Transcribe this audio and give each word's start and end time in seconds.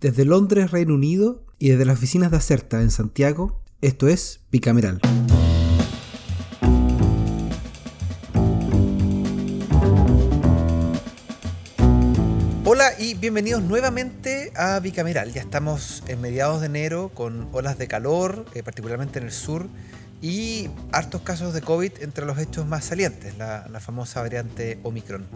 Desde 0.00 0.24
Londres, 0.24 0.70
Reino 0.70 0.94
Unido, 0.94 1.44
y 1.58 1.70
desde 1.70 1.84
las 1.84 1.98
oficinas 1.98 2.30
de 2.30 2.36
Acerta 2.36 2.80
en 2.80 2.92
Santiago, 2.92 3.60
esto 3.80 4.06
es 4.06 4.38
Bicameral. 4.52 5.00
Hola 12.64 12.92
y 12.96 13.14
bienvenidos 13.14 13.60
nuevamente 13.64 14.52
a 14.54 14.78
Bicameral. 14.78 15.32
Ya 15.32 15.40
estamos 15.40 16.04
en 16.06 16.20
mediados 16.20 16.60
de 16.60 16.66
enero 16.66 17.10
con 17.12 17.48
olas 17.50 17.76
de 17.76 17.88
calor, 17.88 18.44
eh, 18.54 18.62
particularmente 18.62 19.18
en 19.18 19.24
el 19.24 19.32
sur, 19.32 19.66
y 20.22 20.70
hartos 20.92 21.22
casos 21.22 21.54
de 21.54 21.60
COVID 21.60 21.90
entre 22.02 22.24
los 22.24 22.38
hechos 22.38 22.68
más 22.68 22.84
salientes, 22.84 23.36
la, 23.36 23.66
la 23.68 23.80
famosa 23.80 24.20
variante 24.20 24.78
Omicron. 24.84 25.26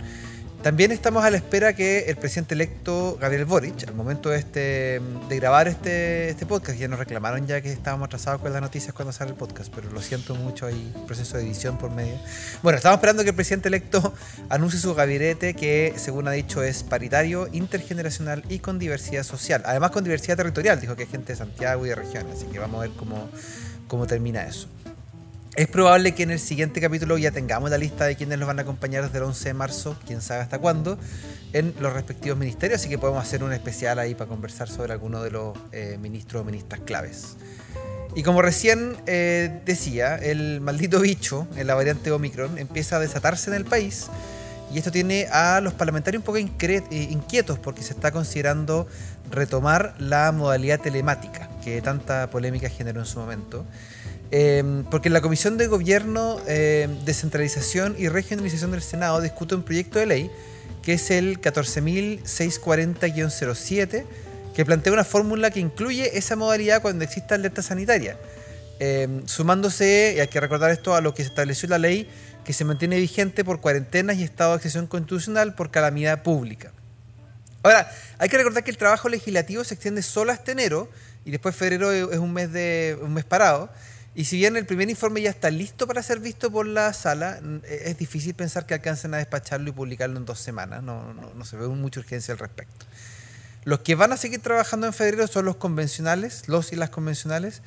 También 0.63 0.93
estamos 0.93 1.25
a 1.25 1.31
la 1.31 1.39
espera 1.39 1.73
que 1.73 2.05
el 2.09 2.15
presidente 2.15 2.55
electo 2.55 3.19
Gabriel 3.21 3.47
Boric, 3.47 3.89
al 3.89 3.95
momento 3.95 4.29
de, 4.31 4.39
este, 4.39 5.01
de 5.29 5.37
grabar 5.37 5.67
este, 5.67 6.29
este 6.29 6.47
podcast, 6.47 6.79
ya 6.79 6.87
nos 6.87 7.01
reclamaron 7.01 7.49
ya 7.49 7.61
que 7.61 7.73
estábamos 7.73 8.07
atrasados 8.07 8.41
con 8.41 8.53
las 8.53 8.63
noticias 8.63 8.95
cuando 8.95 9.13
sale 9.13 9.33
el 9.33 9.37
podcast, 9.37 9.75
pero 9.75 9.91
lo 9.91 10.01
siento 10.01 10.37
mucho, 10.37 10.67
hay 10.67 10.95
proceso 11.05 11.37
de 11.37 11.43
edición 11.43 11.79
por 11.79 11.91
medio. 11.91 12.15
Bueno, 12.63 12.77
estamos 12.77 12.99
esperando 12.99 13.25
que 13.25 13.31
el 13.31 13.35
presidente 13.35 13.67
electo 13.67 14.15
anuncie 14.51 14.79
su 14.79 14.95
gabinete 14.95 15.55
que, 15.55 15.95
según 15.97 16.29
ha 16.29 16.31
dicho, 16.31 16.63
es 16.63 16.85
paritario, 16.85 17.49
intergeneracional 17.51 18.45
y 18.49 18.61
con 18.61 18.79
diversidad 18.79 19.25
social. 19.25 19.63
Además 19.67 19.91
con 19.91 20.05
diversidad 20.05 20.37
territorial, 20.37 20.81
dijo 20.81 20.95
que 20.95 21.03
hay 21.03 21.09
gente 21.09 21.33
de 21.33 21.39
Santiago 21.39 21.85
y 21.87 21.89
de 21.89 21.97
regiones, 21.97 22.37
así 22.37 22.47
que 22.47 22.61
vamos 22.61 22.79
a 22.79 22.87
ver 22.87 22.97
cómo, 22.97 23.29
cómo 23.89 24.07
termina 24.07 24.45
eso. 24.45 24.69
Es 25.55 25.69
probable 25.69 26.15
que 26.15 26.23
en 26.23 26.31
el 26.31 26.39
siguiente 26.39 26.81
capítulo 26.81 27.19
ya 27.19 27.31
tengamos 27.31 27.69
la 27.69 27.77
lista 27.77 28.07
de 28.07 28.17
quienes 28.17 28.39
nos 28.39 28.47
van 28.47 28.59
a 28.59 28.63
acompañar 28.63 29.05
desde 29.05 29.19
el 29.19 29.25
11 29.25 29.51
de 29.51 29.55
marzo, 29.55 29.99
quién 30.07 30.23
sabe 30.23 30.41
hasta 30.41 30.59
cuándo, 30.59 30.99
en 31.53 31.75
los 31.79 31.93
respectivos 31.93 32.39
ministerios, 32.39 32.81
así 32.81 32.89
que 32.89 32.97
podemos 32.97 33.23
hacer 33.23 33.45
un 33.45 33.53
especial 33.53 33.99
ahí 33.99 34.15
para 34.15 34.29
conversar 34.29 34.71
sobre 34.71 34.95
alguno 34.95 35.23
de 35.23 35.31
los 35.31 35.59
eh, 35.73 35.99
ministros 36.01 36.41
o 36.41 36.45
ministras 36.47 36.81
claves. 36.81 37.37
Y 38.15 38.23
como 38.23 38.41
recién 38.41 38.97
eh, 39.07 39.61
decía, 39.67 40.17
el 40.17 40.63
maldito 40.63 41.01
bicho 41.01 41.47
en 41.55 41.67
la 41.67 41.75
variante 41.75 42.11
Omicron 42.11 42.57
empieza 42.57 42.97
a 42.97 43.01
desatarse 43.01 43.51
en 43.51 43.57
el 43.57 43.67
país 43.67 44.09
y 44.73 44.79
esto 44.79 44.91
tiene 44.91 45.27
a 45.31 45.61
los 45.61 45.75
parlamentarios 45.75 46.21
un 46.21 46.25
poco 46.25 46.39
eh, 46.39 47.09
inquietos 47.11 47.59
porque 47.59 47.83
se 47.83 47.93
está 47.93 48.11
considerando 48.11 48.87
retomar 49.31 49.95
la 49.99 50.33
modalidad 50.33 50.81
telemática 50.81 51.51
que 51.63 51.83
tanta 51.83 52.31
polémica 52.31 52.71
generó 52.71 53.01
en 53.01 53.07
su 53.07 53.21
momento. 53.21 53.67
Em, 54.35 54.85
porque 54.85 55.11
la 55.11 55.21
Comisión 55.21 55.59
de 55.59 55.67
Gobierno, 55.67 56.41
em, 56.47 57.05
Descentralización 57.05 57.95
y 57.99 58.09
Regionalización 58.09 58.71
del 58.71 58.81
Senado 58.81 59.21
discute 59.21 59.55
un 59.55 59.63
proyecto 59.63 59.99
de 59.99 60.07
ley 60.07 60.31
que 60.83 60.95
es 60.95 61.11
el 61.11 61.39
14.640-07, 61.39 64.07
que 64.55 64.65
plantea 64.65 64.95
una 64.95 65.05
fórmula 65.05 65.51
que 65.51 65.61
incluye 65.61 66.17
esa 66.17 66.35
modalidad 66.35 66.81
cuando 66.81 67.05
exista 67.05 67.35
alerta 67.35 67.61
sanitaria. 67.61 68.17
Em, 68.81 69.29
sumándose, 69.29 70.15
y 70.17 70.21
hay 70.21 70.29
que 70.29 70.41
recordar 70.41 70.71
esto, 70.71 70.95
a 70.95 71.03
lo 71.03 71.13
que 71.15 71.23
se 71.23 71.29
estableció 71.29 71.67
en 71.67 71.71
la 71.71 71.79
ley, 71.79 72.09
que 72.43 72.55
se 72.55 72.65
mantiene 72.65 72.97
vigente 72.97 73.45
por 73.45 73.61
cuarentenas 73.61 74.17
y 74.17 74.23
estado 74.25 74.53
de 74.53 74.57
excepción 74.57 74.87
constitucional 74.87 75.55
por 75.55 75.71
calamidad 75.71 76.23
pública. 76.23 76.73
Ahora, 77.63 77.93
hay 78.19 78.31
que 78.31 78.39
recordar 78.39 78.65
que 78.65 78.71
el 78.71 78.79
trabajo 78.79 79.11
legislativo 79.11 79.63
se 79.63 79.75
extiende 79.75 80.01
solo 80.03 80.33
hasta 80.33 80.53
enero 80.53 80.89
y 81.27 81.31
después 81.31 81.55
febrero 81.55 81.93
es 81.93 82.19
un 82.19 82.33
mes, 82.33 82.51
de, 82.51 82.97
un 83.01 83.13
mes 83.13 83.25
parado. 83.25 83.69
Y 84.15 84.25
si 84.25 84.37
bien 84.37 84.57
el 84.57 84.67
primer 84.67 84.91
informe 84.91 85.23
ya 85.23 85.31
está 85.31 85.51
listo 85.51 85.87
para 85.87 86.03
ser 86.03 86.21
visto 86.21 86.51
por 86.51 86.67
la 86.67 86.93
sala, 86.93 87.41
e-, 87.65 87.83
es 87.87 87.99
difícil 87.99 88.35
pensar 88.35 88.67
que 88.67 88.75
alcancen 88.75 89.15
a 89.15 89.17
despacharlo 89.17 89.71
y 89.71 89.73
publicarlo 89.73 90.19
en 90.19 90.27
dos 90.27 90.39
semanas. 90.39 90.83
No, 90.83 91.15
no, 91.15 91.45
se 91.45 91.57
ve 91.57 91.67
mucha 91.69 92.01
urgencia 92.01 92.33
al 92.33 92.39
respecto. 92.39 92.87
Los 93.65 93.81
que 93.81 93.95
van 93.95 94.13
a 94.13 94.17
seguir 94.17 94.41
trabajando 94.41 94.87
en 94.87 94.93
febrero 94.93 95.27
son 95.27 95.45
los 95.45 95.57
convencionales, 95.57 96.49
los 96.49 96.73
y 96.73 96.77
las 96.77 96.91
convencionales, 96.91 97.63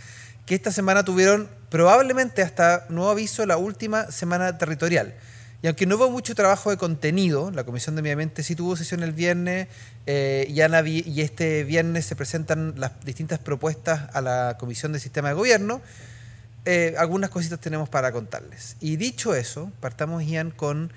que 0.46 0.54
esta 0.54 0.72
semana 0.72 1.04
tuvieron 1.04 1.50
probablemente 1.70 2.44
hasta 2.44 2.86
nuevo 2.90 3.10
aviso 3.10 3.46
la 3.46 3.58
última 3.58 4.12
semana 4.12 4.58
territorial. 4.58 5.16
Y 5.64 5.68
aunque 5.68 5.88
no 5.88 5.96
hubo 5.96 6.12
mucho 6.12 6.36
trabajo 6.36 6.70
de 6.70 6.78
contenido, 6.78 7.50
la 7.50 7.64
Comisión 7.64 7.96
de 7.96 8.04
Medio 8.04 8.14
Ambiente 8.14 8.44
sí 8.44 8.56
tuvo 8.56 8.76
sesión 8.76 9.02
el 9.02 9.14
viernes 9.14 9.68
eh, 10.06 10.46
y 10.48 11.22
este 11.22 11.64
viernes 11.64 12.06
se 12.06 12.16
presentan 12.16 12.74
las 12.78 13.04
distintas 13.04 13.40
propuestas 13.40 14.14
a 14.14 14.22
la 14.22 14.58
Comisión 14.60 14.92
de 14.92 15.00
Sistema 15.00 15.30
de 15.30 15.34
Gobierno. 15.34 15.82
Eh, 16.66 16.96
algunas 16.98 17.30
cositas 17.30 17.60
tenemos 17.60 17.90
para 17.90 18.12
contarles. 18.12 18.76
Y 18.82 18.96
dicho 18.96 19.36
eso, 19.36 19.72
partamos, 19.80 20.24
Ian, 20.24 20.50
con 20.50 20.92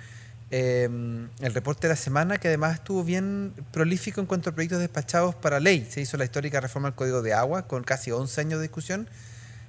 em, 0.51 1.29
el 1.41 1.53
reporte 1.53 1.83
de 1.83 1.93
la 1.93 1.97
semana, 1.97 2.39
que 2.39 2.49
además 2.49 2.77
estuvo 2.77 3.05
bien 3.05 3.53
prolífico 3.71 4.23
en 4.23 4.27
cuanto 4.27 4.49
a 4.49 4.55
proyectos 4.55 4.81
despachados 4.81 5.35
para 5.35 5.61
ley. 5.61 5.87
Se 5.91 6.01
hizo 6.01 6.17
la 6.17 6.25
histórica 6.25 6.61
reforma 6.61 6.89
al 6.89 6.95
Código 6.95 7.21
de 7.21 7.35
Agua, 7.35 7.67
con 7.67 7.85
casi 7.85 8.11
11 8.11 8.41
años 8.41 8.59
de 8.61 8.63
discusión, 8.63 9.09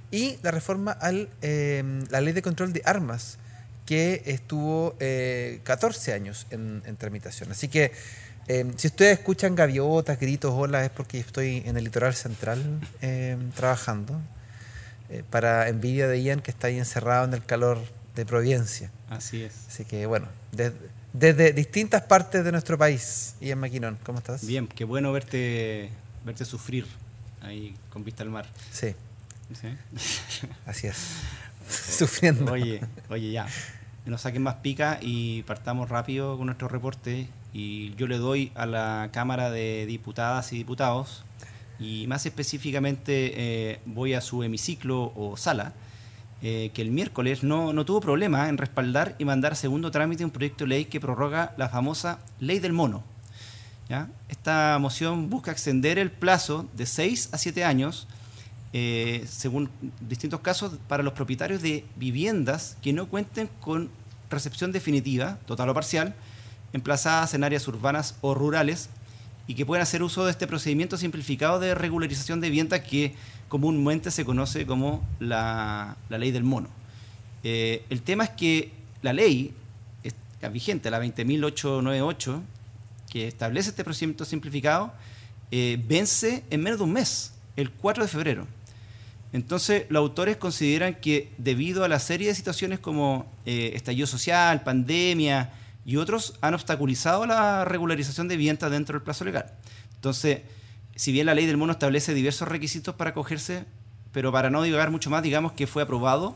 y 0.10 0.38
la 0.42 0.52
reforma 0.52 0.98
a 1.02 1.12
em, 1.42 2.06
la 2.10 2.22
ley 2.22 2.31
de 2.31 2.42
control 2.42 2.72
de 2.72 2.81
armas, 2.86 3.38
que 3.86 4.24
estuvo 4.26 4.96
14 5.64 6.12
eh, 6.12 6.14
años 6.14 6.48
en, 6.50 6.81
en, 6.86 6.96
tramitación. 6.96 7.52
Así 7.52 7.68
que 7.68 7.92
em, 8.48 8.72
si 8.78 8.88
ustedes 8.88 9.20
escuchan 9.20 9.54
gaviotas, 9.54 10.18
gritos, 10.18 10.54
olas, 10.54 10.86
es 10.86 10.92
porque 10.92 11.20
estoy 11.20 11.62
en 11.66 11.76
el 11.76 11.84
litoral 11.84 12.16
central 12.16 12.80
trabajando. 13.54 14.22
Eh, 15.09 15.24
para 15.28 15.70
envidia 15.70 16.08
de 16.08 16.22
Ian 16.22 16.40
que 16.40 16.52
está 16.52 16.68
ahí 16.68 16.78
encerrado 16.78 17.25
en 17.25 17.34
el 17.34 17.44
calor 17.44 17.80
de 18.16 18.25
Providencia. 18.25 18.92
Así 19.09 19.42
es. 19.42 19.66
Así 19.68 19.86
que 19.86 20.06
bueno, 20.06 20.28
desde, 20.52 21.53
distintas 21.53 22.03
partes 22.03 22.44
de 22.44 22.52
nuestro 22.52 22.78
país, 22.78 23.36
Ian 23.42 23.59
Maquinón, 23.59 23.98
¿cómo 24.03 24.19
estás? 24.19 24.46
Bien, 24.46 24.68
qué 24.68 24.86
bueno 24.86 25.12
verte, 25.12 25.90
verte 26.25 26.46
sufrir 26.46 26.86
ahí 27.42 27.75
con 27.90 28.03
vista 28.03 28.22
al 28.22 28.30
mar. 28.30 28.46
Sí. 28.72 28.96
Así 30.66 30.88
es. 30.88 30.98
Sufriendo. 31.98 32.52
Oye, 32.52 32.81
oye, 33.09 33.31
ya. 33.31 33.48
No 34.06 34.18
saquen 34.18 34.42
más 34.44 34.56
pica 34.56 35.00
y 35.02 35.44
partamos 35.44 35.90
rápido 35.90 36.38
con 36.38 36.48
nuestro 36.48 36.68
reporte. 36.68 37.28
Y 37.52 37.96
yo 37.96 38.08
le 38.08 38.18
doy 38.18 38.52
a 38.56 38.66
la 38.66 39.09
Cámara 39.12 39.50
de 39.50 39.86
Diputadas 39.88 40.53
y 40.53 40.58
Diputados 40.58 41.24
y 41.79 42.07
más 42.07 42.25
específicamente 42.25 43.34
eh, 43.35 43.79
voy 43.85 44.13
a 44.13 44.22
su 44.22 44.44
hemiciclo 44.44 45.13
o 45.16 45.38
sala, 45.38 45.73
eh, 46.41 46.72
que 46.73 46.81
el 46.81 46.91
miércoles 46.91 47.44
no, 47.44 47.73
no, 47.73 47.85
tuvo 47.85 48.01
problema 48.01 48.50
en 48.50 48.57
respaldar 48.57 49.16
y 49.19 49.25
mandar 49.25 49.56
segundo 49.56 49.91
trámite 49.91 50.23
un 50.23 50.31
proyecto 50.31 50.63
de 50.63 50.69
ley 50.69 50.85
que 50.85 51.00
prorroga 51.00 51.53
la 51.57 51.69
famosa 51.69 52.19
ley 52.39 52.59
del 52.59 52.73
mono. 52.73 53.03
Esta 54.28 54.78
moción 54.79 55.31
busca 55.31 55.51
extender 55.51 55.97
el 55.97 56.12
plazo 56.12 56.69
de 56.75 56.85
6 56.85 57.29
a 57.31 57.39
7 57.39 57.63
años, 57.63 58.07
eh, 58.72 59.25
según 59.28 59.72
distintos 60.07 60.41
casos, 60.41 60.73
para 60.88 61.01
los 61.01 61.13
propietarios 61.13 61.63
de 61.63 61.84
viviendas 61.95 62.78
que 62.84 62.94
no 62.94 63.07
cuenten 63.07 63.50
con 63.59 63.89
recepción 64.29 64.72
definitiva, 64.72 65.39
total 65.47 65.69
o 65.69 65.73
parcial, 65.73 66.13
emplazadas 66.72 67.34
en 67.34 67.44
áreas 67.44 67.68
urbanas 67.68 68.16
o 68.22 68.35
rurales 68.35 68.89
y 69.50 69.56
que 69.56 69.66
puedan 69.66 69.82
hacer 69.82 70.04
uso 70.04 70.26
de 70.26 70.32
este 70.32 70.46
procedimiento 70.46 70.96
simplificado 70.96 71.60
de 71.60 71.74
regularización 71.74 72.40
de 72.40 72.50
vivienda 72.50 72.84
que 72.84 73.16
comúnmente 73.48 74.12
se 74.12 74.24
conoce 74.24 74.68
como 74.68 75.04
la, 75.20 75.98
ley 76.08 76.30
del 76.30 76.44
mono. 76.44 76.70
Eh, 77.44 77.84
el 77.90 78.04
tema 78.04 78.26
es 78.26 78.30
que 78.30 78.72
la 79.02 79.12
ley 79.12 79.56
vigente, 80.52 80.92
la 80.92 81.04
20.898, 81.04 82.42
que 83.10 83.28
establece 83.28 83.72
este 83.72 83.84
procedimiento 83.84 84.24
simplificado, 84.24 84.94
eh, 85.50 85.84
vence 85.84 86.44
en 86.52 86.62
menos 86.62 86.78
de 86.78 86.84
un 86.84 86.94
mes, 86.94 87.34
el 87.56 87.72
4 87.72 88.04
de 88.04 88.08
febrero. 88.08 88.48
Entonces, 89.34 89.88
los 89.90 90.02
autores 90.02 90.38
consideran 90.38 90.94
que 90.94 91.31
debido 91.40 91.84
a 91.84 91.88
la 91.88 91.98
serie 91.98 92.28
de 92.28 92.36
situaciones 92.36 92.78
como 92.78 93.26
eh, 93.48 93.72
estallido 93.74 94.06
social, 94.06 94.62
pandemia, 94.62 95.54
y 95.85 95.97
otros 95.97 96.35
han 96.41 96.53
obstaculizado 96.53 97.25
la 97.25 97.66
regularización 97.66 98.28
de 98.28 98.38
viviendas 98.38 98.72
dentro 98.72 98.94
del 98.94 99.03
plazo 99.03 99.25
legal. 99.25 99.51
Entonces, 99.95 100.41
si 100.95 101.12
bien 101.12 101.25
la 101.25 101.34
ley 101.34 101.45
del 101.45 101.57
mono 101.57 101.71
establece 101.71 102.13
diversos 102.13 102.48
requisitos 102.48 102.95
para 102.95 103.12
acogerse, 103.12 103.65
pero 104.12 104.31
para 104.31 104.50
no 104.50 104.63
divagar 104.63 104.92
mucho 104.92 105.09
más, 105.09 105.24
digamos 105.24 105.54
que 105.54 105.68
fue 105.68 105.83
aprobado 105.83 106.36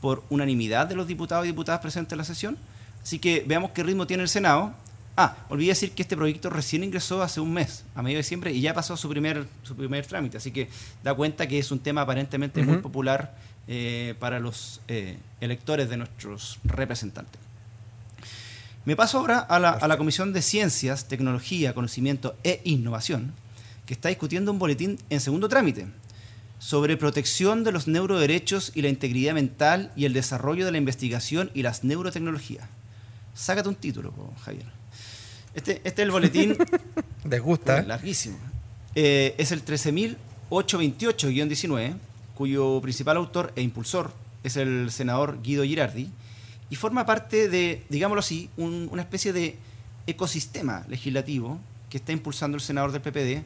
por 0.00 0.22
unanimidad 0.30 0.86
de 0.86 0.94
los 0.94 1.06
diputados 1.06 1.44
y 1.44 1.48
diputadas 1.48 1.80
presentes 1.80 2.12
en 2.12 2.18
la 2.18 2.24
sesión. 2.24 2.58
Así 3.02 3.18
que 3.18 3.44
veamos 3.46 3.70
qué 3.70 3.82
ritmo 3.82 4.06
tiene 4.06 4.22
el 4.22 4.28
Senado. 4.28 4.72
Ah, 5.16 5.36
olvidé 5.48 5.70
decir 5.70 5.92
que 5.92 6.02
este 6.02 6.16
proyecto 6.16 6.50
recién 6.50 6.84
ingresó 6.84 7.22
hace 7.22 7.40
un 7.40 7.52
mes, 7.52 7.84
a 7.94 8.02
medio 8.02 8.16
de 8.16 8.22
diciembre, 8.22 8.52
y 8.52 8.60
ya 8.60 8.74
pasó 8.74 8.96
su 8.96 9.08
primer, 9.08 9.46
su 9.62 9.74
primer 9.74 10.06
trámite. 10.06 10.36
Así 10.36 10.50
que 10.50 10.68
da 11.02 11.14
cuenta 11.14 11.46
que 11.48 11.58
es 11.58 11.70
un 11.70 11.78
tema 11.78 12.02
aparentemente 12.02 12.62
muy 12.62 12.78
popular 12.78 13.34
eh, 13.66 14.14
para 14.20 14.40
los 14.40 14.82
eh, 14.88 15.16
electores 15.40 15.88
de 15.88 15.96
nuestros 15.96 16.58
representantes. 16.64 17.45
Me 18.86 18.94
paso 18.94 19.18
ahora 19.18 19.40
a 19.40 19.58
la, 19.58 19.98
Comisión 19.98 20.32
de 20.32 20.40
Ciencias, 20.40 21.08
Tecnología, 21.08 21.74
Conocimiento 21.74 22.36
e 22.44 22.60
Innovación, 22.62 23.34
que 23.84 23.94
está 23.94 24.10
discutiendo 24.10 24.52
un 24.52 24.60
boletín 24.60 25.00
en 25.10 25.18
segundo 25.18 25.48
trámite 25.48 25.88
sobre 26.60 26.96
protección 26.96 27.64
de 27.64 27.72
los 27.72 27.88
neuroderechos 27.88 28.70
y 28.76 28.82
la 28.82 28.88
integridad 28.88 29.34
mental 29.34 29.90
y 29.96 30.04
el 30.04 30.12
desarrollo 30.12 30.64
de 30.64 30.70
la 30.70 30.78
investigación 30.78 31.50
y 31.52 31.62
las 31.62 31.82
neurotecnologías. 31.82 32.68
Sácate 33.34 33.68
un 33.68 33.74
título, 33.74 34.14
Javier. 34.44 34.66
Este, 35.52 35.80
este 35.82 36.02
es 36.02 36.06
el 36.06 36.12
boletín. 36.12 36.56
¿Les 37.28 37.42
gusta? 37.42 37.82
Larguísimo. 37.82 38.38
eh, 38.94 39.34
es 39.36 39.50
el 39.50 39.64
13.828-19, 39.64 41.96
cuyo 42.36 42.80
principal 42.80 43.16
autor 43.16 43.52
e 43.56 43.62
impulsor 43.62 44.12
es 44.44 44.56
el 44.56 44.92
senador 44.92 45.42
Guido 45.42 45.64
Girardi, 45.64 46.08
y 46.70 46.76
forma 46.76 47.06
parte 47.06 47.48
de, 47.48 47.84
digámoslo 47.88 48.20
así, 48.20 48.50
una 48.56 49.02
especie 49.02 49.32
de 49.32 49.56
ecosistema 50.06 50.84
legislativo 50.88 51.58
que 51.90 51.98
está 51.98 52.12
impulsando 52.12 52.56
el 52.56 52.62
senador 52.62 52.92
del 52.92 53.02
PPD, 53.02 53.44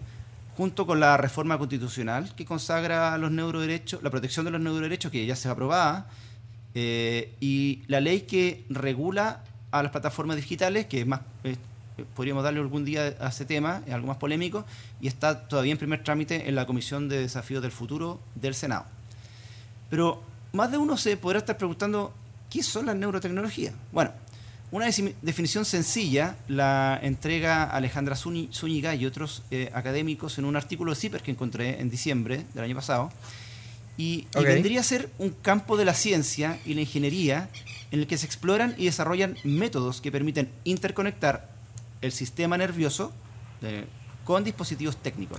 junto 0.57 0.87
con 0.87 1.01
la 1.01 1.17
reforma 1.17 1.59
constitucional 1.59 2.35
que 2.35 2.45
consagra 2.45 3.17
los 3.19 3.31
neuroderechos, 3.31 4.03
la 4.03 4.11
protección 4.11 4.45
de 4.45 4.51
los 4.51 4.61
neuroderechos, 4.61 5.11
que 5.11 5.25
ya 5.25 5.37
se 5.37 5.49
ha 5.49 5.53
aprobada, 5.53 6.09
eh, 6.75 7.35
y 7.41 7.83
la 7.87 8.01
ley 8.01 8.23
que 8.23 8.65
regula 8.69 9.45
a 9.71 9.83
las 9.83 9.93
plataformas 9.93 10.37
digitales, 10.37 10.87
que 10.87 11.05
más, 11.05 11.21
eh, 11.45 11.57
podríamos 12.15 12.45
darle 12.45 12.61
algún 12.61 12.85
día 12.85 13.17
a 13.21 13.29
ese 13.29 13.45
tema, 13.45 13.83
es 13.87 13.93
algo 13.93 14.07
más 14.07 14.17
polémico, 14.17 14.65
y 15.01 15.09
está 15.09 15.49
todavía 15.49 15.73
en 15.73 15.79
primer 15.79 16.03
trámite 16.03 16.49
en 16.49 16.55
la 16.55 16.67
Comisión 16.67 17.09
de 17.09 17.21
Desafíos 17.21 17.63
del 17.63 17.73
Futuro 17.73 18.21
del 18.35 18.55
Senado. 18.55 18.85
Pero 19.89 20.23
más 20.53 20.71
de 20.71 20.79
uno 20.79 20.97
se 20.97 21.17
podrá 21.17 21.39
estar 21.39 21.57
preguntando, 21.57 22.13
¿qué 22.51 22.63
son 22.63 22.87
las 22.87 22.97
neurotecnologías? 22.97 23.73
Bueno, 23.93 24.13
una 24.73 24.87
definición 25.23 25.65
sencilla 25.65 26.37
la 26.49 26.99
entrega 27.03 27.65
Alejandra 27.65 28.15
Zúñiga 28.15 28.95
y 28.95 29.07
otros 29.07 29.43
eh, 29.51 29.71
académicos 29.73 30.39
en 30.39 30.45
un 30.45 30.57
artículo 30.57 30.93
de 30.93 31.01
CIPER 31.01 31.23
que 31.23 31.31
encontré 31.31 31.81
en 31.81 31.91
diciembre 31.91 32.45
del 32.55 32.65
año 32.65 32.75
pasado. 32.77 33.11
Y, 33.97 34.27
vendría 34.35 34.81
a 34.81 34.83
ser 34.83 35.11
un 35.19 35.31
campo 35.31 35.77
de 35.77 35.85
la 35.85 35.93
ciencia 35.93 36.59
y 36.65 36.75
la 36.75 36.83
ingeniería 36.83 37.51
en 37.91 38.01
el 38.01 38.07
que 38.07 38.17
se 38.17 38.25
exploran 38.27 38.75
y 38.79 38.87
desarrollan 38.87 39.37
métodos 39.45 40.01
que 40.01 40.11
permiten 40.11 40.51
interconectar 40.65 41.51
el 42.01 42.13
sistema 42.13 42.57
nervioso 42.57 43.13
con 44.25 44.45
dispositivos 44.45 44.97
técnicos. 44.97 45.39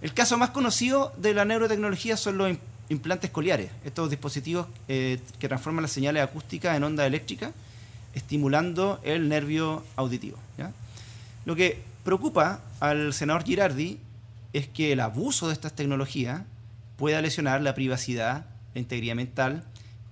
El 0.00 0.14
caso 0.14 0.38
más 0.38 0.50
conocido 0.50 1.12
de 1.18 1.34
la 1.34 1.44
neurotecnología 1.44 2.16
son 2.16 2.38
los 2.38 2.56
implantes 2.88 3.30
coliares, 3.30 3.70
estos 3.84 4.10
dispositivos 4.10 4.66
eh, 4.88 5.20
que 5.38 5.48
transforman 5.48 5.82
las 5.82 5.92
señales 5.92 6.22
acústicas 6.22 6.76
en 6.76 6.84
onda 6.84 7.06
eléctrica, 7.06 7.52
estimulando 8.14 9.00
el 9.04 9.28
nervio 9.28 9.84
auditivo. 9.96 10.38
Lo 11.44 11.54
que 11.54 11.82
preocupa 12.04 12.60
al 12.80 13.12
senador 13.12 13.44
Girardi 13.44 13.98
es 14.52 14.66
que 14.68 14.92
el 14.92 15.00
abuso 15.00 15.48
de 15.48 15.52
estas 15.52 15.74
tecnologías 15.74 16.42
pueda 16.96 17.20
lesionar 17.22 17.62
la 17.62 17.74
privacidad, 17.74 18.46
la 18.74 18.80
integridad 18.80 19.14
mental 19.14 19.64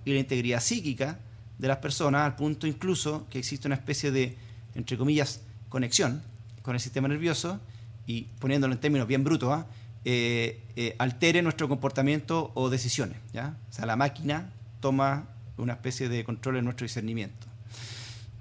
y 0.05 0.13
la 0.13 0.19
integridad 0.19 0.61
psíquica 0.61 1.19
de 1.57 1.67
las 1.67 1.77
personas, 1.77 2.25
al 2.25 2.35
punto 2.35 2.67
incluso 2.67 3.25
que 3.29 3.39
existe 3.39 3.67
una 3.67 3.75
especie 3.75 4.11
de, 4.11 4.37
entre 4.75 4.97
comillas, 4.97 5.41
conexión 5.69 6.21
con 6.61 6.75
el 6.75 6.81
sistema 6.81 7.07
nervioso 7.07 7.59
y 8.05 8.23
poniéndolo 8.39 8.73
en 8.73 8.79
términos 8.79 9.07
bien 9.07 9.23
brutos, 9.23 9.49
¿ah? 9.51 9.65
Eh, 10.09 10.61
eh, 10.77 10.95
altere 10.99 11.41
nuestro 11.41 11.67
comportamiento 11.67 12.53
o 12.53 12.69
decisiones. 12.69 13.17
¿ya? 13.33 13.57
O 13.69 13.73
sea, 13.73 13.85
la 13.85 13.97
máquina 13.97 14.53
toma 14.79 15.27
una 15.57 15.73
especie 15.73 16.07
de 16.07 16.23
control 16.23 16.55
en 16.55 16.63
nuestro 16.63 16.85
discernimiento. 16.85 17.45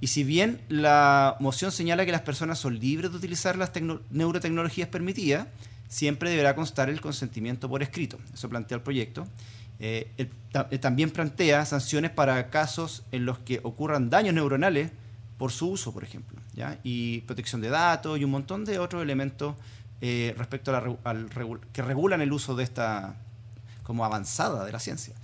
Y 0.01 0.07
si 0.07 0.23
bien 0.23 0.61
la 0.69 1.37
moción 1.41 1.73
señala 1.73 2.07
que 2.07 2.13
las 2.13 2.21
personas 2.21 2.61
son 2.61 2.79
libres 2.79 3.11
de 3.11 3.17
utilizar 3.17 3.59
las 3.59 3.73
neurotecnologías 4.11 4.89
permitidas, 4.89 5.49
siempre 5.89 6.31
deberá 6.31 6.55
constar 6.55 6.89
el 6.89 7.01
consentimiento 7.01 7.69
por 7.69 7.83
escrito. 7.83 8.21
Eso 8.33 8.49
plantea 8.49 8.77
el 8.77 8.83
proyecto. 8.85 9.27
Eh, 9.81 10.31
también 10.81 11.11
plantea 11.11 11.67
sanciones 11.67 12.13
para 12.13 12.49
casos 12.49 13.03
en 13.11 13.25
los 13.27 13.41
que 13.41 13.59
ocurran 13.65 14.09
daños 14.09 14.35
neuronales 14.35 14.93
por 15.37 15.51
su 15.51 15.71
uso, 15.71 15.93
por 15.93 16.05
ejemplo, 16.05 16.41
¿ya? 16.55 16.79
y 16.85 17.23
protección 17.23 17.61
de 17.61 17.71
datos 17.71 18.21
y 18.21 18.25
un 18.25 18.31
montón 18.31 18.65
de 18.65 18.79
otros 18.79 19.03
elementos 19.03 19.57
eh, 20.01 20.35
respecto 20.37 20.75
a 20.75 20.81
la, 20.81 21.21
que 21.73 21.83
regulan 21.83 22.21
el 22.21 22.33
uso 22.33 22.55
de 22.55 22.65
esta 22.65 23.17
como 23.83 24.05
avanzada 24.05 24.65
de 24.65 24.73
la 24.73 24.81
ciencia. 24.81 25.15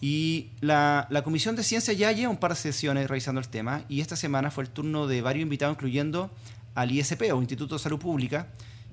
Y 0.00 0.50
la, 0.60 1.06
la, 1.10 1.22
Comisión 1.22 1.56
de 1.56 1.62
Ciencia 1.62 1.92
ya 1.92 2.10
lleva 2.12 2.30
un 2.30 2.38
par 2.38 2.52
de 2.52 2.56
sesiones 2.56 3.08
revisando 3.08 3.40
el 3.40 3.48
tema 3.48 3.82
y 3.88 4.00
esta 4.00 4.16
semana 4.16 4.50
fue 4.50 4.64
el 4.64 4.70
turno 4.70 5.06
de 5.06 5.20
varios 5.20 5.42
invitados, 5.42 5.74
incluyendo 5.74 6.30
al 6.74 6.90
ISP 6.90 7.32
o 7.32 7.40
Instituto 7.40 7.74
de 7.74 7.82
Salud 7.82 7.98
Pública, 7.98 8.46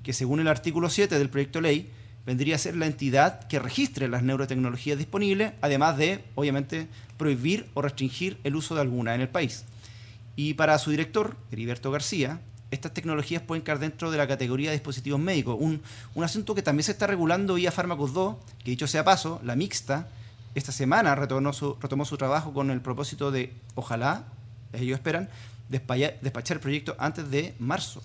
que 0.04 0.14
según 0.14 0.40
el 0.40 0.48
artículo 0.48 0.90
7 0.90 1.18
del 1.18 1.30
proyecto 1.30 1.60
de 1.60 1.64
ley 1.64 1.92
vendría 2.26 2.56
a 2.56 2.60
ser 2.60 2.76
la 2.76 2.88
entidad 2.88 3.48
que 3.48 3.58
registre 3.58 4.10
las 4.10 4.22
neurotecnologías 4.22 4.98
disponibles, 4.98 5.54
además 5.62 5.98
de, 5.98 6.26
obviamente, 6.36 6.90
prohibir 7.16 7.70
o 7.74 7.82
restringir 7.82 8.38
el 8.44 8.58
uso 8.58 8.76
de 8.76 8.82
alguna 8.82 9.16
en 9.16 9.22
el 9.22 9.30
país. 9.30 9.64
Y 10.36 10.56
para 10.56 10.78
su 10.78 10.92
director, 10.92 11.38
Heriberto 11.52 11.90
García, 11.90 12.42
estas 12.72 12.94
tecnologías 12.94 13.42
pueden 13.42 13.64
caer 13.64 13.80
dentro 13.80 14.12
de 14.12 14.18
la 14.18 14.28
categoría 14.28 14.72
de 14.72 14.78
dispositivos 14.78 15.20
médicos. 15.20 15.58
Un, 15.60 15.82
asunto 16.24 16.54
que 16.54 16.62
también 16.62 16.84
se 16.84 16.92
está 16.92 17.08
regulando 17.08 17.56
vía 17.56 17.72
Fármacos 17.72 18.14
2, 18.14 18.36
que 18.64 18.72
dicho 18.72 18.88
sea 18.88 19.04
paso, 19.04 19.40
la 19.44 19.56
mixta, 19.56 20.08
esta 20.56 20.72
semana 20.72 21.16
retomó 21.16 21.54
su, 21.54 21.78
retomó 21.80 22.04
su 22.06 22.18
trabajo 22.18 22.54
con 22.54 22.72
el 22.72 22.82
propósito 22.82 23.32
de, 23.32 23.54
ojalá, 23.76 24.26
ellos 24.74 24.98
esperan, 24.98 25.30
despachar 25.70 26.58
el 26.58 26.62
proyecto 26.62 26.96
antes 27.00 27.30
de 27.30 27.54
marzo. 27.60 28.02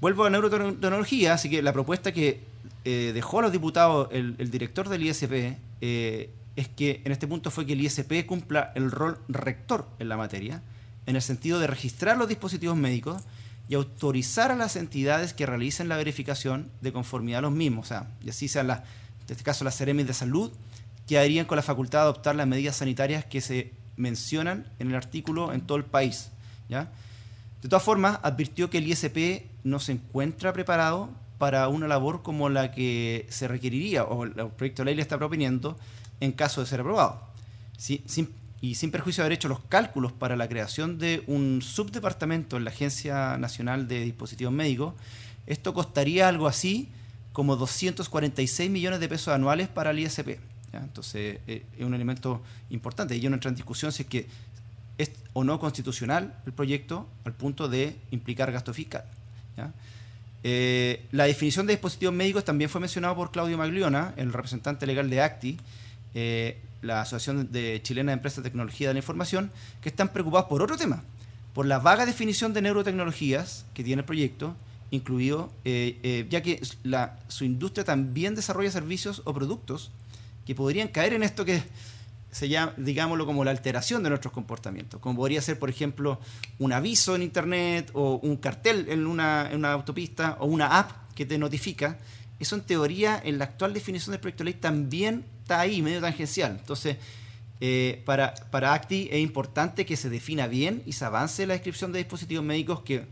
Vuelvo 0.00 0.24
a 0.24 0.30
neurotecnología, 0.30 1.34
así 1.34 1.48
que 1.50 1.62
la 1.62 1.72
propuesta 1.72 2.12
que 2.12 2.40
eh, 2.84 3.12
dejó 3.14 3.40
a 3.40 3.42
los 3.42 3.52
diputados 3.52 4.08
el, 4.12 4.50
director 4.50 4.88
del 4.88 5.02
ISP 5.02 5.56
eh, 5.82 6.30
es 6.56 6.68
que 6.68 7.02
en 7.04 7.12
este 7.12 7.26
punto 7.26 7.50
fue 7.50 7.66
que 7.66 7.74
el 7.74 7.80
ISP 7.82 8.26
cumpla 8.26 8.72
el 8.74 8.90
rol 8.90 9.18
rector 9.28 9.86
en 9.98 10.08
la 10.08 10.16
materia 10.16 10.62
en 11.10 11.16
el 11.16 11.22
sentido 11.22 11.58
de 11.58 11.66
registrar 11.66 12.16
los 12.16 12.28
dispositivos 12.28 12.76
médicos 12.76 13.22
y 13.68 13.74
autorizar 13.74 14.50
a 14.50 14.56
las 14.56 14.76
entidades 14.76 15.34
que 15.34 15.46
realicen 15.46 15.88
la 15.88 15.96
verificación 15.96 16.70
de 16.80 16.92
conformidad 16.92 17.40
a 17.40 17.42
los 17.42 17.52
mismos. 17.52 17.86
O 17.86 17.88
sea, 17.88 18.08
y 18.24 18.30
así 18.30 18.48
sean, 18.48 18.68
las, 18.68 18.80
en 18.80 19.30
este 19.30 19.44
caso, 19.44 19.64
las 19.64 19.76
CEREMIS 19.76 20.06
de 20.06 20.14
salud, 20.14 20.50
que 21.06 21.18
harían 21.18 21.46
con 21.46 21.56
la 21.56 21.62
facultad 21.62 21.98
de 22.00 22.02
adoptar 22.04 22.36
las 22.36 22.46
medidas 22.46 22.76
sanitarias 22.76 23.24
que 23.24 23.40
se 23.40 23.72
mencionan 23.96 24.66
en 24.78 24.88
el 24.88 24.94
artículo 24.94 25.52
en 25.52 25.60
todo 25.60 25.78
el 25.78 25.84
país. 25.84 26.30
¿ya? 26.68 26.90
De 27.62 27.68
todas 27.68 27.82
formas, 27.82 28.18
advirtió 28.22 28.70
que 28.70 28.78
el 28.78 28.88
ISP 28.88 29.46
no 29.64 29.80
se 29.80 29.92
encuentra 29.92 30.52
preparado 30.52 31.10
para 31.38 31.68
una 31.68 31.88
labor 31.88 32.22
como 32.22 32.48
la 32.48 32.70
que 32.70 33.26
se 33.30 33.48
requeriría, 33.48 34.04
o 34.04 34.24
el 34.24 34.32
proyecto 34.32 34.82
de 34.82 34.86
ley 34.86 34.94
le 34.94 35.02
está 35.02 35.18
proponiendo, 35.18 35.76
en 36.20 36.32
caso 36.32 36.60
de 36.60 36.66
ser 36.66 36.80
aprobado. 36.80 37.20
sin, 37.76 38.30
y 38.60 38.74
sin 38.74 38.90
perjuicio 38.90 39.22
de 39.22 39.26
haber 39.26 39.36
hecho 39.36 39.48
los 39.48 39.60
cálculos 39.60 40.12
para 40.12 40.36
la 40.36 40.48
creación 40.48 40.98
de 40.98 41.22
un 41.26 41.62
subdepartamento 41.62 42.56
en 42.56 42.64
la 42.64 42.70
Agencia 42.70 43.38
Nacional 43.38 43.88
de 43.88 44.04
Dispositivos 44.04 44.52
Médicos, 44.52 44.94
esto 45.46 45.72
costaría 45.72 46.28
algo 46.28 46.46
así 46.46 46.88
como 47.32 47.56
246 47.56 48.70
millones 48.70 49.00
de 49.00 49.08
pesos 49.08 49.34
anuales 49.34 49.68
para 49.68 49.92
el 49.92 50.00
ISP. 50.00 50.38
Entonces 50.72 51.38
eh, 51.46 51.64
es 51.76 51.84
un 51.84 51.94
elemento 51.94 52.42
importante. 52.70 53.16
Y 53.16 53.28
no 53.28 53.34
entra 53.34 53.48
en 53.48 53.54
discusión 53.54 53.92
si 53.92 54.02
es 54.02 54.08
que 54.08 54.26
es 54.98 55.12
o 55.32 55.44
no 55.44 55.58
constitucional 55.58 56.34
el 56.44 56.52
proyecto 56.52 57.08
al 57.24 57.32
punto 57.32 57.68
de 57.68 57.96
implicar 58.10 58.52
gasto 58.52 58.74
fiscal. 58.74 59.04
Eh, 60.42 61.06
la 61.12 61.24
definición 61.24 61.66
de 61.66 61.74
dispositivos 61.74 62.14
médicos 62.14 62.44
también 62.44 62.70
fue 62.70 62.80
mencionado 62.80 63.14
por 63.14 63.30
Claudio 63.30 63.58
Magliona, 63.58 64.14
el 64.16 64.32
representante 64.32 64.86
legal 64.86 65.10
de 65.10 65.20
ACTI, 65.20 65.58
eh, 66.14 66.58
la 66.82 67.02
Asociación 67.02 67.50
de 67.50 67.80
Chilena 67.82 68.12
de 68.12 68.14
Empresas 68.14 68.42
de 68.42 68.50
Tecnología 68.50 68.88
de 68.88 68.94
la 68.94 68.98
Información, 68.98 69.50
que 69.80 69.88
están 69.88 70.12
preocupados 70.12 70.48
por 70.48 70.62
otro 70.62 70.76
tema, 70.76 71.02
por 71.52 71.66
la 71.66 71.78
vaga 71.78 72.06
definición 72.06 72.52
de 72.52 72.62
neurotecnologías 72.62 73.66
que 73.74 73.84
tiene 73.84 74.00
el 74.00 74.06
proyecto, 74.06 74.56
incluido, 74.90 75.52
eh, 75.64 75.98
eh, 76.02 76.26
ya 76.28 76.42
que 76.42 76.60
su 77.28 77.44
industria 77.44 77.84
también 77.84 78.34
desarrolla 78.34 78.70
servicios 78.70 79.22
o 79.24 79.32
productos 79.32 79.90
que 80.46 80.54
podrían 80.54 80.88
caer 80.88 81.12
en 81.12 81.22
esto 81.22 81.44
que 81.44 81.62
se 82.30 82.48
llama, 82.48 82.72
digámoslo, 82.76 83.26
como 83.26 83.44
la 83.44 83.50
alteración 83.50 84.02
de 84.02 84.08
nuestros 84.08 84.32
comportamientos, 84.32 85.00
como 85.00 85.16
podría 85.16 85.42
ser, 85.42 85.58
por 85.58 85.70
ejemplo, 85.70 86.20
un 86.58 86.72
aviso 86.72 87.16
en 87.16 87.22
Internet 87.22 87.90
o 87.92 88.20
un 88.22 88.36
cartel 88.36 88.86
en 88.88 89.06
una, 89.06 89.48
en 89.50 89.58
una 89.58 89.72
autopista 89.72 90.36
o 90.40 90.46
una 90.46 90.78
app 90.78 91.12
que 91.14 91.26
te 91.26 91.38
notifica. 91.38 91.98
Eso 92.38 92.54
en 92.54 92.62
teoría, 92.62 93.20
en 93.22 93.38
la 93.38 93.44
actual 93.44 93.74
definición 93.74 94.12
del 94.12 94.20
proyecto 94.20 94.44
de 94.44 94.52
ley, 94.52 94.60
también 94.60 95.24
está 95.50 95.60
ahí, 95.60 95.82
medio 95.82 96.00
tangencial. 96.00 96.56
Entonces, 96.60 96.96
eh, 97.60 98.02
para, 98.06 98.34
para 98.52 98.72
ACTI 98.72 99.08
es 99.10 99.18
importante 99.18 99.84
que 99.84 99.96
se 99.96 100.08
defina 100.08 100.46
bien 100.46 100.82
y 100.86 100.92
se 100.92 101.04
avance 101.04 101.44
la 101.44 101.54
descripción 101.54 101.92
de 101.92 101.98
dispositivos 101.98 102.44
médicos 102.44 102.82
que, 102.82 103.04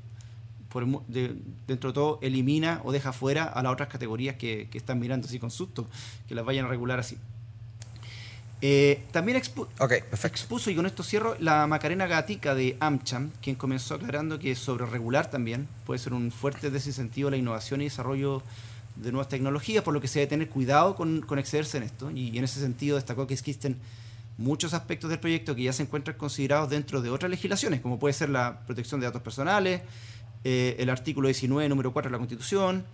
por, 0.69 0.87
dentro 1.09 1.91
de 1.91 1.95
todo, 1.95 2.19
elimina 2.23 2.81
o 2.85 2.93
deja 2.93 3.13
fuera 3.13 3.43
a 3.45 3.61
las 3.65 3.73
otras 3.73 3.89
categorías 3.89 4.37
que, 4.37 4.69
están 4.73 5.01
mirando 5.01 5.27
así 5.27 5.41
con 5.41 5.51
susto, 5.51 5.89
que 6.29 6.37
las 6.37 6.45
vayan 6.45 6.67
a 6.67 6.69
regular 6.69 7.01
así. 7.01 7.19
Eh, 8.61 9.03
también 9.11 9.37
expuso, 9.37 10.71
y 10.71 10.77
con 10.77 10.87
esto 10.87 11.03
cierro, 11.03 11.37
la 11.41 11.67
Macarena 11.67 12.07
Gatica 12.07 12.55
de 12.55 12.77
AmCham, 12.79 13.31
quien 13.43 13.57
comenzó 13.57 13.95
aclarando 13.95 14.39
que 14.39 14.55
sobre 14.55 14.87
regular 14.87 15.29
también 15.29 15.69
puede 15.87 15.99
ser 15.99 16.13
un 16.13 16.31
fuerte 16.31 16.71
desincentivo 16.71 17.29
a 17.29 17.31
la 17.33 17.37
innovación 17.37 17.81
y 17.81 17.85
desarrollo 17.85 18.43
de 19.03 19.13
nuevas 19.13 19.29
tecnologías, 19.29 19.85
por 19.85 19.95
lo 19.95 20.01
que 20.01 20.09
se 20.09 20.21
debe 20.21 20.31
tener 20.31 20.49
cuidado 20.49 20.95
con, 20.95 21.21
con 21.23 21.39
excederse 21.39 21.79
en 21.79 21.85
esto. 21.85 22.11
Y, 22.11 22.37
en 22.37 22.45
ese 22.45 22.61
sentido 22.61 22.97
destacó 22.97 23.27
que 23.27 23.35
existen 23.35 23.79
muchos 24.37 24.75
aspectos 24.75 25.11
del 25.11 25.19
proyecto 25.19 25.55
que 25.55 25.65
ya 25.65 25.73
se 25.73 25.83
encuentran 25.83 26.17
considerados 26.17 26.71
dentro 26.71 27.01
de 27.01 27.11
otras 27.11 27.31
legislaciones, 27.31 27.81
como 27.81 27.99
puede 27.99 28.13
ser 28.13 28.29
la 28.29 28.61
protección 28.67 29.01
de 29.01 29.07
datos 29.07 29.23
personales, 29.23 29.83
eh, 30.45 30.77
el 30.79 30.91
artículo 30.91 31.29
19, 31.29 31.69
número 31.69 31.93
4 31.93 32.09
de 32.09 32.13
la 32.13 32.19
Constitución, 32.19 32.85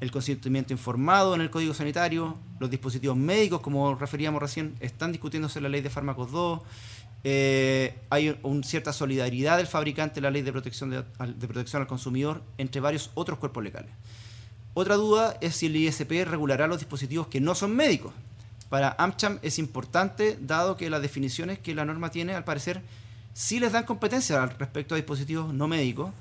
el 0.00 0.10
consentimiento 0.10 0.72
informado 0.72 1.34
en 1.34 1.40
el 1.40 1.50
Código 1.50 1.74
Sanitario, 1.74 2.36
los 2.58 2.70
dispositivos 2.70 3.16
médicos, 3.16 3.60
como 3.60 3.94
referíamos 3.94 4.40
recién, 4.40 4.74
están 4.80 5.12
discutiéndose 5.12 5.60
la 5.60 5.68
ley 5.68 5.80
de 5.80 5.90
fármacos 5.90 6.30
2, 6.32 6.60
eh, 7.24 7.98
hay 8.10 8.38
una 8.42 8.62
cierta 8.62 8.92
solidaridad 8.92 9.56
del 9.56 9.66
fabricante 9.66 10.20
en 10.20 10.24
la 10.24 10.30
ley 10.30 10.42
de 10.42 10.52
protección, 10.52 10.90
de, 10.90 11.02
protección 11.48 11.82
al 11.82 11.88
consumidor 11.88 12.42
entre 12.58 12.80
varios 12.80 13.10
otros 13.14 13.38
cuerpos 13.38 13.64
legales. 13.64 13.90
Otra 14.80 14.94
duda 14.94 15.36
es 15.40 15.56
si 15.56 15.66
el 15.66 15.74
ISP 15.74 16.24
regulará 16.24 16.68
los 16.68 16.78
dispositivos 16.78 17.26
que 17.26 17.40
no 17.40 17.56
son 17.56 17.74
médicos. 17.74 18.14
Para 18.68 18.94
AmCham 18.96 19.40
es 19.42 19.58
importante, 19.58 20.38
dado 20.40 20.76
que 20.76 20.88
las 20.88 21.02
definiciones 21.02 21.58
que 21.58 21.74
la 21.74 21.84
norma 21.84 22.12
tiene, 22.12 22.36
al 22.36 22.44
parecer, 22.44 22.80
sí 23.34 23.58
les 23.58 23.72
dan 23.72 23.82
competencia 23.82 24.46
respecto 24.46 24.94
a 24.94 24.96
dispositivos 24.96 25.52
no 25.52 25.66
médicos. 25.66 26.12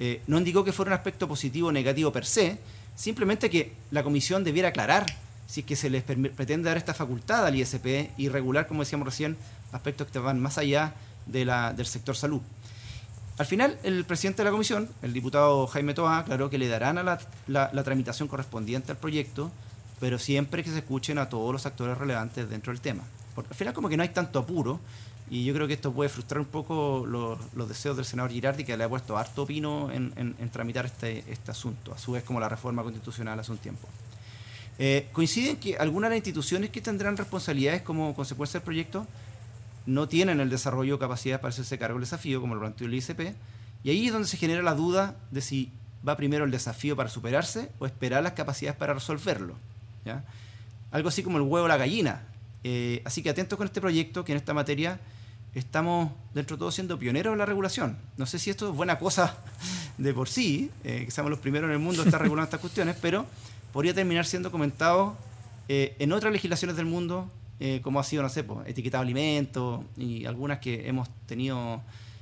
Eh, 0.00 0.22
no 0.26 0.38
indicó 0.38 0.64
que 0.64 0.72
fuera 0.72 0.92
un 0.92 0.94
aspecto 0.94 1.28
positivo 1.28 1.68
o 1.68 1.72
negativo 1.72 2.10
per 2.10 2.24
se, 2.24 2.58
simplemente 2.96 3.50
que 3.50 3.74
la 3.90 4.02
comisión 4.02 4.42
debiera 4.42 4.70
aclarar 4.70 5.04
si 5.46 5.60
es 5.60 5.66
que 5.66 5.76
se 5.76 5.90
les 5.90 6.02
pretende 6.02 6.70
dar 6.70 6.78
esta 6.78 6.94
facultad 6.94 7.44
al 7.44 7.56
ISP 7.56 8.08
y 8.16 8.30
regular, 8.30 8.66
como 8.66 8.84
decíamos 8.84 9.04
recién, 9.04 9.36
aspectos 9.70 10.06
que 10.10 10.18
van 10.18 10.40
más 10.40 10.56
allá 10.56 10.94
del 11.26 11.84
sector 11.84 12.16
salud. 12.16 12.40
Al 13.38 13.46
final, 13.46 13.78
el 13.84 14.04
presidente 14.04 14.38
de 14.42 14.46
la 14.46 14.50
comisión, 14.50 14.88
el 15.00 15.12
diputado 15.12 15.68
Jaime 15.68 15.94
Toa, 15.94 16.18
aclaró 16.18 16.50
que 16.50 16.58
le 16.58 16.66
darán 16.66 16.98
a 16.98 17.18
la, 17.46 17.84
tramitación 17.84 18.26
correspondiente 18.26 18.90
al 18.90 18.98
proyecto, 18.98 19.52
pero 20.00 20.18
siempre 20.18 20.64
que 20.64 20.70
se 20.70 20.78
escuchen 20.78 21.18
a 21.18 21.28
todos 21.28 21.52
los 21.52 21.64
actores 21.64 21.96
relevantes 21.96 22.50
dentro 22.50 22.72
del 22.72 22.80
tema. 22.80 23.04
Porque 23.36 23.50
al 23.50 23.56
final 23.56 23.74
como 23.74 23.88
que 23.88 23.96
no 23.96 24.02
hay 24.02 24.08
tanto 24.08 24.40
apuro, 24.40 24.80
y 25.30 25.44
yo 25.44 25.54
creo 25.54 25.68
que 25.68 25.74
esto 25.74 25.92
puede 25.92 26.10
frustrar 26.10 26.40
un 26.40 26.46
poco 26.46 27.06
los, 27.06 27.68
deseos 27.68 27.96
del 27.96 28.06
senador 28.06 28.32
Girardi, 28.32 28.64
que 28.64 28.76
le 28.76 28.82
ha 28.82 28.88
puesto 28.88 29.16
harto 29.16 29.42
opino 29.42 29.92
en, 29.92 30.12
en, 30.16 30.50
tramitar 30.50 30.86
este, 30.86 31.22
este 31.30 31.52
asunto, 31.52 31.94
a 31.94 31.98
su 31.98 32.12
vez 32.12 32.24
como 32.24 32.40
la 32.40 32.48
reforma 32.48 32.82
constitucional 32.82 33.38
hace 33.38 33.52
un 33.52 33.58
tiempo. 33.58 33.86
Eh, 34.80 35.08
coinciden 35.12 35.58
que 35.58 35.76
algunas 35.76 36.10
de 36.10 36.16
las 36.16 36.18
instituciones 36.18 36.70
que 36.70 36.80
tendrán 36.80 37.16
responsabilidades 37.16 37.82
como 37.82 38.14
consecuencia 38.14 38.58
del 38.58 38.64
proyecto 38.64 39.06
no 39.88 40.06
tienen 40.06 40.38
el 40.38 40.50
desarrollo 40.50 40.96
o 40.96 40.98
capacidad 40.98 41.40
para 41.40 41.48
hacerse 41.48 41.78
cargo 41.78 41.94
del 41.94 42.02
desafío, 42.02 42.42
como 42.42 42.54
lo 42.54 42.60
planteó 42.60 42.86
el 42.86 42.94
ICP, 42.94 43.34
y 43.82 43.90
ahí 43.90 44.06
es 44.06 44.12
donde 44.12 44.28
se 44.28 44.36
genera 44.36 44.62
la 44.62 44.74
duda 44.74 45.16
de 45.30 45.40
si 45.40 45.72
va 46.06 46.14
primero 46.16 46.44
el 46.44 46.50
desafío 46.50 46.94
para 46.94 47.08
superarse 47.08 47.70
o 47.78 47.86
esperar 47.86 48.22
las 48.22 48.32
capacidades 48.32 48.76
para 48.76 48.92
resolverlo. 48.92 49.54
Algo 50.90 51.08
así 51.08 51.22
como 51.22 51.38
el 51.38 51.42
huevo 51.42 51.64
o 51.64 51.68
la 51.68 51.76
gallina. 51.76 52.22
Eh, 52.64 53.02
así 53.04 53.22
que 53.22 53.30
atentos 53.30 53.56
con 53.56 53.66
este 53.66 53.80
proyecto, 53.80 54.24
que 54.24 54.32
en 54.32 54.38
esta 54.38 54.52
materia 54.52 55.00
estamos 55.54 56.12
dentro 56.34 56.56
de 56.56 56.60
todo 56.60 56.70
siendo 56.70 56.98
pioneros 56.98 57.32
en 57.32 57.38
la 57.38 57.46
regulación. 57.46 57.96
No 58.16 58.26
sé 58.26 58.38
si 58.38 58.50
esto 58.50 58.68
es 58.70 58.76
buena 58.76 58.98
cosa 58.98 59.38
de 59.98 60.12
por 60.12 60.28
sí, 60.28 60.70
eh, 60.84 61.04
que 61.06 61.10
seamos 61.10 61.30
los 61.30 61.40
primeros 61.40 61.68
en 61.68 61.72
el 61.72 61.78
mundo 61.78 62.02
en 62.02 62.08
estar 62.08 62.20
regulando 62.22 62.44
estas 62.44 62.60
cuestiones, 62.60 62.96
pero 63.00 63.26
podría 63.72 63.94
terminar 63.94 64.26
siendo 64.26 64.50
comentado 64.50 65.16
eh, 65.68 65.96
en 65.98 66.12
otras 66.12 66.32
legislaciones 66.32 66.76
del 66.76 66.86
mundo, 66.86 67.30
eh, 67.60 67.80
como 67.82 68.00
ha 68.00 68.04
sido, 68.04 68.22
no 68.22 68.28
sé, 68.28 68.44
pues, 68.44 68.66
etiquetado 68.68 69.02
alimentos 69.02 69.84
y 69.96 70.24
algunas 70.24 70.58
que 70.58 70.88
hemos 70.88 71.08
tenido 71.26 71.80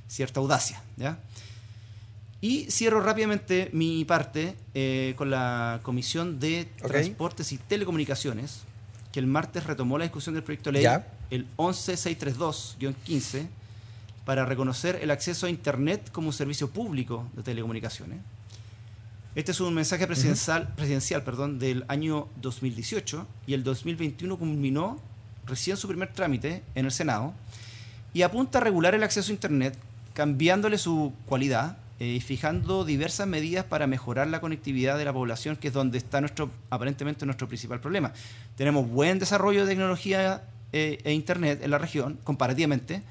cierta 0.08 0.40
audacia. 0.40 0.82
Y 2.40 2.70
cierro 2.70 3.00
rápidamente 3.00 3.70
mi 3.72 4.04
parte 4.04 4.56
con 5.16 5.30
la 5.30 5.80
Comisión 5.82 6.38
de 6.38 6.66
Transportes 6.76 7.50
y 7.52 7.58
Telecomunicaciones, 7.58 8.60
que 9.12 9.20
el 9.20 9.26
martes 9.26 9.64
retomó 9.64 9.98
la 9.98 10.04
discusión 10.04 10.34
del 10.34 10.44
proyecto 10.44 10.70
de 10.70 10.82
ley 10.82 10.86
el 11.30 11.46
11632-15 11.56 13.48
para 14.24 14.44
reconocer 14.44 14.98
el 15.02 15.10
acceso 15.10 15.46
a 15.46 15.50
Internet 15.50 16.10
como 16.10 16.28
un 16.28 16.32
servicio 16.32 16.70
público 16.70 17.28
de 17.34 17.42
telecomunicaciones. 17.42 18.18
Este 19.34 19.52
es 19.52 19.60
un 19.60 19.74
mensaje 19.74 20.06
presidencial, 20.06 20.74
presidencial 20.74 21.22
perdón, 21.22 21.58
del 21.58 21.84
año 21.88 22.28
2018 22.40 23.26
y 23.46 23.54
el 23.54 23.62
2021 23.62 24.38
culminó 24.38 25.00
recién 25.46 25.76
su 25.76 25.88
primer 25.88 26.12
trámite 26.12 26.62
en 26.74 26.86
el 26.86 26.92
Senado 26.92 27.32
y 28.12 28.22
apunta 28.22 28.58
a 28.58 28.60
regular 28.62 28.94
el 28.94 29.02
acceso 29.02 29.30
a 29.30 29.34
Internet 29.34 29.76
cambiándole 30.14 30.78
su 30.78 31.12
cualidad 31.26 31.76
eh, 31.98 32.06
y 32.08 32.20
fijando 32.20 32.84
diversas 32.84 33.26
medidas 33.26 33.64
para 33.64 33.86
mejorar 33.86 34.28
la 34.28 34.40
conectividad 34.40 34.98
de 34.98 35.04
la 35.04 35.12
población, 35.12 35.56
que 35.56 35.68
es 35.68 35.74
donde 35.74 35.98
está 35.98 36.20
nuestro 36.20 36.50
aparentemente 36.70 37.26
nuestro 37.26 37.48
principal 37.48 37.80
problema. 37.80 38.12
Tenemos 38.56 38.88
buen 38.88 39.18
desarrollo 39.18 39.62
de 39.62 39.68
tecnología 39.68 40.42
eh, 40.72 40.98
e 41.04 41.12
Internet 41.12 41.60
en 41.62 41.70
la 41.70 41.78
región, 41.78 42.18
comparativamente, 42.24 43.02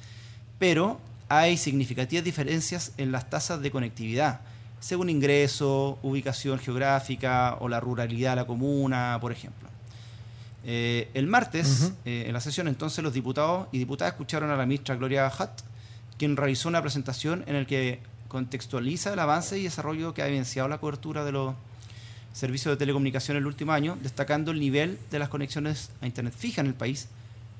pero 0.59 0.99
hay 1.29 1.57
significativas 1.57 2.23
diferencias 2.23 2.93
en 2.97 3.11
las 3.11 3.29
tasas 3.29 3.61
de 3.61 3.71
conectividad, 3.71 4.41
según 4.79 5.09
ingreso, 5.09 5.97
ubicación 6.03 6.59
geográfica 6.59 7.57
o 7.59 7.69
la 7.69 7.79
ruralidad 7.79 8.31
de 8.31 8.35
la 8.37 8.45
comuna, 8.45 9.17
por 9.19 9.31
ejemplo. 9.31 9.74
Eh, 10.65 11.09
el 11.13 11.27
martes, 11.27 11.93
en 12.05 12.33
la 12.33 12.41
sesión, 12.41 12.67
entonces, 12.67 13.03
los 13.03 13.13
diputados 13.13 13.67
y 13.71 13.77
diputadas 13.77 14.13
escucharon 14.13 14.49
a 14.49 14.55
la 14.55 14.65
ministra 14.65 14.95
Gloria 14.95 15.27
Hutt, 15.27 15.61
quien 16.17 16.35
realizó 16.35 16.69
una 16.69 16.81
presentación 16.81 17.43
en 17.47 17.55
la 17.55 17.65
que 17.65 17.99
contextualiza 18.27 19.13
el 19.13 19.19
avance 19.19 19.59
y 19.59 19.63
desarrollo 19.63 20.13
que 20.13 20.21
ha 20.21 20.27
evidenciado 20.27 20.67
la 20.67 20.79
cobertura 20.79 21.23
de 21.23 21.31
los 21.31 21.55
servicios 22.33 22.73
de 22.73 22.77
telecomunicación 22.77 23.37
en 23.37 23.43
el 23.43 23.47
último 23.47 23.71
año, 23.71 23.97
destacando 24.01 24.51
el 24.51 24.59
nivel 24.59 24.99
de 25.09 25.19
las 25.19 25.29
conexiones 25.29 25.89
a 26.01 26.05
Internet 26.05 26.33
fija 26.37 26.61
en 26.61 26.67
el 26.67 26.73
país. 26.73 27.07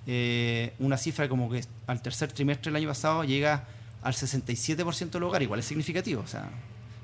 Eh, 0.07 0.74
una 0.79 0.97
cifra 0.97 1.29
como 1.29 1.50
que 1.50 1.63
al 1.88 2.01
tercer 2.01 2.31
trimestre 2.31 2.71
del 2.71 2.75
año 2.75 2.89
pasado 2.89 3.24
llega 3.24 3.63
al 4.03 4.13
67% 4.13 5.12
del 5.12 5.24
hogar, 5.24 5.41
igual 5.41 5.62
es 5.62 5.65
significativo, 5.65 6.21
o 6.21 6.27
sea, 6.27 6.50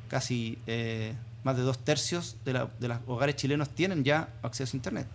casi 0.09 0.57
eh, 0.67 1.13
más 1.43 1.55
de 1.55 1.63
dos 1.63 1.79
tercios 1.79 2.35
de, 2.45 2.53
los 2.53 2.69
hogares 3.07 3.37
chilenos 3.37 3.69
tienen 3.69 4.03
ya 4.03 4.29
acceso 4.43 4.75
a 4.75 4.77
Internet. 4.77 5.07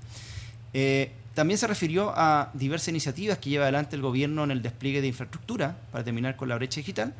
Eh, 0.79 1.11
también 1.33 1.57
se 1.57 1.67
refirió 1.67 2.13
a 2.15 2.51
diversas 2.53 2.89
iniciativas 2.89 3.39
que 3.39 3.49
lleva 3.49 3.65
adelante 3.65 3.97
el 3.97 4.03
gobierno 4.03 4.45
en 4.45 4.51
el 4.51 4.61
despliegue 4.61 5.01
de 5.01 5.07
infraestructura 5.07 5.75
para 5.91 6.05
terminar 6.05 6.37
con 6.37 6.51
la 6.51 6.55
brecha 6.57 6.81
digital, 6.81 7.15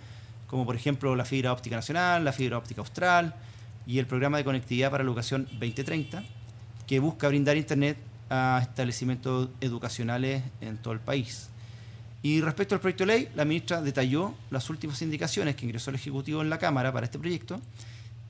como 0.47 0.67
por 0.67 0.77
ejemplo 0.77 1.17
la 1.17 1.25
fibra 1.25 1.55
óptica 1.55 1.75
nacional, 1.75 2.23
la 2.23 2.35
fibra 2.35 2.59
óptica 2.59 2.83
austral 2.83 3.35
y 3.87 3.99
el 3.99 4.07
programa 4.07 4.37
de 4.37 4.45
conectividad 4.45 4.91
para 4.91 5.05
la 5.05 5.09
educación 5.09 5.49
2030, 5.53 6.23
que 6.87 6.99
busca 6.99 7.29
brindar 7.29 7.57
Internet 7.57 7.97
a 8.29 8.59
establecimientos 8.61 9.49
educacionales 9.63 10.43
en 10.61 10.77
todo 10.77 10.93
el 10.93 11.01
país. 11.01 11.49
Y 12.23 12.43
respecto 12.43 12.75
al 12.75 12.83
proyecto 12.83 13.07
de 13.07 13.15
ley, 13.15 13.29
la 13.35 13.47
ministra 13.47 13.81
detalló 13.81 14.35
las 14.51 14.69
últimas 14.69 15.01
indicaciones 15.01 15.57
que 15.57 15.65
ingresó 15.65 15.89
el 15.89 15.97
Ejecutivo 15.97 16.43
en 16.43 16.51
la 16.51 16.59
Cámara 16.59 16.93
para 16.93 17.07
este 17.07 17.19
proyecto, 17.19 17.59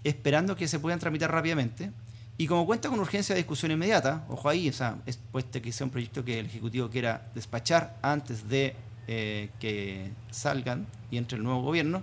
esperando 0.05 0.55
que 0.55 0.69
se 0.69 0.79
puedan 0.79 1.01
tramitar 1.01 1.33
rápidamente. 1.33 1.91
Y 2.39 2.47
como 2.47 2.67
cuenta 2.67 2.89
con 2.91 3.01
urgencia 3.01 3.35
de 3.35 3.41
discusión 3.41 3.73
inmediata, 3.73 4.25
ojo 4.29 4.49
ahí, 4.49 4.69
o 4.69 4.73
sea, 4.73 4.99
es 5.07 5.17
puesto 5.17 5.61
que 5.63 5.73
sea 5.73 5.87
un 5.87 5.91
proyecto 5.91 6.25
que 6.25 6.39
el 6.41 6.47
Ejecutivo 6.47 6.91
quiera 6.91 7.29
despachar 7.35 7.97
antes 8.03 8.49
de 8.49 8.75
eh, 9.09 9.51
que 9.59 10.11
salgan 10.31 10.87
y 11.11 11.17
entre 11.17 11.39
el 11.39 11.45
nuevo 11.45 11.63
gobierno, 11.63 12.03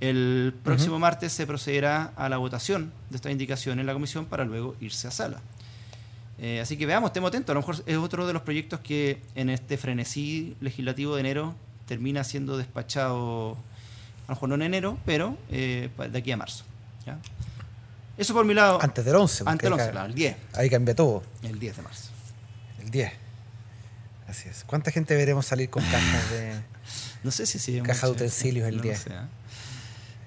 el 0.00 0.54
próximo 0.64 0.98
martes 0.98 1.32
se 1.32 1.46
procederá 1.46 2.12
a 2.16 2.28
la 2.28 2.38
votación 2.38 2.92
de 3.10 3.16
esta 3.16 3.30
indicación 3.30 3.78
en 3.78 3.86
la 3.86 3.92
comisión 3.92 4.26
para 4.26 4.44
luego 4.44 4.74
irse 4.80 5.06
a 5.06 5.10
sala. 5.10 5.40
Eh, 6.38 6.60
así 6.60 6.76
que 6.76 6.86
veamos, 6.86 7.10
estemos 7.10 7.28
atentos. 7.28 7.50
A 7.50 7.54
lo 7.54 7.60
mejor 7.60 7.76
es 7.86 7.96
otro 7.98 8.26
de 8.26 8.32
los 8.32 8.42
proyectos 8.42 8.80
que 8.80 9.20
en 9.34 9.48
este 9.48 9.76
frenesí 9.76 10.56
legislativo 10.60 11.14
de 11.14 11.20
enero 11.20 11.54
termina 11.86 12.24
siendo 12.24 12.56
despachado, 12.56 13.52
a 13.52 14.28
lo 14.28 14.34
mejor 14.34 14.48
no 14.48 14.54
en 14.56 14.62
enero, 14.62 14.98
pero 15.04 15.36
eh, 15.50 15.88
de 16.10 16.18
aquí 16.18 16.32
a 16.32 16.36
marzo. 16.36 16.64
Eso 18.18 18.34
por 18.34 18.44
mi 18.44 18.54
lado. 18.54 18.78
Antes 18.82 19.04
del 19.04 19.16
11. 19.16 19.44
Antes 19.46 19.64
del 19.64 19.72
11, 19.72 19.90
claro, 19.90 20.06
el 20.06 20.14
10. 20.14 20.36
Ahí 20.54 20.70
cambia 20.70 20.94
todo. 20.94 21.22
El 21.42 21.58
10 21.58 21.76
de 21.76 21.82
marzo. 21.82 22.10
El 22.80 22.90
10. 22.90 23.12
Así 24.28 24.48
es. 24.48 24.64
¿Cuánta 24.66 24.90
gente 24.90 25.16
veremos 25.16 25.46
salir 25.46 25.70
con 25.70 25.82
cajas 25.82 26.30
de. 26.30 26.54
no 27.22 27.30
sé 27.30 27.46
si 27.46 27.58
sí. 27.58 27.80
Caja 27.80 28.06
de 28.06 28.12
utensilios 28.12 28.68
el 28.68 28.80
día. 28.80 28.94
¿eh? 28.94 29.26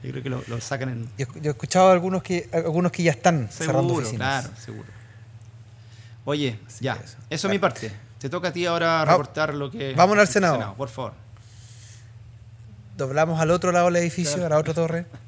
Yo 0.04 0.12
creo 0.12 0.24
que 0.24 0.30
lo, 0.30 0.62
sacan 0.62 0.90
en. 0.90 1.10
Yo, 1.18 1.28
he 1.44 1.50
escuchado 1.50 1.92
algunos 1.92 2.22
que 2.22 2.50
algunos 2.54 2.92
que 2.92 3.04
ya 3.04 3.12
están 3.12 3.50
cerrando 3.52 3.94
oficinas. 3.96 4.46
Claro, 4.46 4.62
seguro. 4.62 4.90
Oye, 6.26 6.60
ya. 6.80 7.00
Eso, 7.30 7.48
es 7.48 7.52
mi 7.52 7.60
parte. 7.60 7.92
Te 8.20 8.30
toca 8.30 8.50
a 8.50 8.54
ti 8.54 8.66
ahora 8.66 9.06
reportar 9.06 9.54
lo 9.54 9.72
que. 9.72 9.94
Vámonos 9.96 10.22
al 10.22 10.28
Senado. 10.28 10.76
Por 10.76 10.90
favor. 10.90 11.14
Doblamos 12.98 13.40
al 13.42 13.52
otro 13.52 13.72
lado 13.72 13.86
del 13.86 13.98
edificio, 13.98 14.46
a 14.46 14.50
la 14.50 14.58
otra 14.58 14.74
torre. 14.74 15.06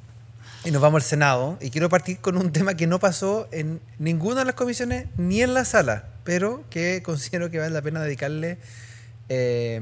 Y 0.68 0.72
nos 0.72 0.82
vamos 0.82 1.02
al 1.02 1.08
Senado. 1.08 1.58
Y 1.62 1.70
quiero 1.70 1.88
partir 1.88 2.18
con 2.18 2.36
un 2.36 2.52
tema 2.52 2.74
que 2.74 2.88
no 2.88 3.00
pasó 3.00 3.48
en 3.54 3.80
ninguna 4.00 4.42
de 4.42 4.48
las 4.48 4.56
comisiones 4.56 5.06
ni 5.16 5.42
en 5.42 5.54
la 5.54 5.64
sala, 5.64 6.10
pero 6.26 6.66
que 6.70 7.02
considero 7.06 7.50
que 7.50 7.58
vale 7.58 7.74
la 7.74 7.82
pena 7.82 8.02
dedicarle 8.02 8.58
eh, 9.30 9.80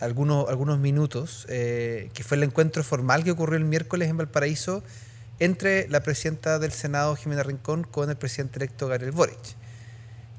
algunos, 0.00 0.48
algunos 0.48 0.80
minutos, 0.80 1.46
eh, 1.48 2.10
que 2.14 2.24
fue 2.24 2.36
el 2.36 2.42
encuentro 2.42 2.82
formal 2.82 3.22
que 3.22 3.30
ocurrió 3.30 3.58
el 3.58 3.64
miércoles 3.64 4.08
en 4.08 4.16
Valparaíso 4.16 4.82
entre 5.38 5.86
la 5.88 6.00
presidenta 6.00 6.58
del 6.58 6.72
Senado, 6.72 7.14
Jimena 7.14 7.44
Rincón, 7.44 7.84
con 7.84 8.10
el 8.10 8.16
presidente 8.16 8.58
electo, 8.58 8.88
Gabriel 8.88 9.12
Boric. 9.12 9.38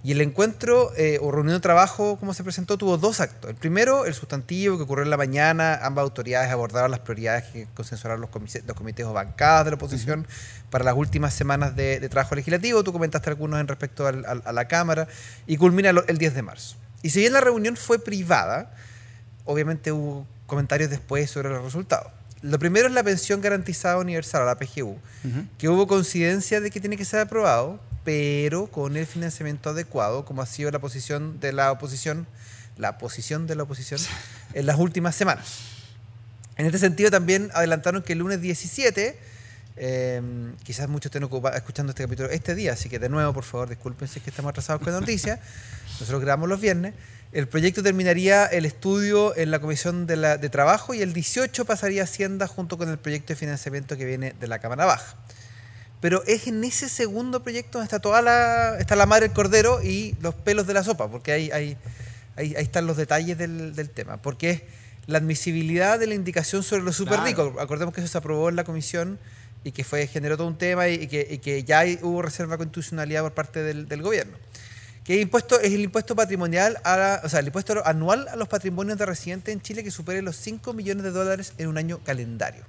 Y 0.01 0.13
el 0.13 0.21
encuentro 0.21 0.93
eh, 0.95 1.19
o 1.21 1.29
reunión 1.29 1.57
de 1.57 1.59
trabajo, 1.59 2.17
como 2.17 2.33
se 2.33 2.43
presentó, 2.43 2.77
tuvo 2.77 2.97
dos 2.97 3.19
actos. 3.19 3.49
El 3.49 3.57
primero, 3.57 4.05
el 4.05 4.13
sustantivo, 4.13 4.77
que 4.77 4.83
ocurrió 4.83 5.03
en 5.03 5.09
la 5.09 5.17
mañana. 5.17 5.77
Ambas 5.81 6.03
autoridades 6.03 6.49
abordaron 6.51 6.89
las 6.89 7.01
prioridades 7.01 7.43
que 7.51 7.67
consensuaron 7.73 8.21
los, 8.21 8.29
comités, 8.29 8.63
los 8.65 8.77
comités 8.77 9.05
o 9.05 9.11
bancadas 9.11 9.65
de 9.65 9.71
la 9.71 9.75
oposición 9.75 10.25
para 10.69 10.85
las 10.85 10.95
últimas 10.95 11.33
semanas 11.33 11.75
de, 11.75 12.07
trabajo 12.07 12.35
legislativo. 12.35 12.81
Tú 12.83 12.93
comentaste 12.93 13.29
algunos 13.29 13.59
en 13.59 13.67
respecto 13.67 14.07
a 14.07 14.53
la 14.53 14.67
Cámara. 14.69 15.07
Y 15.47 15.57
culmina 15.57 15.89
el 15.89 16.17
10 16.17 16.33
de 16.33 16.41
marzo. 16.43 16.77
Y 17.01 17.09
si 17.09 17.19
bien 17.19 17.33
la 17.33 17.41
reunión 17.41 17.75
fue 17.75 17.99
privada, 17.99 18.71
obviamente 19.43 19.91
hubo 19.91 20.25
comentarios 20.45 20.89
después 20.89 21.29
sobre 21.29 21.49
los 21.49 21.63
resultados. 21.63 22.11
Lo 22.41 22.57
primero 22.57 22.87
es 22.87 22.93
la 22.93 23.03
pensión 23.03 23.41
garantizada 23.41 23.97
universal, 23.97 24.45
la 24.45 24.55
PGU, 24.57 24.97
que 25.57 25.67
hubo 25.67 25.87
coincidencia 25.87 26.61
de 26.61 26.71
que 26.71 26.79
tiene 26.79 26.95
que 26.95 27.03
ser 27.03 27.19
aprobado, 27.19 27.81
pero 28.09 28.65
con 28.65 28.97
el 28.97 29.05
financiamiento 29.05 29.69
adecuado, 29.69 30.25
como 30.25 30.41
ha 30.41 30.47
sido 30.47 30.71
la 30.71 30.79
posición 30.79 31.39
de 31.39 31.53
la 31.53 31.71
oposición, 31.71 32.25
la 32.75 32.97
posición 32.97 33.45
de 33.45 33.53
la 33.53 33.61
oposición 33.61 34.01
en 34.55 34.65
las 34.65 34.79
últimas 34.79 35.15
semanas. 35.15 35.59
En 36.57 36.65
este 36.65 36.79
sentido 36.79 37.11
también 37.11 37.51
adelantaron 37.53 38.01
que 38.01 38.13
el 38.13 38.19
lunes 38.19 38.41
17, 38.41 39.15
em, 39.75 40.55
quizás 40.63 40.89
muchos 40.89 41.11
estén 41.15 41.29
escuchando 41.53 41.91
este 41.91 42.01
capítulo 42.01 42.31
este 42.31 42.55
día, 42.55 42.73
así 42.73 42.89
que 42.89 42.97
de 42.97 43.09
nuevo, 43.09 43.31
por 43.31 43.43
favor, 43.43 43.69
disculpen 43.69 44.07
si 44.07 44.17
es 44.17 44.23
que 44.23 44.31
estamos 44.31 44.49
atrasados 44.49 44.81
con 44.81 44.91
la 44.91 45.01
noticia, 45.01 45.39
nosotros 45.91 46.19
grabamos 46.19 46.49
los 46.49 46.59
viernes, 46.59 46.95
el 47.31 47.47
proyecto 47.47 47.83
terminaría 47.83 48.47
el 48.47 48.65
estudio 48.65 49.37
en 49.37 49.51
la 49.51 49.59
Comisión 49.59 50.07
de, 50.07 50.15
la, 50.15 50.37
de 50.37 50.49
Trabajo 50.49 50.95
y 50.95 51.03
el 51.03 51.13
18 51.13 51.63
pasaría 51.63 52.01
a 52.01 52.05
Hacienda 52.05 52.47
junto 52.47 52.75
con 52.75 52.89
el 52.89 52.97
proyecto 52.97 53.33
de 53.33 53.35
financiamiento 53.35 53.97
que 53.97 54.05
viene 54.05 54.33
de 54.39 54.47
la 54.47 54.57
Cámara 54.57 54.85
Baja. 54.85 55.15
Pero 56.01 56.23
es 56.25 56.47
en 56.47 56.63
ese 56.63 56.87
segundo 56.87 57.43
proyecto 57.43 57.77
donde 57.77 57.85
está 57.85 57.99
toda 57.99 58.21
la, 58.21 58.77
está 58.79 58.95
la 58.95 59.05
madre 59.05 59.27
del 59.27 59.35
cordero 59.35 59.81
y 59.83 60.15
los 60.21 60.33
pelos 60.35 60.65
de 60.65 60.73
la 60.73 60.83
sopa, 60.83 61.09
porque 61.09 61.31
ahí, 61.31 61.51
ahí, 61.51 61.77
ahí, 62.37 62.53
están 62.57 62.87
los 62.87 62.97
detalles 62.97 63.37
del, 63.37 63.75
del, 63.75 63.89
tema. 63.89 64.17
Porque 64.17 64.49
es 64.49 64.61
la 65.07 65.17
admisibilidad 65.17 65.99
de 65.99 66.07
la 66.07 66.13
indicación 66.13 66.63
sobre 66.63 66.83
los 66.83 66.95
super 66.95 67.19
ricos. 67.21 67.53
Acordemos 67.59 67.93
que 67.93 68.01
eso 68.01 68.09
se 68.09 68.17
aprobó 68.17 68.49
en 68.49 68.55
la 68.55 68.63
comisión 68.63 69.19
y 69.63 69.71
que 69.71 69.83
fue 69.83 70.07
generó 70.07 70.37
todo 70.37 70.47
un 70.47 70.57
tema 70.57 70.87
y, 70.87 71.07
que, 71.07 71.27
y 71.29 71.39
que, 71.39 71.63
ya 71.63 71.83
hubo 72.01 72.21
reserva 72.21 72.57
constitucionalidad 72.57 73.23
por 73.23 73.33
parte 73.33 73.61
del, 73.61 73.89
del 73.89 74.01
gobierno 74.01 74.37
que 75.09 75.19
impuesto 75.19 75.59
es 75.59 75.73
el 75.73 75.81
impuesto 75.81 76.15
patrimonial, 76.15 76.77
a 76.83 77.21
o 77.23 77.29
sea, 77.29 77.39
el 77.39 77.47
impuesto 77.47 77.83
anual 77.83 78.27
a 78.27 78.35
los 78.35 78.47
patrimonios 78.47 78.95
de 78.99 79.07
residentes 79.07 79.51
en 79.51 79.59
Chile 79.59 79.83
que 79.83 79.89
supere 79.89 80.21
los 80.21 80.35
5 80.35 80.71
millones 80.73 81.03
de 81.03 81.09
dólares 81.09 81.53
en 81.57 81.67
un 81.67 81.79
año 81.79 81.99
calendario. 82.03 82.63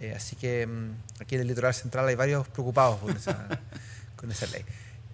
Eh, 0.00 0.14
así 0.14 0.36
que 0.36 0.66
mm, 0.66 1.22
aquí 1.22 1.36
en 1.36 1.42
el 1.42 1.46
litoral 1.48 1.74
central 1.74 2.06
hay 2.08 2.14
varios 2.14 2.46
preocupados 2.48 2.98
con 2.98 3.16
esa, 3.16 3.48
con 4.16 4.30
esa 4.30 4.46
ley. 4.46 4.64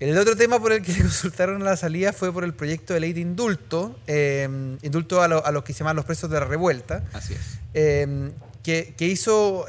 El 0.00 0.18
otro 0.18 0.36
tema 0.36 0.58
por 0.58 0.72
el 0.72 0.82
que 0.82 0.92
consultaron 0.98 1.62
la 1.62 1.76
salida 1.76 2.12
fue 2.12 2.32
por 2.32 2.44
el 2.44 2.54
proyecto 2.54 2.92
de 2.94 3.00
ley 3.00 3.12
de 3.12 3.20
indulto, 3.20 3.98
eh, 4.06 4.48
indulto 4.82 5.22
a, 5.22 5.26
a, 5.26 5.52
los 5.52 5.62
que 5.62 5.72
se 5.72 5.80
llaman 5.80 5.96
los 5.96 6.04
presos 6.04 6.28
de 6.28 6.40
la 6.40 6.46
revuelta. 6.46 7.04
Así 7.12 7.34
es. 7.34 7.58
Eh, 7.74 8.32
que, 8.64 8.94
que, 8.96 9.06
hizo, 9.06 9.66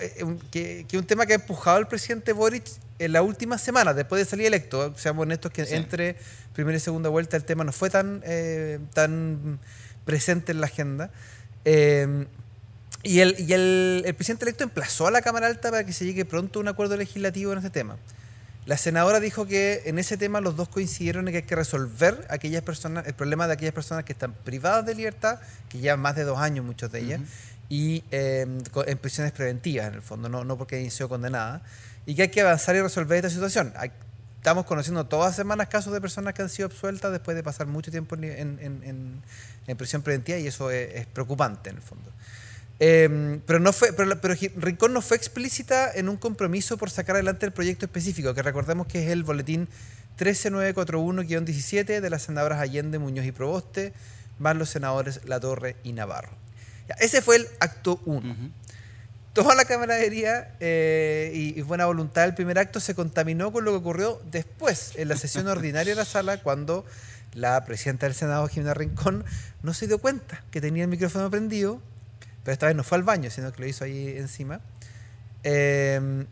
que, 0.51 0.85
que 0.87 0.97
un 0.97 1.05
tema 1.05 1.25
que 1.25 1.33
ha 1.33 1.35
empujado 1.35 1.79
el 1.79 1.87
presidente 1.87 2.31
Boric 2.31 2.63
en 2.99 3.11
la 3.11 3.21
última 3.21 3.57
semana, 3.57 3.93
después 3.93 4.23
de 4.23 4.29
salir 4.29 4.45
electo, 4.45 4.93
seamos 4.97 5.23
honestos 5.23 5.51
que 5.51 5.63
entre 5.75 6.15
primera 6.53 6.77
y 6.77 6.79
segunda 6.79 7.09
vuelta 7.09 7.35
el 7.37 7.43
tema 7.43 7.63
no 7.63 7.71
fue 7.71 7.89
tan, 7.89 8.21
eh, 8.25 8.79
tan 8.93 9.59
presente 10.05 10.51
en 10.51 10.61
la 10.61 10.67
agenda. 10.67 11.11
Y, 13.03 13.19
el, 13.19 13.35
y 13.37 13.53
el, 13.53 14.03
el, 14.05 14.15
presidente 14.15 14.45
electo 14.45 14.63
emplazó 14.63 15.07
a 15.07 15.11
la 15.11 15.21
Cámara 15.21 15.47
Alta 15.47 15.69
para 15.69 15.85
que 15.85 15.93
se 15.93 16.05
llegue 16.05 16.23
pronto 16.25 16.59
a 16.59 16.61
un 16.61 16.69
acuerdo 16.69 16.95
legislativo 16.95 17.51
en 17.51 17.57
este 17.59 17.69
tema. 17.69 17.97
La 18.65 18.77
senadora 18.77 19.19
dijo 19.19 19.45
que 19.45 19.81
en 19.85 19.99
ese 19.99 20.15
tema 20.15 20.39
los 20.39 20.55
dos 20.55 20.69
coincidieron 20.69 21.27
en 21.27 21.33
que 21.33 21.37
hay 21.39 21.43
que 21.43 21.55
resolver 21.55 22.25
aquellas 22.29 22.63
personas, 22.63 23.05
el 23.05 23.13
problema 23.13 23.45
de 23.45 23.53
aquellas 23.53 23.73
personas 23.73 24.05
que 24.05 24.13
están 24.13 24.33
privadas 24.33 24.85
de 24.85 24.95
libertad, 24.95 25.39
que 25.67 25.79
llevan 25.79 25.99
más 25.99 26.15
de 26.15 26.23
dos 26.23 26.39
años 26.39 26.65
muchos 26.65 26.89
de 26.89 27.01
ellas, 27.01 27.21
y 27.67 28.03
eh, 28.11 28.47
en 28.87 28.97
prisiones 28.99 29.33
preventivas 29.33 29.87
en 29.87 29.95
el 29.95 30.01
fondo, 30.01 30.29
no, 30.29 30.45
no 30.45 30.57
porque 30.57 30.77
hayan 30.77 30.91
sido 30.91 31.09
condenadas 31.09 31.61
y 32.05 32.15
que 32.15 32.23
hay 32.23 32.27
que 32.29 32.41
avanzar 32.41 32.75
y 32.75 32.81
resolver 32.81 33.17
esta 33.17 33.29
situación. 33.29 33.73
Estamos 34.37 34.65
conociendo 34.65 35.05
todas 35.05 35.29
las 35.29 35.35
semanas 35.35 35.67
casos 35.67 35.93
de 35.93 36.01
personas 36.01 36.33
que 36.33 36.41
han 36.41 36.49
sido 36.49 36.67
absueltas 36.67 37.11
después 37.11 37.35
de 37.35 37.43
pasar 37.43 37.67
mucho 37.67 37.91
tiempo 37.91 38.15
en, 38.15 38.23
en, 38.23 39.21
en, 39.67 39.77
prisión 39.77 40.01
preventiva 40.01 40.37
y 40.37 40.47
eso 40.47 40.69
es, 40.69 41.05
preocupante 41.07 41.69
en 41.69 41.77
el 41.77 41.81
fondo. 41.81 42.11
Em, 42.79 43.39
pero, 43.45 43.59
no 43.59 43.71
fue, 43.71 43.93
pero, 43.93 44.19
pero, 44.19 44.35
Rincón 44.57 44.93
no 44.93 45.01
fue 45.01 45.15
explícita 45.15 45.91
en 45.93 46.09
un 46.09 46.17
compromiso 46.17 46.77
por 46.77 46.89
sacar 46.89 47.15
adelante 47.15 47.45
el 47.45 47.51
proyecto 47.51 47.85
específico, 47.85 48.33
que 48.33 48.41
recordemos 48.41 48.87
que 48.87 49.03
es 49.03 49.11
el 49.11 49.23
boletín 49.23 49.67
13941-17 50.17 52.01
de 52.01 52.09
las 52.09 52.23
senadoras 52.23 52.59
Allende, 52.59 52.99
Muñoz 52.99 53.25
y 53.25 53.31
Proboste, 53.31 53.93
más 54.39 54.55
los 54.55 54.69
senadores 54.69 55.21
La 55.25 55.39
Torre 55.39 55.75
y 55.83 55.93
Navarro. 55.93 56.31
ese 56.99 57.21
fue 57.21 57.37
el 57.37 57.47
acto 57.59 58.01
1 58.05 58.51
toda 59.33 59.55
la 59.55 59.65
camaradería 59.65 60.55
eh, 60.59 61.31
y, 61.33 61.61
buena 61.61 61.87
voluntad 61.87 62.21
del 62.21 62.35
primer 62.35 62.59
acto 62.59 62.79
se 62.79 62.95
contaminó 62.95 63.51
con 63.51 63.65
lo 63.65 63.71
que 63.71 63.77
ocurrió 63.77 64.21
después, 64.31 64.93
en 64.95 65.09
la 65.09 65.17
sesión 65.17 65.47
ordinaria 65.49 65.93
de 65.93 65.97
la 65.97 66.05
sala, 66.05 66.37
cuando 66.37 66.85
la 67.33 67.65
presidenta 67.65 68.05
del 68.05 68.15
Senado, 68.15 68.47
Jimena 68.47 68.75
Rincón, 68.75 69.25
no 69.63 69.73
se 69.73 69.87
dio 69.87 69.97
cuenta 69.97 70.43
que 70.51 70.61
tenía 70.61 70.83
el 70.83 70.89
micrófono 70.89 71.29
prendido, 71.31 71.81
pero 72.43 72.53
esta 72.53 72.67
vez 72.67 72.75
no 72.75 72.83
fue 72.83 72.97
al 72.97 73.03
baño, 73.03 73.29
sino 73.29 73.51
que 73.51 73.61
lo 73.61 73.67
hizo 73.67 73.83
ahí 73.83 74.15
encima. 74.17 74.59
Em, 75.43 76.25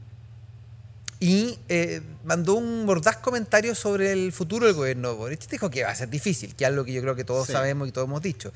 y 1.19 1.59
eh, 1.69 2.01
mandó 2.23 2.55
un 2.55 2.83
mordaz 2.85 3.17
comentario 3.17 3.75
sobre 3.75 4.11
el 4.11 4.31
futuro 4.31 4.65
del 4.65 4.75
gobierno 4.75 5.15
Boric. 5.15 5.47
Dijo 5.47 5.69
que 5.69 5.83
va 5.83 5.91
a 5.91 5.95
ser 5.95 6.09
difícil, 6.09 6.55
que 6.55 6.63
es 6.63 6.67
algo 6.67 6.83
que 6.83 6.93
yo 6.93 7.01
creo 7.01 7.15
que 7.15 7.23
todos 7.23 7.47
sabemos 7.47 7.87
y 7.87 7.91
todos 7.91 8.07
hemos 8.07 8.23
dicho. 8.23 8.51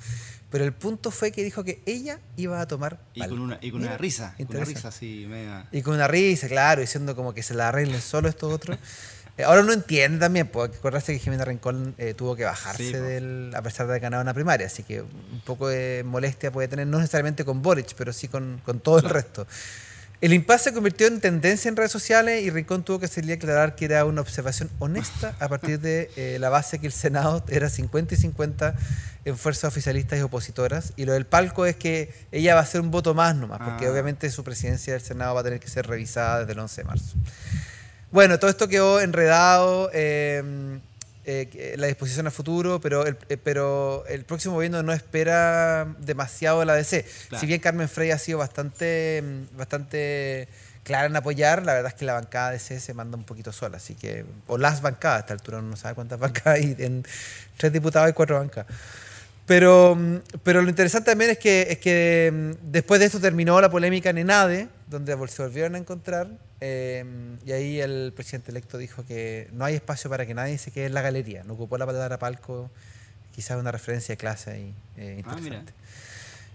Pero 0.49 0.63
el 0.65 0.73
punto 0.73 1.11
fue 1.11 1.31
que 1.31 1.43
dijo 1.43 1.63
que 1.63 1.81
ella 1.85 2.19
iba 2.37 2.59
a 2.59 2.67
tomar. 2.67 2.99
Y 3.13 3.19
con 3.27 3.39
una, 3.39 3.59
y 3.61 3.71
con 3.71 3.81
una 3.81 3.97
risa. 3.97 4.33
Con 4.37 4.55
una 4.55 4.65
risa 4.65 4.87
así, 4.87 5.27
media... 5.29 5.67
Y 5.71 5.83
con 5.83 5.93
una 5.93 6.07
risa, 6.07 6.47
claro, 6.47 6.81
diciendo 6.81 7.15
como 7.15 7.35
que 7.35 7.43
se 7.43 7.53
la 7.53 7.69
arreglen 7.69 8.01
solo 8.01 8.29
estos 8.29 8.51
otros. 8.51 8.79
Eh, 9.37 9.43
ahora 9.43 9.61
uno 9.61 9.73
entiende 9.73 10.19
también, 10.19 10.47
porque 10.47 10.77
acordaste 10.77 11.13
que 11.13 11.19
Jimena 11.19 11.45
Rincón 11.45 11.93
eh, 11.97 12.13
tuvo 12.13 12.35
que 12.35 12.45
bajarse 12.45 13.01
del, 13.01 13.51
a 13.53 13.61
pesar 13.61 13.85
de 13.85 13.93
haber 13.93 14.01
ganado 14.01 14.23
una 14.23 14.33
primaria, 14.33 14.67
así 14.67 14.83
que 14.83 15.01
un 15.01 15.41
poco 15.45 15.67
de 15.67 16.03
molestia 16.05 16.51
puede 16.51 16.67
tener, 16.67 16.87
no 16.87 16.99
necesariamente 16.99 17.43
con 17.43 17.61
Boric, 17.61 17.93
pero 17.95 18.13
sí 18.13 18.27
con, 18.27 18.61
con 18.63 18.79
todo 18.79 18.99
el 18.99 19.09
resto. 19.09 19.45
El 20.21 20.33
impasse 20.33 20.65
se 20.69 20.73
convirtió 20.73 21.07
en 21.07 21.19
tendencia 21.19 21.67
en 21.69 21.75
redes 21.75 21.91
sociales 21.91 22.41
y 22.41 22.49
Rincón 22.49 22.83
tuvo 22.83 22.99
que 22.99 23.07
salir 23.07 23.31
a 23.31 23.35
aclarar 23.35 23.75
que 23.75 23.85
era 23.85 24.05
una 24.05 24.21
observación 24.21 24.71
honesta 24.79 25.35
a 25.39 25.49
partir 25.49 25.79
de 25.79 26.09
eh, 26.15 26.37
la 26.39 26.49
base 26.49 26.79
que 26.79 26.87
el 26.87 26.93
Senado 26.93 27.43
era 27.49 27.69
50 27.69 28.13
y 28.13 28.17
50 28.17 28.75
en 29.25 29.37
fuerzas 29.37 29.65
oficialistas 29.65 30.17
y 30.17 30.21
opositoras. 30.21 30.93
Y 30.95 31.05
lo 31.05 31.13
del 31.13 31.25
palco 31.25 31.65
es 31.65 31.75
que 31.75 32.13
ella 32.31 32.55
va 32.55 32.61
a 32.61 32.65
ser 32.65 32.81
un 32.81 32.91
voto 32.91 33.13
más 33.13 33.35
nomás, 33.35 33.59
porque 33.59 33.87
ah. 33.87 33.91
obviamente 33.91 34.29
su 34.31 34.43
presidencia 34.43 34.93
del 34.93 35.01
Senado 35.01 35.35
va 35.35 35.41
a 35.41 35.43
tener 35.43 35.59
que 35.59 35.67
ser 35.67 35.85
revisada 35.85 36.39
desde 36.39 36.53
el 36.53 36.59
11 36.59 36.81
de 36.81 36.87
marzo. 36.87 37.17
Bueno, 38.15 38.39
todo 38.39 38.49
esto 38.49 38.69
quedó 38.69 39.01
enredado. 39.01 39.89
Eh, 39.91 40.79
eh, 41.25 41.75
la 41.77 41.87
disposición 41.87 42.25
a 42.27 42.31
futuro, 42.31 42.79
pero 42.79 43.05
el, 43.05 43.17
eh, 43.27 43.35
pero 43.35 44.05
el 44.07 44.23
próximo 44.23 44.53
gobierno 44.53 44.81
no 44.83 44.93
espera 44.93 45.85
demasiado 45.99 46.61
de 46.61 46.65
la 46.65 46.75
DC. 46.75 47.05
Si 47.37 47.45
bien 47.45 47.59
Carmen 47.59 47.89
Frey 47.89 48.11
ha 48.11 48.17
sido 48.17 48.37
bastante, 48.37 49.21
mm, 49.21 49.57
bastante 49.57 50.47
clara 50.85 51.07
en 51.07 51.15
apoyar, 51.17 51.65
la 51.65 51.73
verdad 51.73 51.91
es 51.91 51.95
que 51.95 52.05
la 52.05 52.13
bancada 52.13 52.51
DC 52.51 52.79
se 52.79 52.93
manda 52.93 53.17
un 53.17 53.25
poquito 53.25 53.51
sola, 53.51 53.75
así 53.75 53.95
que, 53.95 54.23
o 54.47 54.57
las 54.57 54.81
bancadas, 54.81 55.17
a 55.17 55.19
esta 55.19 55.33
altura 55.33 55.61
no 55.61 55.75
sabe 55.75 55.95
cuántas 55.95 56.17
bancadas 56.17 56.59
hay, 56.59 56.73
en 56.79 57.03
tres 57.57 57.73
diputados 57.73 58.09
y 58.09 58.13
cuatro 58.13 58.39
bancas. 58.39 58.65
Pero, 59.45 59.93
mm, 59.93 60.19
pero 60.41 60.61
lo 60.61 60.69
interesante 60.69 61.11
también 61.11 61.31
es 61.31 61.37
que, 61.37 61.67
es 61.69 61.79
que 61.79 62.55
después 62.61 63.01
de 63.01 63.07
esto 63.07 63.19
terminó 63.19 63.59
la 63.59 63.69
polémica 63.69 64.09
en 64.09 64.19
ENADE, 64.19 64.69
donde 64.87 65.17
se 65.27 65.41
volvieron 65.41 65.75
a 65.75 65.79
encontrar 65.79 66.29
Em, 66.67 67.37
y 67.45 67.51
ahí 67.51 67.79
el 67.79 68.11
presidente 68.15 68.49
electo 68.49 68.79
dijo 68.79 69.05
que 69.05 69.49
no 69.51 69.65
hay 69.65 69.75
espacio 69.75 70.09
para 70.09 70.25
que 70.25 70.33
nadie 70.33 70.57
se 70.57 70.71
quede 70.71 70.87
en 70.87 70.95
la 70.95 71.03
galería. 71.03 71.43
No 71.43 71.53
ocupó 71.53 71.77
la 71.77 71.85
palabra 71.85 72.17
palco, 72.17 72.71
quizás 73.35 73.59
una 73.59 73.71
referencia 73.71 74.13
de 74.13 74.17
clase 74.17 74.49
ahí 74.49 74.73
eh, 74.97 75.21
ah, 75.27 75.35
interesante. 75.37 75.73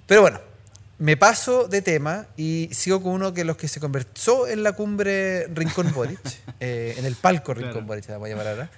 Pero 0.08 0.22
bueno, 0.22 0.40
me 0.98 1.16
paso 1.16 1.68
de 1.68 1.80
tema 1.80 2.26
y 2.36 2.70
sigo 2.72 3.00
con 3.00 3.12
uno 3.12 3.32
que 3.32 3.44
los 3.44 3.56
que 3.56 3.68
se 3.68 3.78
conversó 3.78 4.48
en 4.48 4.64
la 4.64 4.72
cumbre 4.72 5.46
Rincón 5.46 5.92
Boric, 5.94 6.20
eh, 6.58 6.96
en 6.98 7.04
el 7.04 7.14
palco 7.14 7.54
Rincón 7.54 7.86
Boric, 7.86 8.08
la 8.08 8.16
voy 8.16 8.30
a 8.30 8.32
llamar 8.32 8.48
ahora. 8.48 8.70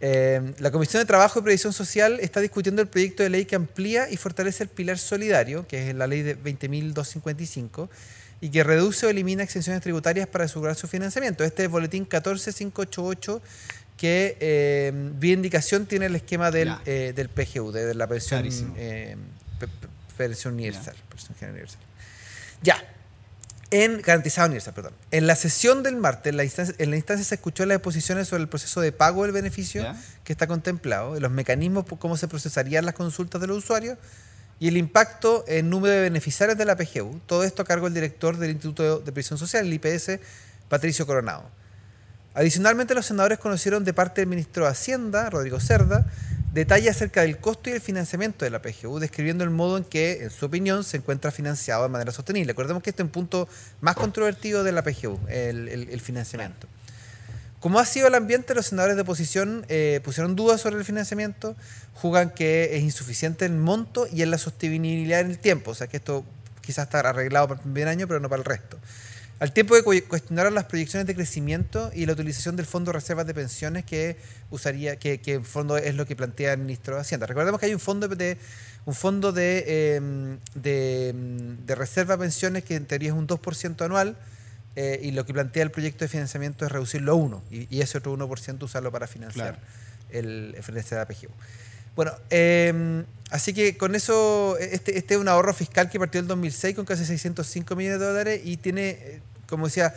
Em, 0.00 0.52
la 0.58 0.70
Comisión 0.70 1.00
de 1.00 1.06
Trabajo 1.06 1.38
y 1.38 1.42
Previsión 1.42 1.72
Social 1.72 2.20
está 2.20 2.40
discutiendo 2.40 2.82
el 2.82 2.88
proyecto 2.88 3.22
de 3.22 3.30
ley 3.30 3.46
que 3.46 3.56
amplía 3.56 4.10
y 4.10 4.18
fortalece 4.18 4.64
el 4.64 4.68
pilar 4.68 4.98
solidario, 4.98 5.66
que 5.66 5.88
es 5.88 5.94
la 5.94 6.06
ley 6.06 6.20
de 6.20 6.38
20.255 6.38 7.88
y 8.40 8.50
que 8.50 8.62
reduce 8.62 9.06
o 9.06 9.10
elimina 9.10 9.42
exenciones 9.42 9.82
tributarias 9.82 10.28
para 10.28 10.44
asegurar 10.44 10.76
su 10.76 10.86
financiamiento. 10.86 11.44
Este 11.44 11.64
es 11.64 11.70
boletín 11.70 12.04
14588 12.04 13.42
que 13.96 14.36
eh, 14.40 14.92
vía 15.18 15.34
indicación 15.34 15.86
tiene 15.86 16.06
el 16.06 16.14
esquema 16.14 16.50
del, 16.52 16.72
eh, 16.86 17.12
del 17.14 17.28
PGU, 17.28 17.72
de, 17.72 17.94
la 17.94 18.06
pensión, 18.06 18.46
eh, 18.76 19.16
pensión 20.16 20.54
universal, 20.54 20.94
universal. 21.42 21.80
Ya. 22.62 22.82
En 23.70 24.00
garantizado 24.00 24.46
universal, 24.46 24.72
perdón. 24.72 24.94
En 25.10 25.26
la 25.26 25.34
sesión 25.34 25.82
del 25.82 25.96
martes, 25.96 26.30
en 26.30 26.36
la 26.36 26.44
instancia, 26.44 26.74
en 26.78 26.90
la 26.90 26.96
instancia 26.96 27.24
se 27.24 27.34
escuchó 27.34 27.66
las 27.66 27.76
exposiciones 27.76 28.28
sobre 28.28 28.42
el 28.42 28.48
proceso 28.48 28.80
de 28.80 28.92
pago 28.92 29.24
del 29.24 29.32
beneficio 29.32 29.84
que 30.24 30.32
está 30.32 30.46
contemplado, 30.46 31.18
los 31.18 31.30
mecanismos 31.30 31.84
por 31.84 31.98
cómo 31.98 32.16
se 32.16 32.28
procesarían 32.28 32.86
las 32.86 32.94
consultas 32.94 33.40
de 33.40 33.48
los 33.48 33.58
usuarios 33.58 33.98
y 34.60 34.68
el 34.68 34.76
impacto 34.76 35.44
en 35.46 35.70
número 35.70 35.94
de 35.94 36.00
beneficiarios 36.02 36.58
de 36.58 36.64
la 36.64 36.76
PGU. 36.76 37.20
Todo 37.26 37.44
esto 37.44 37.62
a 37.62 37.64
cargo 37.64 37.86
del 37.86 37.94
director 37.94 38.36
del 38.36 38.50
Instituto 38.50 38.98
de 38.98 39.12
Previsión 39.12 39.38
Social, 39.38 39.66
el 39.66 39.72
IPS, 39.72 40.18
Patricio 40.68 41.06
Coronado. 41.06 41.44
Adicionalmente, 42.34 42.94
los 42.94 43.06
senadores 43.06 43.38
conocieron 43.38 43.84
de 43.84 43.92
parte 43.92 44.20
del 44.20 44.28
ministro 44.28 44.64
de 44.64 44.70
Hacienda, 44.70 45.30
Rodrigo 45.30 45.58
Cerda, 45.60 46.06
detalles 46.52 46.96
acerca 46.96 47.22
del 47.22 47.38
costo 47.38 47.70
y 47.70 47.72
el 47.72 47.80
financiamiento 47.80 48.44
de 48.44 48.50
la 48.50 48.62
PGU, 48.62 48.98
describiendo 48.98 49.44
el 49.44 49.50
modo 49.50 49.76
en 49.76 49.84
que, 49.84 50.22
en 50.22 50.30
su 50.30 50.46
opinión, 50.46 50.84
se 50.84 50.98
encuentra 50.98 51.30
financiado 51.30 51.82
de 51.82 51.88
manera 51.88 52.12
sostenible. 52.12 52.52
Recordemos 52.52 52.82
que 52.82 52.90
este 52.90 53.02
es 53.02 53.06
un 53.06 53.12
punto 53.12 53.48
más 53.80 53.96
controvertido 53.96 54.64
de 54.64 54.72
la 54.72 54.82
PGU, 54.82 55.18
el 55.28 56.00
financiamiento. 56.00 56.68
Como 57.60 57.80
ha 57.80 57.84
sido 57.84 58.06
el 58.06 58.14
ambiente, 58.14 58.54
los 58.54 58.66
senadores 58.66 58.94
de 58.96 59.02
oposición 59.02 59.64
eh, 59.68 60.00
pusieron 60.04 60.36
dudas 60.36 60.60
sobre 60.60 60.76
el 60.76 60.84
financiamiento, 60.84 61.56
jugan 61.94 62.30
que 62.30 62.76
es 62.76 62.82
insuficiente 62.82 63.44
el 63.46 63.54
monto 63.54 64.06
y 64.12 64.22
en 64.22 64.30
la 64.30 64.38
sostenibilidad 64.38 65.20
en 65.20 65.30
el 65.30 65.38
tiempo, 65.38 65.72
o 65.72 65.74
sea 65.74 65.88
que 65.88 65.96
esto 65.96 66.24
quizás 66.60 66.84
está 66.84 67.00
arreglado 67.00 67.48
para 67.48 67.58
el 67.60 67.64
primer 67.64 67.88
año, 67.88 68.06
pero 68.06 68.20
no 68.20 68.28
para 68.28 68.40
el 68.40 68.44
resto. 68.44 68.78
Al 69.40 69.52
tiempo 69.52 69.74
cu- 69.84 69.94
cuestionaron 70.08 70.54
las 70.54 70.64
proyecciones 70.64 71.06
de 71.06 71.14
crecimiento 71.14 71.90
y 71.94 72.06
la 72.06 72.12
utilización 72.12 72.56
del 72.56 72.66
Fondo 72.66 72.90
de 72.92 72.98
Reservas 72.98 73.26
de 73.26 73.34
Pensiones 73.34 73.84
que 73.84 74.16
usaría, 74.50 74.96
que, 74.96 75.20
que 75.20 75.34
en 75.34 75.44
fondo 75.44 75.76
es 75.76 75.94
lo 75.94 76.06
que 76.06 76.16
plantea 76.16 76.52
el 76.54 76.58
ministro 76.58 76.94
de 76.96 77.00
Hacienda. 77.02 77.26
Recordemos 77.26 77.58
que 77.60 77.66
hay 77.66 77.74
un 77.74 77.80
fondo 77.80 78.08
de 78.08 78.36
un 78.84 78.94
fondo 78.94 79.32
de, 79.32 79.64
eh, 79.66 80.00
de, 80.54 81.12
de 81.66 81.74
reserva 81.74 82.16
de 82.16 82.20
pensiones 82.22 82.64
que 82.64 82.74
en 82.76 82.86
teoría 82.86 83.10
es 83.10 83.14
un 83.14 83.26
2% 83.28 83.84
anual, 83.84 84.16
eh, 84.76 85.00
y 85.02 85.10
lo 85.10 85.24
que 85.26 85.32
plantea 85.32 85.62
el 85.62 85.70
proyecto 85.70 86.04
de 86.04 86.08
financiamiento 86.08 86.64
es 86.64 86.72
reducirlo 86.72 87.12
a 87.12 87.14
1 87.16 87.42
y, 87.50 87.76
y 87.76 87.80
ese 87.80 87.98
otro 87.98 88.16
1% 88.16 88.62
usarlo 88.62 88.92
para 88.92 89.06
financiar 89.06 89.54
Claro. 89.54 89.66
el, 90.10 90.54
el 90.56 90.62
financiar 90.62 91.00
la 91.00 91.06
PGU. 91.06 91.30
Bueno, 91.96 92.12
eh, 92.30 93.04
así 93.30 93.52
que 93.52 93.76
con 93.76 93.96
eso, 93.96 94.56
este, 94.58 94.96
este 94.98 95.14
es 95.14 95.20
un 95.20 95.26
ahorro 95.28 95.52
fiscal 95.52 95.90
que 95.90 95.98
partió 95.98 96.20
el 96.20 96.28
2006 96.28 96.76
con 96.76 96.84
casi 96.84 97.04
605 97.04 97.74
millones 97.74 97.98
de 97.98 98.06
dólares 98.06 98.40
y 98.44 98.56
tiene, 98.56 98.90
eh, 98.90 99.20
como 99.48 99.66
decía, 99.66 99.92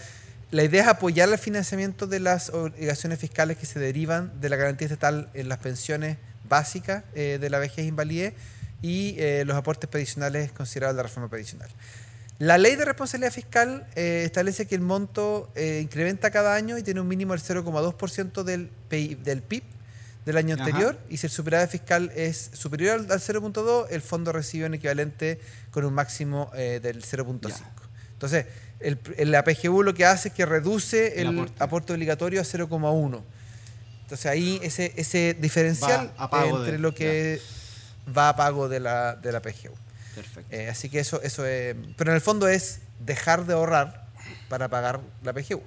la 0.49 0.63
idea 0.63 0.81
es 0.81 0.87
apoyar 0.87 1.29
el 1.29 1.37
financiamiento 1.37 2.07
de 2.07 2.19
las 2.19 2.49
obligaciones 2.49 3.19
fiscales 3.19 3.57
que 3.57 3.65
se 3.67 3.79
derivan 3.79 4.31
de 4.41 4.49
la 4.49 4.55
garantía 4.55 4.87
estatal 4.87 5.29
en 5.35 5.47
las 5.47 5.59
pensiones 5.59 6.17
básicas 6.49 7.03
eh, 7.13 7.37
de 7.39 7.49
la 7.51 7.59
vejez 7.59 7.85
invalidez 7.85 8.33
y 8.81 9.15
eh, 9.19 9.43
los 9.45 9.55
aportes 9.55 9.87
previsionales 9.89 10.51
considerados 10.51 10.95
de 10.95 11.03
la 11.03 11.07
reforma 11.07 11.29
previsional. 11.29 11.69
La 12.41 12.57
ley 12.57 12.75
de 12.75 12.85
responsabilidad 12.85 13.31
fiscal 13.31 13.85
eh, 13.95 14.23
establece 14.25 14.65
que 14.65 14.73
el 14.73 14.81
monto 14.81 15.51
eh, 15.53 15.79
incrementa 15.83 16.31
cada 16.31 16.55
año 16.55 16.75
y 16.79 16.81
tiene 16.81 16.99
un 16.99 17.07
mínimo 17.07 17.33
del 17.33 17.41
0,2% 17.43 18.41
del, 18.43 18.67
PI 18.89 19.13
del 19.23 19.43
PIB 19.43 19.61
del 20.25 20.37
año 20.37 20.55
Ajá. 20.55 20.63
anterior 20.65 20.97
y 21.07 21.17
si 21.17 21.27
el 21.27 21.31
superávit 21.31 21.69
fiscal 21.69 22.11
es 22.15 22.49
superior 22.53 22.99
al, 22.99 23.11
al 23.11 23.19
0.2, 23.19 23.85
el 23.91 24.01
fondo 24.01 24.31
recibe 24.31 24.65
un 24.65 24.73
equivalente 24.73 25.39
con 25.69 25.85
un 25.85 25.93
máximo 25.93 26.49
eh, 26.55 26.79
del 26.81 27.03
0.5. 27.03 27.47
Ya. 27.49 27.57
Entonces, 28.13 28.47
el, 28.79 28.97
el 29.17 29.35
APGU 29.35 29.83
lo 29.83 29.93
que 29.93 30.05
hace 30.05 30.29
es 30.29 30.33
que 30.33 30.47
reduce 30.47 31.21
El 31.21 31.27
el, 31.27 31.33
aporte. 31.35 31.63
aporte. 31.63 31.93
obligatorio 31.93 32.41
a 32.41 32.43
0,1. 32.43 33.21
Entonces 34.01 34.25
ahí 34.25 34.59
ese, 34.63 34.93
ese 34.95 35.35
diferencial 35.39 36.11
entre 36.49 36.71
de- 36.73 36.77
lo 36.79 36.93
que 36.95 37.39
va 38.17 38.29
a 38.29 38.35
pago 38.35 38.67
de 38.67 38.79
la, 38.79 39.15
de 39.15 39.31
la 39.31 39.41
PGU. 39.43 39.73
Perfecto. 40.15 40.55
Eh, 40.55 40.69
así 40.69 40.89
que 40.89 40.99
eso, 40.99 41.21
eso 41.21 41.45
es. 41.45 41.75
Pero 41.97 42.11
en 42.11 42.15
el 42.15 42.21
fondo 42.21 42.47
es 42.47 42.79
dejar 42.99 43.45
de 43.45 43.53
ahorrar 43.53 44.05
para 44.49 44.67
pagar 44.69 44.99
la 45.23 45.33
PGU. 45.33 45.61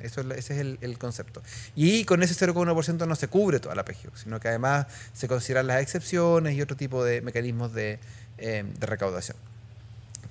Eso 0.00 0.20
es, 0.20 0.26
ese 0.38 0.54
es 0.54 0.60
el, 0.60 0.78
el 0.82 0.98
concepto. 0.98 1.42
Y 1.74 2.04
con 2.04 2.22
ese 2.22 2.34
0,1% 2.34 3.06
no 3.06 3.16
se 3.16 3.28
cubre 3.28 3.60
toda 3.60 3.74
la 3.74 3.84
PGU, 3.84 4.10
sino 4.16 4.38
que 4.40 4.48
además 4.48 4.86
se 5.14 5.28
consideran 5.28 5.66
las 5.66 5.80
excepciones 5.80 6.54
y 6.54 6.60
otro 6.62 6.76
tipo 6.76 7.04
de 7.04 7.22
mecanismos 7.22 7.72
de, 7.72 7.98
eh, 8.38 8.64
de 8.78 8.86
recaudación. 8.86 9.36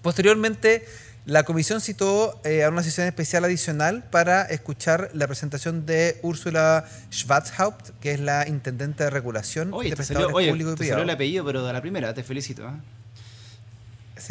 Posteriormente, 0.01 0.85
la 1.25 1.43
comisión 1.43 1.79
citó 1.79 2.39
eh, 2.43 2.63
a 2.65 2.69
una 2.69 2.83
sesión 2.83 3.07
especial 3.07 3.45
adicional 3.45 4.03
para 4.11 4.43
escuchar 4.43 5.09
la 5.13 5.25
presentación 5.25 5.85
de 5.85 6.19
Úrsula 6.21 6.85
Schwarzhaupt, 7.11 7.91
que 8.01 8.11
es 8.11 8.19
la 8.19 8.45
intendente 8.47 9.05
de 9.05 9.09
regulación 9.09 9.73
Oye, 9.73 9.91
de 9.91 9.95
te 9.95 10.03
salió, 10.03 10.27
prestadores 10.27 10.35
oye, 10.35 10.49
públicos 10.49 10.73
y 10.73 10.75
te 10.75 10.83
salió 10.83 10.93
el 10.95 10.99
privados. 11.05 11.15
apellido, 11.15 11.45
pero 11.45 11.65
de 11.65 11.73
la 11.73 11.81
primera, 11.81 12.13
te 12.13 12.23
felicito. 12.23 12.69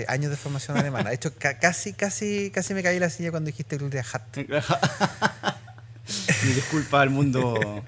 Años 0.09 0.31
de 0.31 0.37
formación 0.37 0.77
alemana. 0.77 1.11
De 1.11 1.17
hecho, 1.17 1.33
ca- 1.39 1.59
casi, 1.59 1.93
casi, 1.93 2.51
casi 2.51 2.75
me 2.75 2.83
caí 2.83 2.99
la 2.99 3.11
silla 3.11 3.31
cuando 3.31 3.49
dijiste 3.49 3.77
Gloria 3.79 4.05
Hatt. 4.13 4.37
Mi 6.45 6.53
disculpa 6.53 7.01
al 7.01 7.11
mundo 7.11 7.83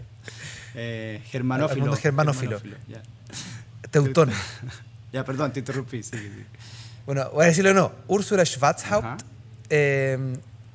eh, 0.74 1.20
germanófilo. 1.26 1.74
Al 1.74 1.80
mundo 1.80 1.96
germanófilo. 1.96 2.60
Ya. 2.88 3.02
Teutón. 3.90 4.30
Ya, 5.12 5.24
perdón, 5.24 5.52
te 5.52 5.60
interrumpí. 5.60 6.02
sí, 6.02 6.10
sí. 6.18 6.44
Bueno, 7.06 7.30
voy 7.32 7.44
a 7.44 7.46
decirlo 7.46 7.70
o 7.70 7.74
no. 7.74 7.92
Úrsula 8.08 8.44
Schwarzhaupt, 8.44 9.22
eh, 9.70 10.18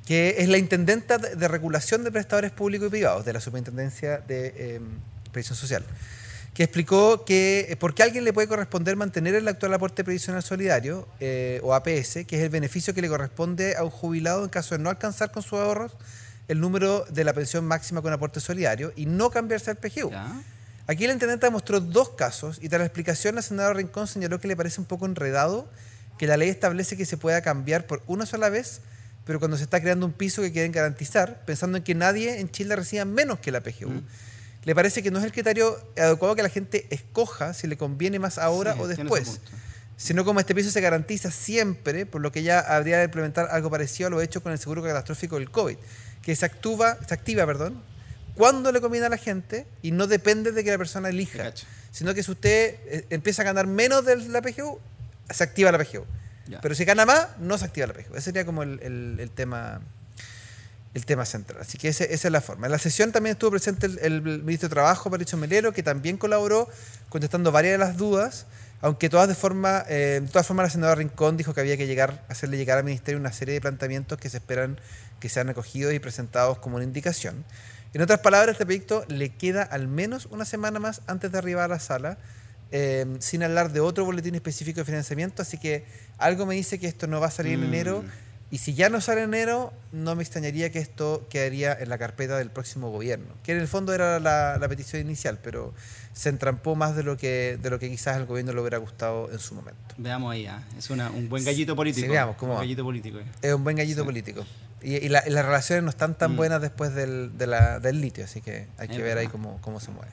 que 0.06 0.36
es 0.38 0.48
la 0.48 0.56
intendenta 0.56 1.18
de, 1.18 1.36
de 1.36 1.46
regulación 1.46 2.04
de 2.04 2.10
prestadores 2.10 2.50
públicos 2.50 2.86
y 2.86 2.90
privados 2.90 3.26
de 3.26 3.34
la 3.34 3.40
Superintendencia 3.42 4.16
de 4.16 4.54
eh, 4.56 4.80
Previsión 5.30 5.58
Social, 5.58 5.84
que 6.54 6.64
explicó 6.64 7.24
que 7.24 7.66
eh, 7.68 7.76
por 7.76 7.94
qué 7.94 8.02
a 8.02 8.06
alguien 8.06 8.24
le 8.24 8.32
puede 8.32 8.48
corresponder 8.48 8.96
mantener 8.96 9.34
el 9.34 9.46
actual 9.46 9.72
aporte 9.74 10.04
previsional 10.04 10.42
solidario, 10.42 11.06
eh, 11.20 11.60
o 11.62 11.74
APS, 11.74 12.24
que 12.26 12.36
es 12.36 12.42
el 12.42 12.48
beneficio 12.48 12.92
que 12.92 13.02
le 13.02 13.08
corresponde 13.08 13.76
a 13.76 13.84
un 13.84 13.90
jubilado 13.90 14.42
en 14.42 14.50
caso 14.50 14.76
de 14.76 14.82
no 14.82 14.90
alcanzar 14.90 15.30
con 15.30 15.42
sus 15.42 15.54
ahorros 15.54 15.96
el 16.48 16.60
número 16.60 17.04
de 17.10 17.22
la 17.22 17.32
pensión 17.32 17.64
máxima 17.64 18.02
con 18.02 18.12
aporte 18.12 18.40
solidario 18.40 18.92
y 18.96 19.06
no 19.06 19.30
cambiarse 19.30 19.70
al 19.70 19.76
PGU. 19.76 20.10
Ya. 20.10 20.32
Aquí 20.88 21.06
la 21.06 21.12
intendenta 21.12 21.48
mostró 21.50 21.78
dos 21.78 22.10
casos 22.10 22.58
y 22.60 22.68
tras 22.68 22.80
la 22.80 22.86
explicación 22.86 23.36
la 23.36 23.42
senadora 23.42 23.74
Rincón 23.74 24.08
señaló 24.08 24.40
que 24.40 24.48
le 24.48 24.56
parece 24.56 24.80
un 24.80 24.86
poco 24.86 25.06
enredado 25.06 25.68
que 26.18 26.26
la 26.26 26.36
ley 26.36 26.48
establece 26.48 26.96
que 26.96 27.06
se 27.06 27.16
pueda 27.16 27.40
cambiar 27.42 27.86
por 27.86 28.02
una 28.08 28.26
sola 28.26 28.50
vez, 28.50 28.80
pero 29.24 29.38
cuando 29.38 29.56
se 29.56 29.62
está 29.62 29.80
creando 29.80 30.04
un 30.04 30.12
piso 30.12 30.42
que 30.42 30.50
quieren 30.50 30.72
garantizar, 30.72 31.44
pensando 31.46 31.78
en 31.78 31.84
que 31.84 31.94
nadie 31.94 32.40
en 32.40 32.50
Chile 32.50 32.74
reciba 32.74 33.04
menos 33.04 33.38
que 33.38 33.52
la 33.52 33.60
PGU. 33.60 33.88
Mm. 33.88 34.06
Le 34.64 34.74
parece 34.74 35.02
que 35.02 35.10
no 35.10 35.18
es 35.18 35.24
el 35.24 35.32
criterio 35.32 35.78
adecuado 35.96 36.36
que 36.36 36.42
la 36.42 36.48
gente 36.50 36.86
escoja 36.90 37.54
si 37.54 37.66
le 37.66 37.76
conviene 37.76 38.18
más 38.18 38.36
ahora 38.38 38.74
Sí, 38.74 38.80
o 38.80 38.88
después, 38.88 39.40
sino 39.96 40.24
como 40.24 40.40
este 40.40 40.54
piso 40.54 40.70
se 40.70 40.80
garantiza 40.80 41.30
siempre, 41.30 42.04
por 42.06 42.20
lo 42.20 42.30
que 42.32 42.42
ya 42.42 42.60
habría 42.60 42.98
de 42.98 43.04
implementar 43.04 43.48
algo 43.50 43.70
parecido 43.70 44.08
a 44.08 44.10
lo 44.10 44.20
hecho 44.20 44.42
con 44.42 44.52
el 44.52 44.58
seguro 44.58 44.82
catastrófico 44.82 45.36
del 45.38 45.50
COVID, 45.50 45.76
que 46.22 46.36
se 46.36 46.44
activa, 46.46 46.98
se 47.06 47.14
activa, 47.14 47.46
perdón, 47.46 47.82
cuando 48.34 48.70
le 48.72 48.80
conviene 48.80 49.06
a 49.06 49.10
la 49.10 49.16
gente 49.18 49.66
y 49.82 49.92
no 49.92 50.06
depende 50.06 50.52
de 50.52 50.62
que 50.64 50.70
la 50.70 50.78
persona 50.78 51.08
elija, 51.08 51.38
sino 51.90 52.14
que 52.14 52.22
si 52.22 52.30
usted 52.30 52.76
eh, 52.86 53.06
empieza 53.10 53.42
a 53.42 53.44
ganar 53.46 53.66
menos 53.66 54.04
de 54.04 54.16
la 54.16 54.40
PGU, 54.42 54.78
se 55.30 55.42
activa 55.44 55.72
la 55.72 55.78
PGU. 55.78 56.04
Ya. 56.48 56.60
Pero 56.60 56.74
si 56.74 56.84
gana 56.84 57.04
más, 57.06 57.28
no 57.38 57.56
se 57.58 57.64
activa 57.64 57.86
la 57.86 57.94
PGU. 57.94 58.14
Ese 58.14 58.22
sería 58.26 58.44
como 58.44 58.62
el, 58.62 58.78
el- 58.82 59.16
el 59.20 59.30
tema 59.30 59.80
el 60.94 61.06
tema 61.06 61.24
central. 61.24 61.60
Así 61.62 61.78
que 61.78 61.88
ese- 61.88 62.12
esa 62.12 62.28
es 62.28 62.32
la 62.32 62.40
forma. 62.40 62.66
En 62.66 62.72
la 62.72 62.78
sesión 62.78 63.12
también 63.12 63.32
estuvo 63.34 63.50
presente 63.52 63.86
el, 63.86 63.98
el 64.00 64.22
ministro 64.42 64.68
de 64.68 64.74
Trabajo, 64.74 65.08
Patricio 65.10 65.38
Melero, 65.38 65.72
que 65.72 65.82
también 65.82 66.16
colaboró 66.16 66.68
contestando 67.08 67.52
varias 67.52 67.72
de 67.74 67.78
las 67.78 67.96
dudas, 67.96 68.46
aunque 68.82 69.08
todas 69.08 69.28
de 69.28 69.34
forma, 69.34 69.84
eh, 69.88 70.20
de 70.22 70.28
todas 70.28 70.46
formas 70.46 70.64
la 70.66 70.70
senadora 70.70 70.96
Rincón 70.96 71.36
dijo 71.36 71.54
que 71.54 71.60
había 71.60 71.76
que 71.76 71.86
llegar, 71.86 72.24
hacerle 72.28 72.56
llegar 72.56 72.78
al 72.78 72.84
ministerio 72.84 73.20
una 73.20 73.32
serie 73.32 73.54
de 73.54 73.60
planteamientos 73.60 74.18
que 74.18 74.28
se 74.30 74.38
esperan 74.38 74.80
que 75.20 75.28
sean 75.28 75.48
acogidos 75.50 75.92
y 75.92 75.98
presentados 75.98 76.58
como 76.58 76.76
una 76.76 76.84
indicación. 76.84 77.44
En 77.92 78.00
otras 78.02 78.20
palabras, 78.20 78.52
este 78.54 78.64
proyecto 78.64 79.04
le 79.08 79.28
queda 79.30 79.62
al 79.62 79.86
menos 79.86 80.26
una 80.30 80.44
semana 80.44 80.78
más 80.80 81.02
antes 81.06 81.30
de 81.30 81.38
arribar 81.38 81.64
a 81.64 81.68
la 81.68 81.78
sala, 81.80 82.16
eh, 82.72 83.04
sin 83.18 83.42
hablar 83.42 83.70
de 83.72 83.80
otro 83.80 84.04
boletín 84.04 84.34
específico 84.34 84.80
de 84.80 84.84
financiamiento, 84.86 85.42
así 85.42 85.58
que 85.58 85.84
algo 86.18 86.46
me 86.46 86.54
dice 86.54 86.78
que 86.78 86.86
esto 86.86 87.06
no 87.06 87.20
va 87.20 87.26
a 87.26 87.30
salir 87.30 87.54
en 87.54 87.60
Mm. 87.60 87.64
enero, 87.64 88.04
y 88.50 88.58
si 88.58 88.74
ya 88.74 88.88
no 88.88 89.00
sale 89.00 89.22
en 89.22 89.32
enero, 89.34 89.72
no 89.92 90.16
me 90.16 90.22
extrañaría 90.22 90.70
que 90.70 90.78
esto 90.80 91.26
quedaría 91.30 91.72
en 91.72 91.88
la 91.88 91.98
carpeta 91.98 92.36
del 92.38 92.50
próximo 92.50 92.90
gobierno, 92.90 93.26
que 93.44 93.52
en 93.52 93.58
el 93.60 93.68
fondo 93.68 93.92
era 93.94 94.18
la, 94.20 94.58
la 94.58 94.68
petición 94.68 95.00
inicial, 95.02 95.38
pero 95.42 95.72
se 96.12 96.28
entrampó 96.28 96.74
más 96.74 96.96
de 96.96 97.02
lo 97.04 97.16
que 97.16 97.58
de 97.62 97.70
lo 97.70 97.78
que 97.78 97.88
quizás 97.88 98.16
al 98.16 98.26
gobierno 98.26 98.52
le 98.52 98.60
hubiera 98.60 98.78
gustado 98.78 99.30
en 99.30 99.38
su 99.38 99.54
momento. 99.54 99.80
Veamos 99.98 100.32
ahí, 100.32 100.46
ah. 100.46 100.62
es 100.76 100.90
una, 100.90 101.10
un 101.10 101.28
buen 101.28 101.44
gallito 101.44 101.76
político. 101.76 102.04
Sí, 102.06 102.10
veamos 102.10 102.36
cómo 102.36 102.52
un 102.52 102.58
va. 102.58 102.62
gallito 102.62 102.82
político. 102.82 103.18
eh. 103.18 103.24
Es 103.42 103.54
un 103.54 103.62
buen 103.62 103.76
gallito 103.76 104.00
Sí. 104.00 104.06
político. 104.06 104.44
Y, 104.82 104.96
y 104.96 105.08
la- 105.10 105.22
y 105.26 105.30
las 105.30 105.44
relaciones 105.44 105.84
no 105.84 105.90
están 105.90 106.14
tan 106.16 106.32
Mm. 106.32 106.36
buenas 106.36 106.60
después 106.62 106.94
del, 106.94 107.36
de 107.38 107.46
la- 107.46 107.78
del 107.80 108.00
litio, 108.00 108.24
así 108.24 108.40
que 108.40 108.66
hay 108.78 108.88
que 108.88 108.96
Es 108.96 109.02
ver 109.02 109.18
ahí 109.18 109.26
cómo, 109.28 109.58
cómo 109.60 109.78
se 109.78 109.90
mueve. 109.90 110.10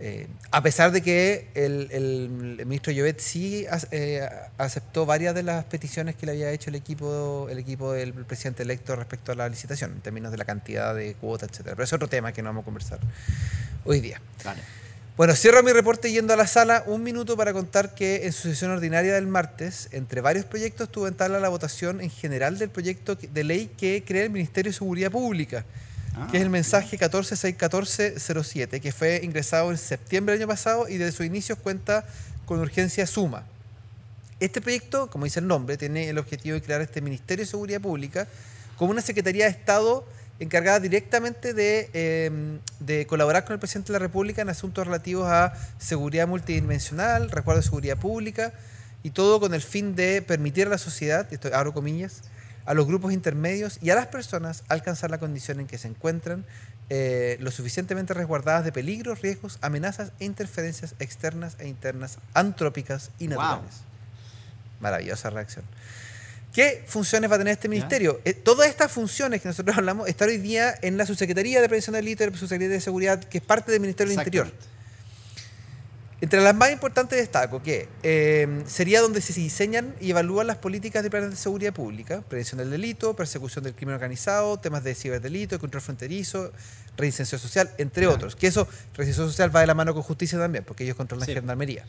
Eh, 0.00 0.26
a 0.50 0.60
pesar 0.60 0.90
de 0.90 1.02
que 1.02 1.48
el, 1.54 1.88
el- 1.92 2.56
el 2.58 2.66
ministro 2.66 2.92
Llobet 2.92 3.20
sí 3.20 3.64
eh, 3.92 4.28
aceptó 4.58 5.06
varias 5.06 5.34
de 5.36 5.44
las 5.44 5.64
peticiones 5.66 6.16
que 6.16 6.26
le 6.26 6.32
había 6.32 6.50
hecho 6.50 6.70
el 6.70 6.74
equipo, 6.76 7.46
el 7.48 7.58
equipo 7.58 7.92
del 7.92 8.12
presidente 8.12 8.64
electo 8.64 8.96
respecto 8.96 9.30
a 9.32 9.34
la 9.36 9.48
licitación, 9.48 9.92
en 9.92 10.00
términos 10.00 10.32
de 10.32 10.38
la 10.38 10.44
cantidad 10.44 10.94
de 10.96 11.14
cuotas, 11.14 11.48
etcétera. 11.50 11.76
Pero 11.76 11.84
es 11.84 11.92
otro 11.92 12.08
tema 12.08 12.32
que 12.32 12.42
no 12.42 12.48
vamos 12.48 12.62
a 12.62 12.64
conversar 12.64 12.98
hoy 13.84 14.00
día. 14.00 14.20
Bueno, 15.16 15.32
cierro 15.36 15.62
mi 15.62 15.70
reporte 15.72 16.10
yendo 16.10 16.32
a 16.34 16.36
la 16.36 16.48
sala 16.48 16.82
un 16.88 17.04
minuto 17.04 17.36
para 17.36 17.52
contar 17.52 17.94
que 17.94 18.26
en 18.26 18.32
su 18.32 18.48
sesión 18.48 18.72
ordinaria 18.72 19.14
del 19.14 19.28
martes, 19.28 19.88
entre 19.92 20.20
varios 20.20 20.44
proyectos, 20.44 20.90
tuvo 20.90 21.06
en 21.06 21.14
tabla 21.14 21.38
la 21.38 21.48
votación 21.48 22.00
en 22.00 22.10
general 22.10 22.58
del 22.58 22.68
proyecto 22.68 23.14
de 23.14 23.44
ley 23.44 23.70
que 23.78 24.02
crea 24.04 24.24
el 24.24 24.30
Ministerio 24.30 24.72
de 24.72 24.76
Seguridad 24.76 25.12
Pública, 25.12 25.64
Ah, 26.16 26.28
que 26.30 26.36
es 26.36 26.42
el 26.42 26.50
mensaje 26.50 26.96
1461407, 26.96 28.80
que 28.80 28.92
fue 28.92 29.20
ingresado 29.24 29.70
en 29.70 29.78
septiembre 29.78 30.34
del 30.34 30.42
año 30.42 30.48
pasado 30.48 30.88
y 30.88 30.96
desde 30.96 31.12
sus 31.12 31.26
inicios 31.26 31.58
cuenta 31.58 32.04
con 32.46 32.60
urgencia 32.60 33.06
suma. 33.06 33.44
Este 34.38 34.60
proyecto, 34.60 35.10
como 35.10 35.24
dice 35.24 35.40
el 35.40 35.48
nombre, 35.48 35.76
tiene 35.76 36.08
el 36.08 36.18
objetivo 36.18 36.54
de 36.54 36.62
crear 36.62 36.80
este 36.80 37.00
Ministerio 37.00 37.44
de 37.44 37.50
Seguridad 37.50 37.80
Pública 37.80 38.28
como 38.76 38.92
una 38.92 39.00
Secretaría 39.00 39.46
de 39.46 39.50
Estado 39.50 40.06
encargada 40.40 40.80
directamente 40.80 41.54
de, 41.54 41.90
eh, 41.92 42.58
de 42.80 43.06
colaborar 43.06 43.44
con 43.44 43.54
el 43.54 43.60
presidente 43.60 43.92
de 43.92 43.98
la 43.98 44.04
República 44.04 44.42
en 44.42 44.48
asuntos 44.48 44.86
relativos 44.86 45.28
a 45.28 45.54
seguridad 45.78 46.28
multidimensional, 46.28 47.30
resguardo 47.30 47.60
de 47.60 47.64
seguridad 47.64 47.96
pública 47.96 48.52
y 49.02 49.10
todo 49.10 49.40
con 49.40 49.54
el 49.54 49.62
fin 49.62 49.94
de 49.94 50.22
permitir 50.22 50.66
a 50.66 50.70
la 50.70 50.78
sociedad, 50.78 51.26
esto 51.32 51.50
abro 51.52 51.72
comillas, 51.72 52.22
a 52.66 52.74
los 52.74 52.86
grupos 52.86 53.12
intermedios 53.12 53.78
y 53.82 53.90
a 53.90 53.94
las 53.94 54.06
personas 54.06 54.64
alcanzar 54.68 55.10
la 55.10 55.18
condición 55.18 55.60
en 55.60 55.66
que 55.66 55.78
se 55.78 55.88
encuentran 55.88 56.44
eh, 56.90 57.36
lo 57.40 57.50
suficientemente 57.50 58.12
resguardadas 58.14 58.64
de 58.64 58.72
peligros, 58.72 59.22
riesgos, 59.22 59.58
amenazas 59.62 60.12
e 60.20 60.24
interferencias 60.26 60.94
externas 60.98 61.56
e 61.58 61.68
internas, 61.68 62.18
antrópicas 62.34 63.10
y 63.18 63.28
Wow. 63.28 63.36
naturales. 63.38 63.74
Maravillosa 64.80 65.30
reacción. 65.30 65.64
¿Qué 66.52 66.84
funciones 66.86 67.30
va 67.30 67.34
a 67.36 67.38
tener 67.38 67.52
este 67.52 67.68
ministerio? 67.68 68.20
Eh, 68.24 68.32
todas 68.32 68.68
estas 68.68 68.92
funciones 68.92 69.40
que 69.42 69.48
nosotros 69.48 69.76
hablamos 69.78 70.08
están 70.08 70.28
hoy 70.28 70.38
día 70.38 70.74
en 70.82 70.96
la 70.96 71.06
Subsecretaría 71.06 71.60
de 71.60 71.68
Prevención 71.68 71.94
del 71.94 72.04
Delito 72.04 72.22
y 72.24 72.30
la 72.30 72.36
Subsecretaría 72.36 72.74
de 72.76 72.80
Seguridad, 72.80 73.18
que 73.24 73.38
es 73.38 73.44
parte 73.44 73.72
del 73.72 73.80
Ministerio 73.80 74.10
del 74.10 74.20
Interior. 74.20 74.52
Entre 76.24 76.40
las 76.40 76.54
más 76.54 76.72
importantes 76.72 77.18
destaco 77.18 77.62
que 77.62 77.86
eh, 78.02 78.62
sería 78.66 79.02
donde 79.02 79.20
se 79.20 79.34
diseñan 79.34 79.94
y 80.00 80.08
evalúan 80.08 80.46
las 80.46 80.56
políticas 80.56 81.02
de 81.02 81.10
planes 81.10 81.28
de 81.28 81.36
seguridad 81.36 81.74
pública, 81.74 82.22
prevención 82.22 82.56
del 82.56 82.70
delito, 82.70 83.14
persecución 83.14 83.62
del 83.62 83.74
crimen 83.74 83.94
organizado, 83.94 84.58
temas 84.58 84.82
de 84.82 84.94
ciberdelito, 84.94 85.60
control 85.60 85.82
fronterizo, 85.82 86.50
reinserción 86.96 87.38
social, 87.38 87.70
entre 87.76 88.06
otros. 88.06 88.36
Que 88.36 88.46
eso, 88.46 88.66
reinserción 88.94 89.28
social 89.28 89.54
va 89.54 89.60
de 89.60 89.66
la 89.66 89.74
mano 89.74 89.92
con 89.92 90.02
justicia 90.02 90.38
también, 90.38 90.64
porque 90.64 90.84
ellos 90.84 90.96
controlan 90.96 91.26
Sí. 91.26 91.34
gendarmería. 91.34 91.84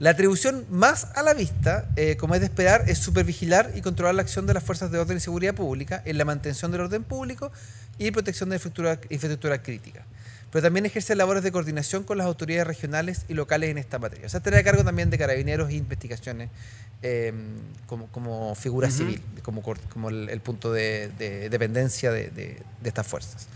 La 0.00 0.10
atribución 0.10 0.66
más 0.68 1.06
a 1.14 1.22
la 1.22 1.32
vista, 1.32 1.88
eh, 1.94 2.16
como 2.16 2.34
es 2.34 2.40
de 2.40 2.46
esperar, 2.46 2.86
es 2.88 2.98
supervigilar 2.98 3.70
y 3.76 3.82
controlar 3.82 4.16
la 4.16 4.22
acción 4.22 4.46
de 4.48 4.54
las 4.54 4.64
fuerzas 4.64 4.90
de 4.90 4.98
orden 4.98 5.16
y 5.18 5.20
seguridad 5.20 5.54
pública 5.54 6.02
en 6.04 6.18
la 6.18 6.24
mantención 6.24 6.72
del 6.72 6.80
orden 6.80 7.04
público 7.04 7.52
y 7.98 8.10
protección 8.10 8.48
de 8.48 8.56
infraestructura, 8.56 8.98
infraestructura 9.10 9.62
crítica. 9.62 10.04
Pero 10.52 10.62
también 10.62 10.84
ejerce 10.84 11.14
labores 11.14 11.42
de 11.44 11.52
coordinación 11.52 12.02
con 12.02 12.18
las 12.18 12.26
autoridades 12.26 12.66
regionales 12.66 13.24
y 13.28 13.34
locales 13.34 13.70
en 13.70 13.78
esta 13.78 13.98
materia. 14.00 14.26
O 14.26 14.28
sea, 14.28 14.38
estará 14.38 14.58
a 14.58 14.62
cargo 14.64 14.82
también 14.84 15.08
de 15.10 15.16
carabineros 15.18 15.70
e 15.70 15.74
investigaciones 15.74 16.50
eh, 17.02 17.32
como, 17.86 18.08
como 18.08 18.54
figura 18.56 18.90
civil, 18.90 19.22
como, 19.42 19.62
como 19.62 20.08
el, 20.10 20.28
el 20.28 20.40
punto 20.40 20.72
de, 20.72 21.10
de 21.18 21.48
dependencia 21.50 22.10
de, 22.10 22.30
de- 22.30 22.60
de 22.82 22.88
estas 22.88 23.06
fuerzas. 23.06 23.46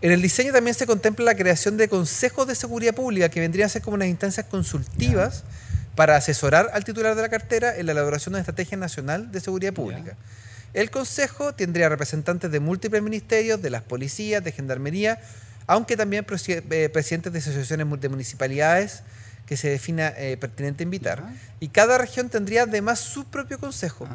En 0.00 0.10
el 0.12 0.20
diseño 0.22 0.52
también 0.52 0.74
se 0.74 0.86
contempla 0.86 1.24
la 1.24 1.34
creación 1.34 1.76
de 1.76 1.88
consejos 1.88 2.46
de 2.46 2.54
seguridad 2.54 2.94
pública 2.94 3.28
que 3.28 3.40
vendrían 3.40 3.66
a 3.66 3.68
ser 3.68 3.82
como 3.82 3.94
unas 3.94 4.08
instancias 4.08 4.46
consultivas 4.46 5.44
para 5.94 6.14
asesorar 6.16 6.70
al 6.72 6.84
titular 6.84 7.14
de 7.16 7.22
la 7.22 7.28
cartera 7.28 7.76
en 7.76 7.86
la 7.86 7.92
elaboración 7.92 8.32
de 8.32 8.36
una 8.36 8.40
estrategia 8.42 8.76
nacional 8.78 9.32
de 9.32 9.40
seguridad 9.40 9.72
pública. 9.72 10.16
El 10.74 10.90
consejo 10.90 11.54
tendría 11.54 11.88
representantes 11.88 12.50
de 12.52 12.60
múltiples 12.60 13.02
ministerios, 13.02 13.60
de 13.62 13.70
las 13.70 13.82
policías, 13.82 14.44
de 14.44 14.52
gendarmería, 14.52 15.18
aunque 15.68 15.96
también 15.96 16.26
eh, 16.48 16.88
presidentes 16.88 17.32
de 17.32 17.38
asociaciones 17.38 18.00
de 18.00 18.08
municipalidades 18.08 19.02
que 19.46 19.56
se 19.56 19.68
defina 19.68 20.08
eh, 20.16 20.36
pertinente 20.36 20.82
invitar. 20.82 21.22
Y 21.60 21.68
cada 21.68 21.98
región 21.98 22.28
tendría 22.28 22.62
además 22.62 22.98
su 22.98 23.24
propio 23.26 23.58
consejo. 23.58 24.08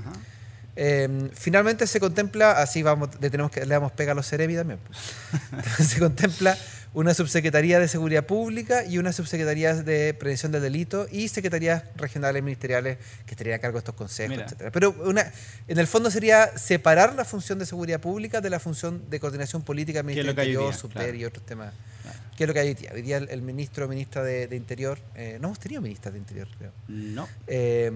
Eh, 0.75 1.29
finalmente 1.33 1.86
se 1.86 1.99
contempla, 1.99 2.53
así 2.53 2.81
vamos, 2.81 3.09
le 3.21 3.29
tenemos 3.29 3.51
que 3.51 3.62
le 3.62 3.73
damos 3.73 3.91
pega 3.91 4.13
a 4.13 4.15
los 4.15 4.27
Cerebi 4.27 4.55
también. 4.55 4.79
pues. 4.79 5.77
se 5.88 5.99
contempla 5.99 6.57
una 6.93 7.13
subsecretaría 7.13 7.79
de 7.79 7.88
seguridad 7.88 8.25
pública 8.25 8.86
y 8.86 8.97
una 8.99 9.12
subsecretaría 9.13 9.73
de 9.73 10.13
prevención 10.13 10.51
del 10.51 10.62
delito 10.62 11.07
y 11.12 11.27
secretarías 11.27 11.83
regionales 11.95 12.43
ministeriales 12.43 12.97
que 13.25 13.31
estarían 13.31 13.57
a 13.57 13.59
cargo 13.59 13.75
de 13.75 13.79
estos 13.79 13.95
consejos, 13.95 14.29
Mira. 14.29 14.45
etcétera. 14.45 14.71
Pero 14.71 14.95
una, 15.03 15.31
en 15.67 15.79
el 15.79 15.88
fondo 15.88 16.12
sería 16.12 16.55
separar 16.57 17.15
la 17.15 17.25
función 17.25 17.57
de 17.57 17.65
seguridad 17.65 17.99
pública 17.99 18.41
de 18.41 18.49
la 18.49 18.59
función 18.59 19.09
de 19.09 19.19
coordinación 19.19 19.63
política 19.63 20.03
Ministerio 20.03 20.31
Interior, 20.31 20.73
Subter 20.73 21.03
claro. 21.03 21.17
y 21.17 21.25
otros 21.25 21.45
temas. 21.45 21.73
Claro. 22.03 22.19
¿Qué 22.38 22.43
es 22.43 22.47
lo 22.47 22.53
que 22.53 22.59
hay 22.59 22.67
hoy 22.69 22.73
día? 22.75 22.91
Hoy 22.93 23.01
día 23.01 23.17
el, 23.17 23.29
el 23.29 23.41
ministro 23.41 23.86
o 23.86 23.88
ministra 23.88 24.23
de, 24.23 24.47
de 24.47 24.55
Interior, 24.55 24.99
eh, 25.15 25.38
no 25.41 25.47
hemos 25.47 25.59
tenido 25.59 25.81
ministras 25.81 26.13
de 26.13 26.19
Interior, 26.19 26.47
creo. 26.57 26.71
No. 26.88 27.27
Eh, 27.47 27.91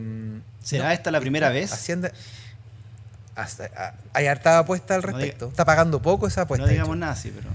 ¿Será 0.64 0.86
no, 0.86 0.92
esta 0.92 1.12
la 1.12 1.20
primera 1.20 1.50
vez? 1.50 1.72
Hacienda. 1.72 2.12
Hasta, 3.38 3.94
hay 4.14 4.26
harta 4.28 4.58
apuesta 4.60 4.96
al 4.96 5.02
No 5.02 5.08
diga- 5.10 5.18
respecto. 5.20 5.48
Está 5.50 5.64
pagando 5.64 6.02
poco 6.02 6.28
esa 6.28 6.42
apuesta. 6.42 6.66
no 6.66 6.72
digamos 6.72 6.98
nada 6.98 7.14
así, 7.14 7.30
pero. 7.34 7.50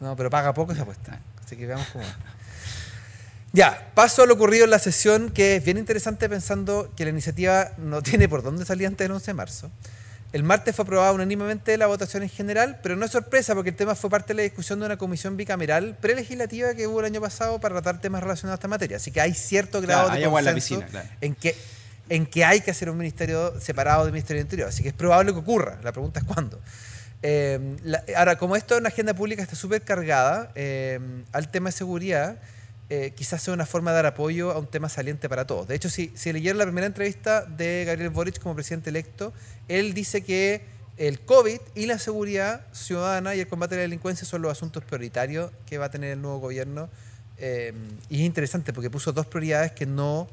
No, 0.00 0.16
pero 0.16 0.30
paga 0.30 0.54
poco 0.54 0.72
esa 0.72 0.82
apuesta. 0.82 1.18
Así 1.44 1.56
que 1.56 1.66
veamos 1.66 1.86
cómo. 1.92 2.04
Ya, 3.52 3.90
paso 3.94 4.22
a 4.22 4.26
lo 4.26 4.34
ocurrido 4.34 4.64
en 4.64 4.70
la 4.70 4.78
sesión, 4.78 5.30
que 5.30 5.56
es 5.56 5.64
bien 5.64 5.76
interesante 5.76 6.28
pensando 6.28 6.92
que 6.96 7.04
la 7.04 7.10
iniciativa 7.10 7.72
no 7.78 8.00
tiene 8.02 8.28
por 8.28 8.42
dónde 8.42 8.64
salir 8.64 8.86
antes 8.86 9.04
del 9.04 9.12
11 9.12 9.26
de 9.26 9.34
marzo. 9.34 9.70
El 10.32 10.44
martes 10.44 10.76
fue 10.76 10.84
aprobada 10.84 11.10
unánimemente 11.10 11.76
la 11.76 11.88
votación 11.88 12.22
en 12.22 12.28
general, 12.28 12.78
pero 12.84 12.94
no 12.94 13.04
es 13.04 13.10
sorpresa 13.10 13.52
porque 13.56 13.70
el 13.70 13.76
tema 13.76 13.96
fue 13.96 14.08
parte 14.08 14.28
de 14.28 14.34
la 14.34 14.42
discusión 14.42 14.78
de 14.78 14.86
una 14.86 14.96
comisión 14.96 15.36
bicameral 15.36 15.96
prelegislativa 16.00 16.74
que 16.74 16.86
hubo 16.86 17.00
el 17.00 17.06
año 17.06 17.20
pasado 17.20 17.58
para 17.58 17.74
tratar 17.74 18.00
temas 18.00 18.22
relacionados 18.22 18.58
a 18.58 18.60
esta 18.60 18.68
materia. 18.68 18.98
Así 18.98 19.10
que 19.10 19.20
hay 19.20 19.34
cierto 19.34 19.80
grado 19.80 20.02
Claro, 20.02 20.12
de 20.14 20.18
hay 20.18 20.24
agua 20.24 20.38
en 20.38 20.44
la 20.44 20.52
consenso 20.52 20.80
piscina, 20.82 21.02
claro. 21.02 21.08
en 21.20 21.34
que 21.34 21.56
en 22.10 22.26
que 22.26 22.44
hay 22.44 22.60
que 22.60 22.70
hacer 22.70 22.90
un 22.90 22.98
ministerio 22.98 23.58
separado 23.58 24.04
del 24.04 24.12
Ministerio 24.12 24.40
del 24.40 24.46
Interior. 24.46 24.68
Así 24.68 24.82
que 24.82 24.90
es 24.90 24.94
probable 24.94 25.32
que 25.32 25.38
ocurra. 25.38 25.78
La 25.82 25.92
pregunta 25.92 26.20
es 26.20 26.26
cuándo. 26.26 26.60
La- 27.22 28.04
ahora, 28.16 28.36
como 28.36 28.56
esto 28.56 28.76
en 28.76 28.82
la 28.82 28.88
agenda 28.90 29.14
pública 29.14 29.42
está 29.42 29.56
súper 29.56 29.82
cargada 29.82 30.52
eh, 30.54 30.98
al 31.32 31.50
tema 31.50 31.68
de 31.68 31.72
seguridad, 31.72 32.38
eh, 32.88 33.12
quizás 33.14 33.42
sea 33.42 33.54
una 33.54 33.66
forma 33.66 33.90
de 33.92 33.96
dar 33.96 34.06
apoyo 34.06 34.50
a 34.50 34.58
un 34.58 34.66
tema 34.66 34.88
saliente 34.88 35.28
para 35.28 35.46
todos. 35.46 35.68
De 35.68 35.74
hecho, 35.76 35.88
si, 35.88 36.12
si 36.14 36.32
leyeron 36.32 36.58
la 36.58 36.64
primera 36.64 36.86
entrevista 36.86 37.42
de 37.46 37.84
Gabriel 37.86 38.10
Boric 38.10 38.40
como 38.40 38.54
presidente 38.54 38.90
electo, 38.90 39.32
él 39.68 39.94
dice 39.94 40.22
que 40.22 40.62
el 40.96 41.20
COVID 41.20 41.60
y 41.76 41.86
la 41.86 41.98
seguridad 41.98 42.66
ciudadana 42.72 43.34
y 43.34 43.40
el 43.40 43.48
combate 43.48 43.74
a 43.74 43.78
la 43.78 43.82
delincuencia 43.82 44.26
son 44.26 44.42
los 44.42 44.50
asuntos 44.52 44.84
prioritarios 44.84 45.52
que 45.66 45.78
va 45.78 45.86
a 45.86 45.90
tener 45.90 46.10
el 46.10 46.20
nuevo 46.20 46.38
gobierno. 46.40 46.88
Eh, 47.38 47.72
y 48.08 48.16
es 48.16 48.26
interesante 48.26 48.72
porque 48.72 48.90
puso 48.90 49.12
dos 49.12 49.26
prioridades 49.26 49.72
que 49.72 49.86
no, 49.86 50.28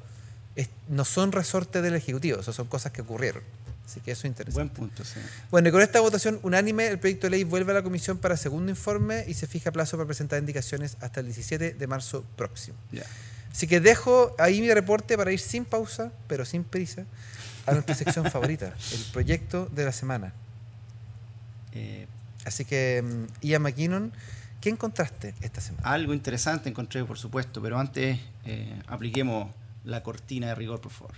es- 0.58 0.70
no 0.90 1.06
son 1.06 1.32
resorte 1.32 1.82
del 1.82 1.96
Ejecutivo, 1.96 2.40
o 2.40 2.44
sea, 2.44 2.54
son 2.54 2.68
cosas 2.68 2.92
que 2.92 3.02
ocurrieron. 3.02 3.42
Así 3.86 4.02
que 4.02 4.12
eso 4.12 4.22
es 4.22 4.26
interesante. 4.26 4.54
Buen 4.54 4.70
punto, 4.70 5.06
sí. 5.06 5.18
Bueno, 5.50 5.70
y 5.70 5.72
con 5.72 5.82
esta 5.82 6.02
votación 6.02 6.40
unánime, 6.44 6.88
el 6.88 7.00
proyecto 7.00 7.28
de 7.28 7.32
ley 7.32 7.46
vuelve 7.46 7.72
a 7.72 7.76
la 7.76 7.84
comisión 7.84 8.18
para 8.18 8.36
segundo 8.36 8.70
informe 8.70 9.24
y 9.30 9.34
se 9.34 9.48
fija 9.48 9.72
plazo 9.72 9.96
para 9.96 10.06
presentar 10.08 10.40
indicaciones 10.40 10.98
hasta 11.00 11.22
el 11.22 11.28
17 11.28 11.72
de 11.74 11.88
marzo 11.88 12.26
próximo. 12.36 12.76
Ya. 12.92 13.06
Así 13.50 13.66
que 13.66 13.80
dejo 13.80 14.36
ahí 14.40 14.60
mi 14.60 14.74
reporte 14.74 15.16
para 15.18 15.32
ir 15.32 15.40
sin 15.40 15.64
pausa, 15.64 16.12
pero 16.28 16.44
sin 16.44 16.66
prisa, 16.66 17.06
a 17.66 17.72
nuestra 17.72 17.96
sección 17.96 18.30
favorita, 18.30 18.74
el 18.92 19.06
proyecto 19.14 19.68
de 19.72 19.86
la 19.86 19.94
semana. 19.94 20.34
Eh, 21.74 22.08
Así 22.46 22.64
que, 22.64 23.04
mm, 23.04 23.46
Ian 23.46 23.62
McKinnon, 23.62 24.14
¿qué 24.62 24.70
encontraste 24.70 25.34
esta 25.42 25.60
semana? 25.60 25.90
algo 25.90 26.14
interesante 26.14 26.70
encontré, 26.70 27.04
por 27.04 27.18
supuesto, 27.18 27.62
pero 27.62 27.78
antes 27.78 28.20
eh, 28.46 28.82
apliquemos 28.88 29.54
la 29.88 30.04
cortina 30.04 30.48
de 30.48 30.56
rigor, 30.56 30.82
por 30.82 30.92
favor. 30.92 31.14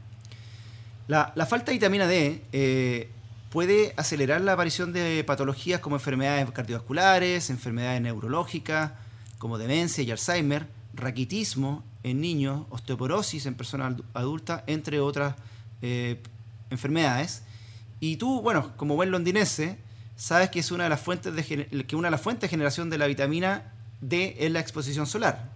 La, 1.07 1.33
falta 1.47 1.67
de 1.67 1.73
vitamina 1.73 2.07
D 2.07 2.41
eh, 2.51 3.09
puede 3.51 3.93
acelerar 3.95 4.41
la 4.41 4.53
aparición 4.53 4.91
de 4.91 5.23
patologías 5.23 5.79
como 5.79 5.95
enfermedades 5.95 6.49
cardiovasculares, 6.51 7.49
enfermedades 7.49 8.01
neurológicas, 8.01 8.91
como 9.37 9.57
demencia 9.57 10.03
y 10.03 10.11
Alzheimer, 10.11 10.67
raquitismo 10.93 11.83
en 12.03 12.21
niños, 12.21 12.65
osteoporosis 12.69 13.45
en 13.45 13.55
personas 13.55 14.01
adultas, 14.13 14.63
entre 14.67 14.99
otras 14.99 15.35
eh, 15.81 16.21
enfermedades. 16.69 17.43
Y 17.99 18.17
tú, 18.17 18.41
bueno, 18.41 18.75
como 18.77 18.95
buen 18.95 19.11
londinense, 19.11 19.77
sabes 20.15 20.49
que 20.49 20.59
es 20.59 20.71
una 20.71 20.85
de 20.85 20.89
las 20.89 21.01
fuentes 21.01 21.33
de 21.33 21.85
que 21.85 21.95
una 21.95 22.07
de 22.07 22.11
las 22.11 22.21
fuentes 22.21 22.43
de 22.43 22.49
generación 22.49 22.89
de 22.89 22.97
la 22.97 23.07
vitamina 23.07 23.73
D 24.01 24.35
es 24.39 24.51
la 24.51 24.59
exposición 24.59 25.07
solar. 25.07 25.51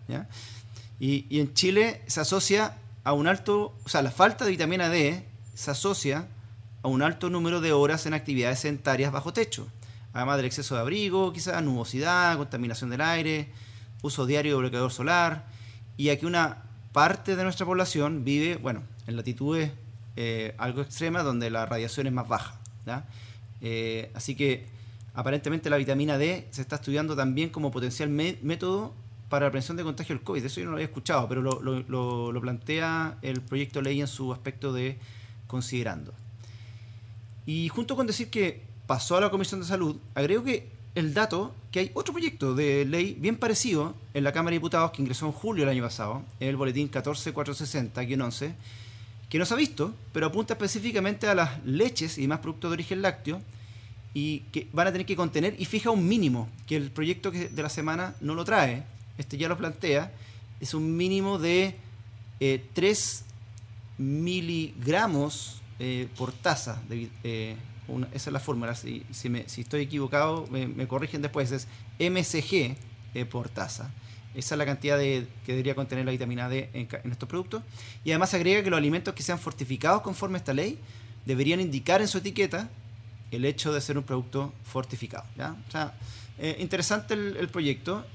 Y, 1.00 1.26
y, 1.30 1.40
en 1.40 1.54
Chile 1.54 2.02
se 2.08 2.22
asocia 2.22 2.76
a 3.04 3.14
un 3.14 3.28
alto, 3.28 3.76
o 3.86 3.90
sea, 3.90 4.02
la 4.02 4.12
falta 4.12 4.46
de 4.46 4.52
vitamina 4.52 4.90
D 4.90 5.26
se 5.54 5.72
asocia 5.72 6.28
a 6.82 6.88
un 6.88 7.02
alto 7.02 7.30
número 7.30 7.62
de 7.62 7.72
horas 7.72 8.06
en 8.06 8.14
actividades 8.14 8.60
sedentarias 8.60 9.12
bajo 9.12 9.34
techo, 9.34 9.68
además 10.14 10.38
del 10.38 10.46
exceso 10.46 10.76
de 10.76 10.82
abrigo, 10.82 11.32
quizás 11.34 11.62
nubosidad, 11.64 12.38
contaminación 12.38 12.90
del 12.90 13.02
aire, 13.02 13.50
uso 14.02 14.26
diario 14.26 14.54
de 14.54 14.60
bloqueador 14.60 14.92
solar, 14.92 15.46
y 15.98 16.10
aquí 16.10 16.26
una 16.26 16.64
parte 16.92 17.36
de 17.36 17.44
nuestra 17.44 17.66
población 17.66 18.24
vive, 18.24 18.58
bueno, 18.58 18.84
en 19.08 19.16
latitudes 19.16 19.72
eh, 20.22 20.54
algo 20.58 20.82
extremas 20.82 21.24
donde 21.24 21.50
la 21.50 21.66
radiación 21.66 22.06
es 22.06 22.12
más 22.12 22.28
baja. 22.28 22.60
Eh, 23.62 24.12
así 24.14 24.36
que 24.36 24.66
aparentemente 25.14 25.70
la 25.70 25.78
vitamina 25.78 26.18
D 26.18 26.46
se 26.52 26.62
está 26.62 26.76
estudiando 26.76 27.16
también 27.16 27.52
como 27.52 27.72
potencial 27.72 28.10
método 28.10 28.94
para 29.30 29.46
la 29.46 29.52
prevención 29.52 29.78
de 29.78 29.84
contagio 29.84 30.14
del 30.16 30.24
COVID. 30.26 30.44
Eso 30.44 30.60
yo 30.60 30.66
no 30.66 30.72
lo 30.72 30.76
había 30.76 30.88
escuchado, 30.88 31.26
pero 31.30 31.42
lo, 31.42 31.62
lo, 31.62 32.34
lo 32.34 32.42
plantea 32.42 33.18
el 33.22 33.40
proyecto 33.40 33.82
ley 33.82 34.02
en 34.02 34.08
su 34.08 34.34
aspecto 34.34 34.74
de 34.74 34.98
considerando. 35.48 36.14
Y 37.46 37.70
junto 37.70 37.96
con 37.96 38.06
decir 38.06 38.30
que 38.30 38.62
pasó 38.88 39.16
a 39.16 39.22
la 39.22 39.30
Comisión 39.30 39.62
de 39.62 39.68
Salud, 39.68 39.96
agrego 40.16 40.44
que 40.44 40.68
el 40.96 41.14
dato 41.14 41.56
que 41.72 41.80
hay 41.80 41.92
otro 41.94 42.12
proyecto 42.12 42.56
de 42.56 42.84
ley 42.84 43.16
bien 43.18 43.38
parecido 43.38 43.96
en 44.14 44.26
la 44.26 44.34
Cámara 44.34 44.52
de 44.52 44.58
Diputados 44.58 44.92
que 44.92 45.02
ingresó 45.02 45.28
en 45.28 45.32
julio 45.32 45.64
del 45.64 45.72
año 45.72 45.84
pasado, 45.84 46.24
en 46.42 46.50
el 46.50 46.58
boletín 46.58 46.92
14460-11, 46.92 48.54
que 49.30 49.40
no 49.40 49.46
se 49.46 49.54
ha 49.54 49.58
visto, 49.58 49.94
pero 50.12 50.28
apunta 50.28 50.54
específicamente 50.54 51.28
a 51.28 51.36
las 51.36 51.64
leches 51.66 52.18
y 52.18 52.28
más 52.28 52.40
productos 52.40 52.72
de 52.72 52.74
origen 52.74 53.02
lácteo 53.02 53.42
y 54.14 54.40
que 54.52 54.68
van 54.74 54.88
a 54.88 54.92
tener 54.92 55.06
que 55.06 55.16
contener 55.16 55.56
y 55.60 55.66
fija 55.66 55.92
un 55.92 56.08
mínimo, 56.08 56.50
que 56.68 56.76
el 56.76 56.92
proyecto 56.92 57.32
de 57.32 57.62
la 57.62 57.70
semana 57.70 58.16
no 58.22 58.34
lo 58.34 58.44
trae, 58.44 58.84
este 59.18 59.38
ya 59.38 59.48
lo 59.48 59.58
plantea, 59.58 60.12
es 60.60 60.74
un 60.74 60.98
mínimo 60.98 61.38
de 61.38 61.76
3 62.74 63.20
eh, 63.22 63.24
miligramos 64.00 65.62
eh, 65.80 66.08
por 66.18 66.34
taza. 66.34 66.82
Eh, 67.24 67.56
esa 68.14 68.30
es 68.30 68.34
la 68.34 68.40
fórmula. 68.40 68.76
Si, 68.76 69.06
estoy 69.58 69.82
equivocado, 69.82 70.46
me, 70.48 70.88
corrigen 70.88 71.22
después. 71.22 71.52
Es 71.52 71.68
MCG 72.00 72.76
eh, 73.14 73.26
por 73.26 73.50
taza. 73.50 73.90
Esa 74.36 74.56
es 74.56 74.60
la 74.60 74.66
cantidad 74.66 74.98
de, 74.98 75.28
que 75.46 75.54
debería 75.54 75.76
contener 75.76 76.06
la 76.06 76.12
vitamina 76.12 76.50
D 76.50 76.70
en, 76.74 76.88
estos 77.12 77.28
productos. 77.28 77.64
Y 78.04 78.12
además 78.12 78.34
agrega 78.34 78.64
que 78.64 78.70
los 78.70 78.78
alimentos 78.78 79.14
que 79.14 79.24
sean 79.24 79.40
fortificados 79.40 80.02
conforme 80.02 80.38
a 80.38 80.40
esta 80.40 80.54
ley 80.54 80.78
deberían 81.26 81.60
indicar 81.60 82.02
en 82.02 82.08
su 82.08 82.20
etiqueta 82.20 82.70
el 83.32 83.46
hecho 83.46 83.74
de 83.74 83.82
ser 83.82 83.98
un 83.98 84.04
producto 84.04 84.54
fortificado. 84.64 85.26
¿ya? 85.38 85.56
O 85.68 85.72
sea, 85.72 85.94
interesante 86.60 87.14
el, 87.14 87.50
proyecto. 87.50 88.06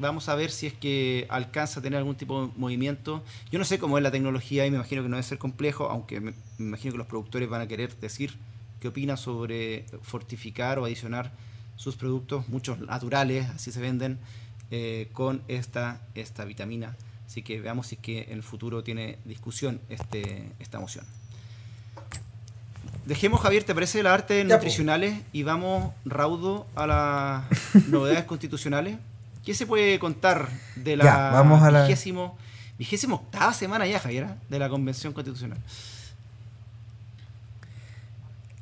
Vamos 0.00 0.30
a 0.30 0.34
ver 0.34 0.50
si 0.50 0.66
es 0.66 0.72
que 0.72 1.26
alcanza 1.28 1.80
a 1.80 1.82
tener 1.82 1.98
algún 1.98 2.14
tipo 2.14 2.46
de 2.46 2.52
movimiento. 2.56 3.22
Yo 3.52 3.58
no 3.58 3.66
sé 3.66 3.78
cómo 3.78 3.98
es 3.98 4.02
la 4.02 4.10
tecnología 4.10 4.64
y 4.64 4.70
me 4.70 4.76
imagino 4.78 5.02
que 5.02 5.10
no 5.10 5.16
debe 5.16 5.28
ser 5.28 5.36
complejo, 5.36 5.90
aunque 5.90 6.20
me, 6.20 6.32
imagino 6.58 6.92
que 6.92 6.98
los 6.98 7.06
productores 7.06 7.50
van 7.50 7.60
a 7.60 7.68
querer 7.68 7.94
decir 8.00 8.38
qué 8.80 8.88
opinan 8.88 9.18
sobre 9.18 9.84
fortificar 10.00 10.78
o 10.78 10.86
adicionar 10.86 11.32
sus 11.76 11.96
productos, 11.96 12.48
muchos 12.48 12.78
naturales, 12.78 13.46
así 13.50 13.72
se 13.72 13.80
venden, 13.80 14.18
eh, 14.70 15.08
con 15.12 15.42
esta, 15.48 16.00
esta 16.14 16.44
vitamina. 16.44 16.96
Así 17.26 17.42
que 17.42 17.60
veamos 17.60 17.88
si 17.88 17.94
es 17.96 18.00
que 18.00 18.22
en 18.22 18.32
el 18.32 18.42
futuro 18.42 18.82
tiene 18.82 19.18
discusión 19.24 19.80
este, 19.88 20.52
esta 20.58 20.80
moción. 20.80 21.04
Dejemos, 23.06 23.40
Javier, 23.40 23.64
¿te 23.64 23.74
parece 23.74 24.02
las 24.02 24.12
artes 24.12 24.44
nutricionales? 24.44 25.20
Y 25.32 25.42
vamos 25.42 25.92
raudo 26.04 26.66
a 26.74 26.86
las 26.86 27.44
novedades 27.88 28.24
constitucionales. 28.24 28.98
¿Qué 29.44 29.54
se 29.54 29.66
puede 29.66 29.98
contar 29.98 30.48
de 30.76 30.96
la, 30.96 31.30
vamos 31.30 31.62
a 31.62 31.70
la... 31.70 31.82
Vigésimo, 31.82 32.36
vigésimo 32.78 33.16
octava 33.16 33.52
semana 33.52 33.86
ya, 33.86 33.98
Javier, 33.98 34.24
¿eh? 34.24 34.34
de 34.48 34.58
la 34.58 34.68
Convención 34.68 35.12
Constitucional? 35.12 35.58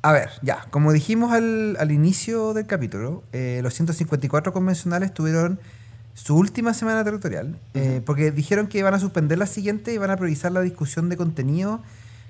A 0.01 0.13
ver, 0.13 0.29
ya, 0.41 0.65
como 0.69 0.93
dijimos 0.93 1.33
al, 1.33 1.91
inicio 1.91 2.53
del 2.53 2.65
capítulo, 2.65 3.23
eh, 3.33 3.59
los 3.61 3.73
154 3.73 4.53
convencionales 4.53 5.13
tuvieron 5.13 5.59
su 6.13 6.35
última 6.35 6.73
semana 6.73 7.03
territorial, 7.03 7.57
eh, 7.73 8.01
porque 8.05 8.31
dijeron 8.31 8.67
que 8.67 8.79
iban 8.79 8.93
a 8.93 8.99
suspender 8.99 9.37
la 9.37 9.47
siguiente 9.47 9.93
y 9.93 9.97
van 9.97 10.11
a 10.11 10.17
priorizar 10.17 10.51
la 10.51 10.61
discusión 10.61 11.09
de 11.09 11.17
contenido 11.17 11.81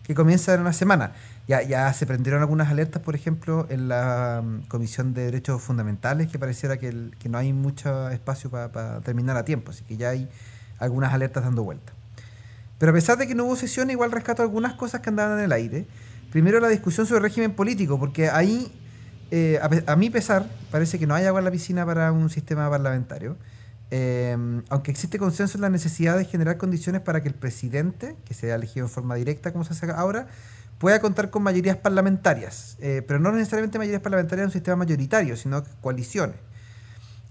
que 0.09 0.15
comienza 0.15 0.53
en 0.55 0.61
una 0.61 0.73
semana. 0.73 1.13
Ya, 1.47 1.61
ya 1.61 1.93
se 1.93 2.07
prendieron 2.07 2.41
algunas 2.41 2.69
alertas, 2.69 2.99
por 3.01 3.13
ejemplo, 3.13 3.67
en 3.69 3.87
la 3.87 4.43
mm, 4.43 4.67
Comisión 4.67 5.13
de 5.13 5.25
Derechos 5.25 5.61
Fundamentales, 5.61 6.27
que 6.27 6.39
pareciera 6.39 6.77
que, 6.77 7.11
no 7.29 7.37
hay 7.37 7.53
mucho 7.53 8.09
espacio 8.09 8.49
para 8.49 9.01
terminar 9.01 9.37
a 9.37 9.45
tiempo, 9.45 9.69
así 9.69 9.83
que 9.83 9.97
ya 9.97 10.09
hay 10.09 10.27
algunas 10.79 11.13
alertas 11.13 11.43
dando 11.43 11.63
vuelta. 11.63 11.93
Pero 12.79 12.91
a 12.91 12.95
pesar 12.95 13.19
de 13.19 13.27
que 13.27 13.35
no 13.35 13.45
hubo 13.45 13.55
sesión, 13.55 13.91
igual 13.91 14.11
rescato 14.11 14.41
algunas 14.41 14.73
cosas 14.73 15.01
que 15.01 15.09
andaban 15.09 15.37
en 15.37 15.45
el 15.45 15.51
aire. 15.51 15.85
Primero 16.31 16.59
la 16.59 16.69
discusión 16.69 17.05
sobre 17.05 17.17
el 17.17 17.23
régimen 17.23 17.51
político, 17.51 17.99
porque 17.99 18.29
ahí, 18.29 18.71
eh, 19.29 19.59
a, 19.61 19.91
a, 19.91 19.95
mi 19.95 20.09
pesar, 20.09 20.49
parece 20.71 20.97
que 20.97 21.05
no 21.05 21.13
hay 21.13 21.25
agua 21.25 21.39
en 21.39 21.45
la 21.45 21.51
piscina 21.51 21.85
para 21.85 22.11
un 22.11 22.31
sistema 22.31 22.67
parlamentario. 22.67 23.35
Em, 23.91 24.61
aunque 24.69 24.91
existe 24.91 25.17
consenso 25.17 25.57
en 25.57 25.61
la 25.61 25.69
necesidad 25.69 26.17
de 26.17 26.25
generar 26.25 26.57
condiciones 26.57 27.01
para 27.01 27.23
que 27.23 27.27
el 27.27 27.33
presidente, 27.33 28.15
que 28.23 28.33
sea 28.33 28.55
elegido 28.55 28.85
en 28.85 28.91
forma 28.91 29.15
directa 29.15 29.51
como 29.51 29.63
se 29.63 29.73
hace 29.73 29.89
ahora, 29.91 30.27
pueda 30.77 31.01
contar 31.01 31.29
con 31.29 31.43
mayorías 31.43 31.77
parlamentarias, 31.77 32.77
eh, 32.79 33.03
pero 33.05 33.19
no 33.19 33.31
necesariamente 33.31 33.79
mayorías 33.79 34.01
parlamentarias 34.01 34.43
en 34.43 34.47
un 34.49 34.53
sistema 34.53 34.77
mayoritario, 34.77 35.35
sino 35.35 35.63
coaliciones. 35.81 36.37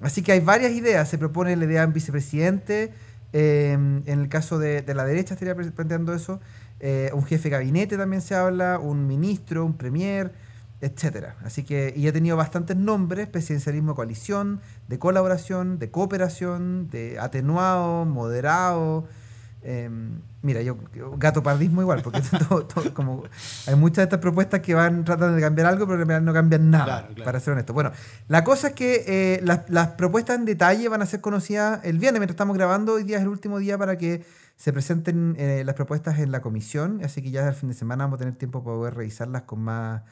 Así 0.00 0.22
que 0.22 0.32
hay 0.32 0.40
varias 0.40 0.72
ideas. 0.72 1.08
Se 1.08 1.18
propone 1.18 1.56
la 1.56 1.64
idea 1.64 1.80
de 1.82 1.86
un 1.88 1.92
vicepresidente, 1.92 2.92
em, 3.32 4.02
en 4.06 4.20
el 4.20 4.28
caso 4.28 4.58
de, 4.58 4.82
de, 4.82 4.94
la 4.94 5.04
derecha 5.04 5.34
estaría 5.34 5.54
planteando 5.54 6.14
eso, 6.14 6.40
eh, 6.80 7.10
un 7.12 7.24
jefe 7.24 7.44
de 7.44 7.50
gabinete 7.50 7.96
también 7.96 8.22
se 8.22 8.34
habla, 8.34 8.78
un 8.78 9.06
ministro, 9.06 9.64
un 9.64 9.76
premier 9.76 10.32
etcétera. 10.80 11.36
Así 11.44 11.64
que, 11.64 11.92
y 11.96 12.06
he 12.06 12.12
tenido 12.12 12.36
bastantes 12.36 12.76
nombres, 12.76 13.26
presidencialismo 13.28 13.92
de 13.92 13.96
coalición, 13.96 14.60
de 14.86 14.98
colaboración, 14.98 15.78
de 15.78 15.90
cooperación, 15.90 16.88
de 16.90 17.18
atenuado, 17.18 18.04
moderado. 18.04 19.06
Em, 19.60 20.20
mira, 20.40 20.62
yo 20.62 20.78
gato 21.16 21.42
pardismo 21.42 21.82
igual, 21.82 22.00
porque 22.02 22.22
como 22.94 23.24
hay 23.66 23.74
muchas 23.74 23.96
de 23.96 24.02
estas 24.04 24.20
propuestas 24.20 24.60
que 24.60 24.72
van 24.72 25.04
tratando 25.04 25.34
de 25.34 25.42
cambiar 25.42 25.66
algo, 25.66 25.84
pero 25.86 26.00
en 26.00 26.08
realidad 26.08 26.24
no 26.24 26.32
cambian 26.32 26.70
nada, 26.70 27.08
para 27.24 27.40
ser 27.40 27.54
honesto. 27.54 27.72
Bueno, 27.72 27.90
la 28.28 28.44
cosa 28.44 28.68
es 28.68 28.74
que 28.74 29.04
eh, 29.08 29.40
las, 29.42 29.88
propuestas 29.88 30.38
en 30.38 30.44
detalle 30.44 30.88
van 30.88 31.02
a 31.02 31.06
ser 31.06 31.20
conocidas 31.20 31.80
el 31.82 31.98
viernes, 31.98 32.20
mientras 32.20 32.34
estamos 32.34 32.56
grabando, 32.56 32.94
hoy 32.94 33.02
día 33.02 33.16
es 33.16 33.22
el 33.22 33.28
último 33.28 33.58
día 33.58 33.76
para 33.76 33.98
que 33.98 34.24
se 34.56 34.72
presenten 34.72 35.34
eh, 35.38 35.64
las 35.66 35.74
propuestas 35.74 36.20
en 36.20 36.30
la 36.30 36.40
comisión, 36.40 37.00
así 37.02 37.20
que 37.20 37.32
ya 37.32 37.48
el 37.48 37.54
fin 37.54 37.68
de 37.68 37.74
semana 37.74 38.04
vamos 38.04 38.18
a 38.18 38.20
tener 38.20 38.34
tiempo 38.36 38.62
para 38.62 38.76
poder 38.76 38.94
revisarlas 38.94 39.42
con 39.42 39.60
más 39.60 40.02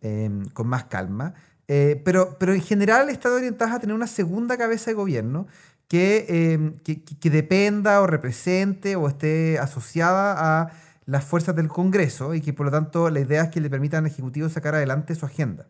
Em, 0.00 0.44
con 0.50 0.68
más 0.68 0.84
calma. 0.84 1.34
Eh, 1.66 2.00
pero, 2.04 2.36
pero 2.38 2.54
en 2.54 2.62
general 2.62 3.10
están 3.10 3.32
orientadas 3.32 3.74
a 3.74 3.80
tener 3.80 3.94
una 3.94 4.06
segunda 4.06 4.56
cabeza 4.56 4.90
de 4.90 4.94
gobierno 4.94 5.48
que, 5.88 6.24
eh, 6.28 6.72
que, 6.84 7.02
que 7.02 7.30
dependa 7.30 8.00
o 8.00 8.06
represente 8.06 8.94
o 8.94 9.08
esté 9.08 9.58
asociada 9.58 10.60
a 10.60 10.70
las 11.04 11.24
fuerzas 11.24 11.56
del 11.56 11.68
Congreso 11.68 12.34
y 12.34 12.40
que 12.40 12.52
por 12.52 12.66
lo 12.66 12.72
tanto 12.72 13.10
la 13.10 13.20
idea 13.20 13.44
es 13.44 13.48
que 13.48 13.60
le 13.60 13.70
permitan 13.70 14.04
al 14.04 14.10
Ejecutivo 14.10 14.48
sacar 14.48 14.74
adelante 14.76 15.14
su 15.14 15.26
agenda. 15.26 15.66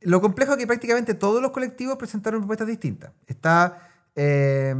Lo 0.00 0.22
complejo 0.22 0.52
es 0.52 0.58
que 0.58 0.66
prácticamente 0.66 1.12
todos 1.12 1.42
los 1.42 1.50
colectivos 1.50 1.98
presentaron 1.98 2.40
propuestas 2.40 2.66
distintas. 2.66 3.12
Está, 3.26 3.90
eh, 4.22 4.74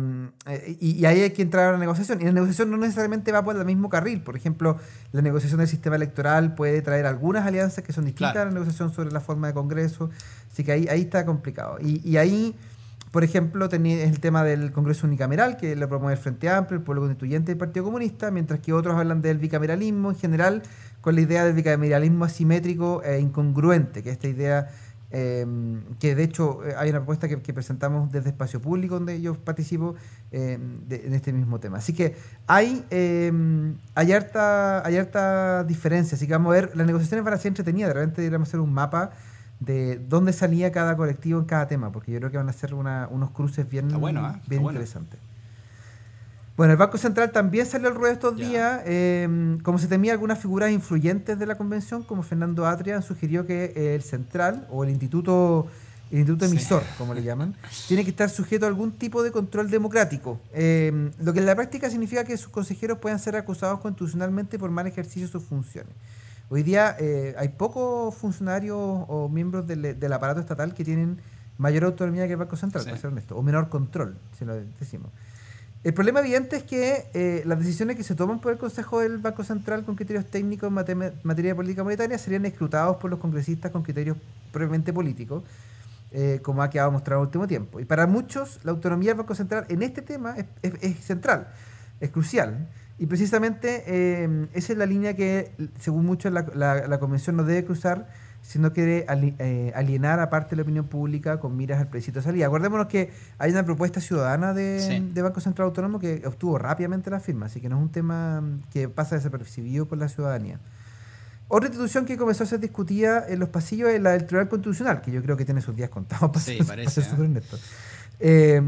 y, 0.81 1.01
y, 1.01 1.07
ahí 1.07 1.23
hay 1.23 1.31
que 1.31 1.41
entrar 1.41 1.71
a 1.71 1.73
la 1.73 1.79
negociación. 1.79 2.21
Y 2.21 2.25
la 2.25 2.33
negociación 2.33 2.71
no 2.71 2.77
necesariamente 2.77 3.33
va 3.33 3.43
por 3.43 3.57
el 3.57 3.65
mismo 3.65 3.89
carril. 3.89 4.21
Por 4.21 4.37
ejemplo, 4.37 4.79
la 5.13 5.23
negociación 5.23 5.61
del 5.61 5.69
sistema 5.69 5.97
electoral 5.97 6.55
puede 6.55 6.83
traer 6.83 7.07
algunas 7.07 7.47
alianzas 7.47 7.83
que 7.83 7.95
son 7.95 8.05
distintas 8.05 8.33
claro. 8.33 8.51
a 8.51 8.53
la 8.53 8.59
negociación 8.59 8.93
sobre 8.93 9.11
la 9.13 9.21
forma 9.21 9.47
de 9.47 9.55
Congreso. 9.55 10.11
Así 10.53 10.63
que 10.63 10.73
ahí, 10.73 10.89
ahí 10.89 11.01
está 11.01 11.25
complicado. 11.25 11.79
Y, 11.81 12.07
y 12.07 12.19
ahí, 12.19 12.55
por 13.13 13.25
ejemplo, 13.25 13.71
tenía 13.71 14.05
el 14.05 14.21
tema 14.21 14.45
del 14.45 14.73
Congreso 14.73 15.07
unicameral, 15.07 15.57
que 15.57 15.75
lo 15.75 15.89
promueve 15.89 16.19
el 16.19 16.23
Frente 16.23 16.51
Amplio, 16.51 16.77
el 16.77 16.85
Pueblo 16.85 17.01
Constituyente 17.01 17.51
y 17.51 17.55
el 17.55 17.59
Partido 17.59 17.87
Comunista, 17.87 18.31
mientras 18.31 18.61
que 18.61 18.75
otros 18.75 18.95
hablan 18.95 19.23
del 19.23 19.39
bicameralismo 19.39 20.11
en 20.11 20.17
general, 20.17 20.63
con 21.01 21.15
la 21.15 21.23
idea 21.23 21.47
del 21.47 21.55
bicameralismo 21.55 22.27
asimétrico 22.27 23.03
e 23.03 23.21
incongruente, 23.21 24.03
que 24.03 24.11
esta 24.11 24.29
idea 24.29 24.69
eh, 25.13 25.45
que 25.99 26.15
de 26.15 26.23
hecho 26.23 26.61
hay 26.77 26.91
una 26.91 27.01
propuesta 27.01 27.29
que, 27.29 27.41
que, 27.43 27.53
presentamos 27.53 28.13
desde 28.13 28.31
Espacio 28.31 28.61
Público 28.61 28.95
donde 28.95 29.21
yo 29.21 29.35
participo 29.35 29.97
eh, 30.31 30.59
de, 30.87 31.07
en 31.07 31.15
este 31.15 31.33
mismo 31.33 31.59
tema. 31.59 31.79
Así 31.79 31.93
que 31.93 32.15
hay, 32.47 32.85
eh, 32.91 33.33
hay, 33.95 34.13
harta, 34.13 34.87
hay 34.87 34.97
harta 34.97 35.65
diferencia, 35.65 36.17
así 36.17 36.27
que 36.27 36.33
vamos 36.33 36.53
a 36.53 36.61
ver, 36.61 36.77
las 36.77 36.87
negociaciones 36.87 37.25
van 37.25 37.35
a 37.35 37.39
ser 37.39 37.49
entretenidas, 37.49 37.89
de 37.89 37.95
repente 37.95 38.23
deberíamos 38.23 38.49
hacer 38.49 38.61
un 38.61 38.73
mapa 38.73 39.11
de 39.59 39.99
dónde 39.99 40.33
salía 40.33 40.73
cada 40.73 40.97
colectivo 40.97 41.39
en 41.39 41.45
cada 41.45 41.67
tema, 41.67 41.93
porque 41.93 42.13
yo 42.13 42.19
creo 42.19 42.31
que 42.31 42.39
van 42.39 42.49
a 42.49 42.53
ser 42.53 42.75
una, 42.75 43.09
unos 43.11 43.31
cruces 43.31 43.69
bien, 43.69 43.89
bueno, 44.01 44.29
¿eh? 44.29 44.41
bien 44.47 44.63
interesantes. 44.63 45.19
Bueno, 45.21 45.30
el 46.59 46.77
Banco 46.77 46.99
Central 46.99 47.33
también 47.33 47.67
salió 47.67 47.89
al 47.89 47.95
ruedo 47.95 48.13
estos 48.13 48.37
días. 48.37 48.83
Eh, 48.85 49.59
como 49.63 49.79
se 49.79 49.87
temía 49.87 50.13
algunas 50.13 50.39
figuras 50.39 50.71
influyentes 50.71 51.39
de 51.39 51.47
la 51.47 51.57
convención, 51.57 52.03
como 52.03 52.23
Fernando 52.23 52.67
Atria, 52.67 53.01
sugirió 53.03 53.47
que 53.47 53.95
el 53.95 54.03
central 54.03 54.67
o 54.71 54.85
el 54.85 54.91
instituto, 54.91 55.69
el 56.11 56.19
instituto 56.19 56.45
emisor, 56.45 56.83
sí. 56.83 56.89
como 56.99 57.15
le 57.15 57.23
llaman, 57.23 57.57
tiene 57.89 58.05
que 58.05 58.11
estar 58.11 58.29
sujeto 58.29 58.67
a 58.67 58.69
algún 58.69 58.93
tipo 58.93 59.23
de 59.23 59.31
control 59.31 59.71
democrático. 59.71 60.39
Eh, 60.53 61.11
lo 61.21 61.33
que 61.33 61.39
en 61.39 61.47
la 61.47 61.55
práctica 61.55 61.89
significa 61.89 62.25
que 62.25 62.37
sus 62.37 62.51
consejeros 62.51 62.99
puedan 62.99 63.19
ser 63.19 63.37
acusados 63.37 63.81
constitucionalmente 63.81 64.59
por 64.59 64.71
mal 64.71 64.87
ejercicio 64.87 65.27
de 65.27 65.33
sus 65.33 65.45
funciones. 65.45 65.93
Hoy 66.51 66.65
día 66.65 66.97
eh, 66.99 67.35
hay 67.39 67.49
pocos 67.51 68.15
funcionarios 68.17 68.77
o 68.77 69.29
miembros 69.33 69.69
del, 69.69 69.99
del, 69.99 70.13
aparato 70.13 70.41
estatal 70.41 70.75
que 70.75 70.85
tienen 70.85 71.19
mayor 71.59 71.85
autonomía 71.85 72.27
que 72.27 72.33
el 72.33 72.39
Banco 72.39 72.57
Central, 72.57 72.83
sí. 72.83 72.91
para 72.91 73.01
ser 73.01 73.11
honesto, 73.11 73.37
o 73.37 73.43
menor 73.43 73.69
control, 73.69 74.17
si 74.37 74.45
lo 74.45 74.57
decimos. 74.81 75.11
El 75.83 75.95
problema 75.95 76.21
evidente 76.21 76.57
es 76.57 76.63
que 76.63 77.07
eh, 77.15 77.43
las 77.47 77.59
decisiones 77.59 77.97
que 77.97 78.03
se 78.03 78.15
toman 78.15 78.39
por 78.41 78.53
el 78.53 78.59
Consejo 78.59 79.01
del 79.01 79.17
Banco 79.17 79.45
Central 79.45 79.83
con 79.83 79.97
criterios 79.97 80.27
técnicos 80.27 80.69
en 80.69 80.75
materia, 81.23 81.51
de 81.51 81.55
política 81.55 81.83
monetaria 81.83 82.19
serían 82.19 82.45
escrutados 82.45 82.99
por 82.99 83.11
los 83.11 83.19
congresistas 83.19 83.71
con 83.71 83.83
criterios 83.83 84.19
previamente 84.53 84.93
políticos, 84.93 85.43
eh, 86.13 86.41
como 86.43 86.63
ha 86.63 86.69
quedado 86.69 86.91
mostrado 86.91 87.21
en 87.21 87.23
el 87.23 87.27
último 87.29 87.47
tiempo. 87.47 87.81
Y 87.81 87.87
para 87.87 88.07
muchos, 88.07 88.61
la 88.63 88.73
autonomía 88.73 89.13
del 89.13 89.19
Banco 89.19 89.35
Central 89.35 89.65
en 89.71 89.83
este 89.83 90.03
tema 90.03 90.35
es, 90.37 90.45
es, 90.61 90.75
es 90.83 90.97
central, 90.99 91.49
es 91.99 92.11
crucial. 92.11 92.69
Y 92.99 93.07
precisamente 93.07 93.83
eh, 93.87 94.49
esa 94.53 94.75
es 94.75 94.79
la 94.79 94.85
línea 94.85 95.17
que, 95.17 95.51
según 95.79 96.05
muchos, 96.05 96.31
la, 96.31 96.45
la, 96.55 96.89
la 96.89 97.01
Convención 97.01 97.37
no 97.37 97.45
debe 97.45 97.65
cruzar 97.65 98.07
si 98.51 98.59
no 98.59 98.73
quiere 98.73 99.07
alienar 99.77 100.19
a 100.19 100.29
parte 100.29 100.51
de 100.51 100.57
la 100.57 100.63
opinión 100.63 100.89
pública 100.89 101.39
con 101.39 101.57
miras 101.57 101.79
al 101.79 101.87
plebiscito 101.87 102.19
de 102.19 102.25
salida. 102.25 102.47
Acordémonos 102.47 102.89
que 102.89 103.13
hay 103.39 103.53
una 103.53 103.65
propuesta 103.65 104.01
ciudadana 104.01 104.53
de, 104.53 104.81
sí. 104.81 105.09
de, 105.15 105.23
Banco 105.23 105.41
Central 105.41 105.67
Autónomo 105.67 106.01
que 106.01 106.21
obtuvo 106.27 106.59
rápidamente 106.59 107.11
la 107.11 107.21
firma, 107.21 107.47
así 107.47 107.61
que 107.61 107.69
no 107.69 107.77
es 107.77 107.83
un 107.83 107.93
tema 107.93 108.43
que 108.73 108.89
pasa 108.89 109.15
desapercibido 109.15 109.87
por 109.87 109.99
la 109.99 110.09
ciudadanía. 110.09 110.59
Otra 111.47 111.69
institución 111.69 112.05
que 112.05 112.17
comenzó 112.17 112.43
a 112.43 112.47
ser 112.49 112.59
discutida 112.59 113.25
en 113.29 113.39
los 113.39 113.51
pasillos 113.51 113.89
es 113.91 114.03
la 114.03 114.11
del 114.11 114.27
Tribunal 114.27 114.49
Constitucional, 114.49 115.01
que 115.01 115.13
yo 115.13 115.23
creo 115.23 115.37
que 115.37 115.45
tiene 115.45 115.61
sus 115.61 115.77
días 115.77 115.89
contados 115.89 116.31
para, 116.33 116.45
sí, 116.45 116.57
ser, 116.57 116.67
parece, 116.67 117.03
para 117.03 117.11
ser 117.13 117.21
¿eh? 117.21 117.29
honesto. 117.29 117.59
Eh, 118.19 118.63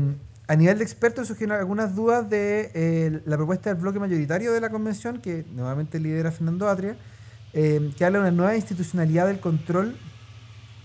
a 0.47 0.55
nivel 0.55 0.79
de 0.79 0.85
expertos 0.85 1.27
surgieron 1.27 1.59
algunas 1.59 1.97
dudas 1.97 2.31
de 2.31 2.71
eh, 2.75 3.21
la 3.25 3.37
propuesta 3.37 3.71
del 3.71 3.83
bloque 3.83 3.99
mayoritario 3.99 4.53
de 4.53 4.61
la 4.61 4.71
convención, 4.71 5.21
que 5.21 5.45
nuevamente 5.53 5.99
lidera 5.99 6.31
Fernando 6.31 6.69
Atria, 6.69 6.95
eh, 7.55 7.91
que 7.97 8.05
habla 8.05 8.19
de 8.19 8.23
una 8.23 8.31
nueva 8.31 8.57
institucionalidad 8.57 9.27
del 9.27 9.41
control 9.41 9.97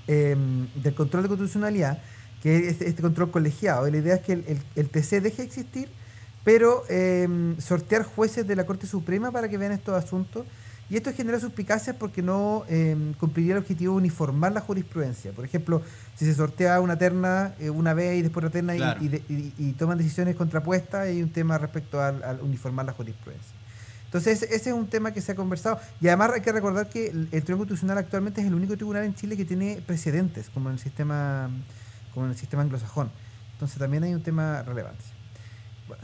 eh, 0.08 0.36
del 0.76 0.96
control 0.96 1.24
de 1.24 1.30
constitucionalidad, 1.30 2.02
que 2.42 2.58
es 2.58 2.64
este, 2.64 2.88
este 2.88 3.02
control 3.02 3.30
colegiado. 3.30 3.88
Y 3.88 3.92
la 3.92 3.98
idea 3.98 4.16
es 4.16 4.22
que 4.22 4.34
el, 4.34 4.46
el, 4.48 4.62
el 4.76 4.90
TC 4.90 5.22
deje 5.22 5.38
de 5.38 5.44
existir, 5.44 5.90
pero 6.46 6.84
eh, 6.90 7.28
sortear 7.60 8.04
jueces 8.04 8.48
de 8.48 8.56
la 8.56 8.66
Corte 8.66 8.88
Suprema 8.88 9.32
para 9.32 9.50
que 9.50 9.58
vean 9.58 9.74
estos 9.74 9.96
asuntos. 10.02 10.46
Y 10.90 10.96
esto 10.96 11.12
genera 11.12 11.38
suspicacias 11.42 11.98
porque 11.98 12.22
no 12.22 12.64
cumpliría 13.20 13.52
el 13.52 13.58
objetivo 13.58 13.96
de 13.96 13.98
uniformar 13.98 14.54
la 14.54 14.62
jurisprudencia. 14.62 15.34
Por 15.34 15.44
ejemplo, 15.44 15.82
si 16.16 16.24
se 16.24 16.34
sortea 16.34 16.80
una 16.80 16.98
terna 16.98 17.56
eh, 17.60 17.70
una 17.70 17.94
vez 17.94 18.18
y 18.18 18.22
después 18.22 18.46
otra 18.46 18.52
terna 18.54 18.74
claro. 18.74 19.04
y, 19.04 19.08
y, 19.08 19.24
y, 19.28 19.54
y, 19.58 19.74
toman 19.74 19.98
decisiones 19.98 20.38
contrapuestas, 20.38 21.08
hay 21.08 21.22
un 21.22 21.34
tema 21.34 21.58
respecto 21.58 22.02
al, 22.02 22.24
al 22.24 22.40
uniformar 22.40 22.86
la 22.86 22.94
jurisprudencia. 22.94 23.57
Entonces, 24.18 24.50
ese 24.52 24.70
es 24.70 24.76
un 24.76 24.88
tema 24.88 25.12
que 25.12 25.22
se 25.22 25.32
ha 25.32 25.36
conversado. 25.36 25.80
Y 26.02 26.08
además 26.08 26.32
hay 26.34 26.42
que 26.42 26.52
recordar 26.52 26.90
que 26.90 27.08
el, 27.08 27.30
el 27.32 27.44
Tribunal 27.44 27.68
Constitucional 27.68 27.98
actualmente 27.98 28.42
es 28.42 28.48
el 28.48 28.54
único 28.54 28.76
tribunal 28.76 29.04
en 29.04 29.16
Chile 29.16 29.38
que 29.38 29.46
tiene 29.46 29.82
precedentes, 29.86 30.50
como 30.50 30.70
en 30.70 30.74
el 30.74 30.80
sistema, 30.80 31.50
como 32.14 32.26
en 32.26 32.32
el 32.32 32.38
sistema 32.38 32.64
anglosajón. 32.64 33.12
Entonces 33.54 33.80
también 33.80 34.04
hay 34.04 34.14
un 34.14 34.22
tema 34.22 34.62
relevante. 34.62 35.04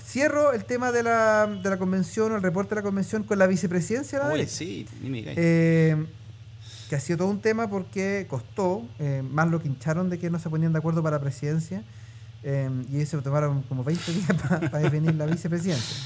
Cierro 0.02 0.54
el 0.54 0.66
tema 0.66 0.92
de 0.92 1.04
la, 1.04 1.46
de 1.46 1.70
la 1.70 1.78
convención 1.78 2.32
o 2.32 2.36
el 2.36 2.42
reporte 2.42 2.70
de 2.70 2.76
la 2.76 2.82
convención 2.82 3.24
con 3.24 3.38
la 3.38 3.48
vicepresidencia 3.48 4.18
de 4.18 4.26
la 4.26 4.34
Uy, 4.34 4.48
sí, 4.48 4.88
eh, 5.04 6.06
que 6.90 6.96
ha 6.96 7.00
sido 7.00 7.18
todo 7.18 7.28
un 7.28 7.42
tema 7.42 7.70
porque 7.70 8.26
costó, 8.30 8.88
eh, 8.98 9.22
más 9.30 9.50
lo 9.50 9.62
que 9.62 9.68
hincharon 9.68 10.10
de 10.10 10.18
que 10.18 10.30
no 10.30 10.40
se 10.40 10.50
ponían 10.50 10.72
de 10.72 10.80
acuerdo 10.80 11.04
para 11.04 11.18
la 11.18 11.22
presidencia, 11.22 11.84
eh, 12.44 12.70
y 12.92 13.06
se 13.06 13.18
tomaron 13.18 13.62
como 13.64 13.84
20 13.84 14.12
días 14.14 14.34
para 14.50 14.72
pa 14.72 14.80
definir 14.80 15.14
la 15.16 15.26
vicepresidencia. 15.26 15.98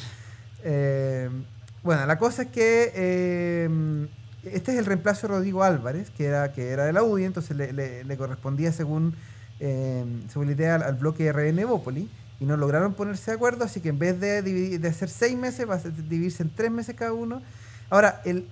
Bueno, 1.84 2.06
la 2.06 2.18
cosa 2.18 2.44
es 2.44 2.48
que 2.50 2.92
eh, 2.96 4.08
este 4.44 4.74
es 4.74 4.78
el 4.78 4.86
reemplazo 4.86 5.28
de 5.28 5.34
Rodrigo 5.36 5.64
Álvarez, 5.64 6.10
que 6.10 6.26
era, 6.26 6.52
que 6.52 6.70
era 6.70 6.86
de 6.86 6.94
la 6.94 7.04
UDI, 7.04 7.26
entonces 7.26 7.56
le, 7.56 7.72
le, 7.74 8.04
le 8.04 8.18
correspondía 8.18 8.72
según, 8.72 9.16
eh, 9.60 10.04
según 10.30 10.48
la 10.48 10.54
idea 10.54 10.76
al, 10.76 10.84
al 10.84 10.96
bloque 10.96 11.32
RN 11.32 11.66
Bópoli, 11.66 12.10
y 12.40 12.46
no 12.46 12.58
lograron 12.58 12.94
ponerse 12.94 13.32
de 13.32 13.36
acuerdo, 13.36 13.64
así 13.64 13.80
que 13.82 13.90
en 13.90 14.00
vez 14.00 14.20
de, 14.20 14.42
dividir, 14.42 14.80
de 14.80 14.88
hacer 14.90 15.10
seis 15.10 15.36
meses, 15.38 15.68
va 15.70 15.76
a 15.76 15.80
dividirse 15.80 16.44
en 16.44 16.50
tres 16.50 16.72
meses 16.72 16.96
cada 16.96 17.14
uno. 17.14 17.42
Ahora, 17.90 18.22
el, 18.26 18.46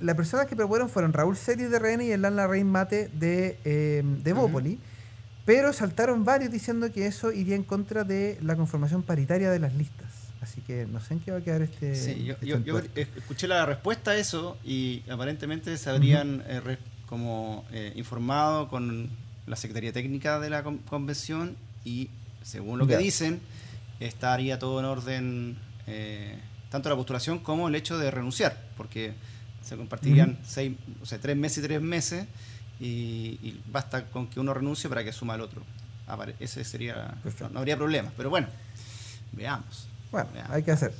las 0.00 0.16
personas 0.16 0.46
que 0.46 0.56
proponieron 0.56 0.88
fueron 0.88 1.12
Raúl 1.12 1.36
Series 1.36 1.70
de 1.70 1.78
RN 1.78 2.02
y 2.02 2.10
Elan 2.10 2.36
Larraín 2.36 2.70
Mate 2.70 3.08
de, 3.14 3.58
eh, 3.64 4.02
de 4.04 4.32
Bópoli, 4.32 4.74
uh 4.74 4.76
-huh. 4.76 4.78
pero 5.44 5.72
saltaron 5.72 6.24
varios 6.24 6.50
diciendo 6.50 6.90
que 6.92 7.06
eso 7.06 7.32
iría 7.32 7.56
en 7.56 7.62
contra 7.64 8.04
de 8.04 8.38
la 8.42 8.56
conformación 8.56 9.02
paritaria 9.02 9.50
de 9.50 9.58
las 9.58 9.74
listas. 9.74 10.09
Así 10.40 10.62
que 10.62 10.86
no 10.86 11.00
sé 11.00 11.14
en 11.14 11.20
qué 11.20 11.32
va 11.32 11.38
a 11.38 11.40
quedar 11.42 11.62
este. 11.62 11.94
Sí, 11.94 12.24
yo, 12.24 12.34
este 12.34 12.46
yo, 12.46 12.58
yo 12.60 12.80
escuché 12.94 13.46
la 13.46 13.66
respuesta 13.66 14.12
a 14.12 14.16
eso 14.16 14.56
y 14.64 15.02
aparentemente 15.10 15.76
se 15.76 15.90
habrían 15.90 16.40
uh 16.40 16.42
-huh. 16.42 16.72
eh, 16.72 16.78
como 17.06 17.64
eh, 17.72 17.92
informado 17.96 18.68
con 18.68 19.10
la 19.46 19.56
Secretaría 19.56 19.92
Técnica 19.92 20.40
de 20.40 20.48
la 20.48 20.62
convención 20.62 21.56
y 21.84 22.08
según 22.42 22.78
lo 22.78 22.86
que 22.86 22.92
yeah. 22.92 23.00
dicen, 23.00 23.40
estaría 23.98 24.58
todo 24.58 24.80
en 24.80 24.86
orden, 24.86 25.58
eh, 25.86 26.38
tanto 26.70 26.88
la 26.88 26.96
postulación 26.96 27.40
como 27.40 27.68
el 27.68 27.74
hecho 27.74 27.98
de 27.98 28.10
renunciar, 28.10 28.56
porque 28.76 29.12
se 29.62 29.76
compartirían 29.76 30.30
uh 30.30 30.32
-huh. 30.32 30.46
seis, 30.46 30.72
o 31.02 31.06
sea, 31.06 31.18
tres 31.18 31.36
meses 31.36 31.58
y 31.58 31.66
tres 31.66 31.82
meses, 31.82 32.26
y, 32.78 33.38
y, 33.42 33.60
basta 33.66 34.06
con 34.06 34.28
que 34.28 34.40
uno 34.40 34.54
renuncie 34.54 34.88
para 34.88 35.04
que 35.04 35.12
suma 35.12 35.34
el 35.34 35.42
otro. 35.42 35.62
Ese 36.40 36.64
sería, 36.64 37.14
no, 37.40 37.48
no, 37.50 37.58
habría 37.58 37.76
problema, 37.76 38.10
pero 38.16 38.30
bueno, 38.30 38.48
veamos. 39.32 39.89
Bueno, 40.10 40.28
hay 40.48 40.62
que 40.62 40.72
hacer. 40.72 40.92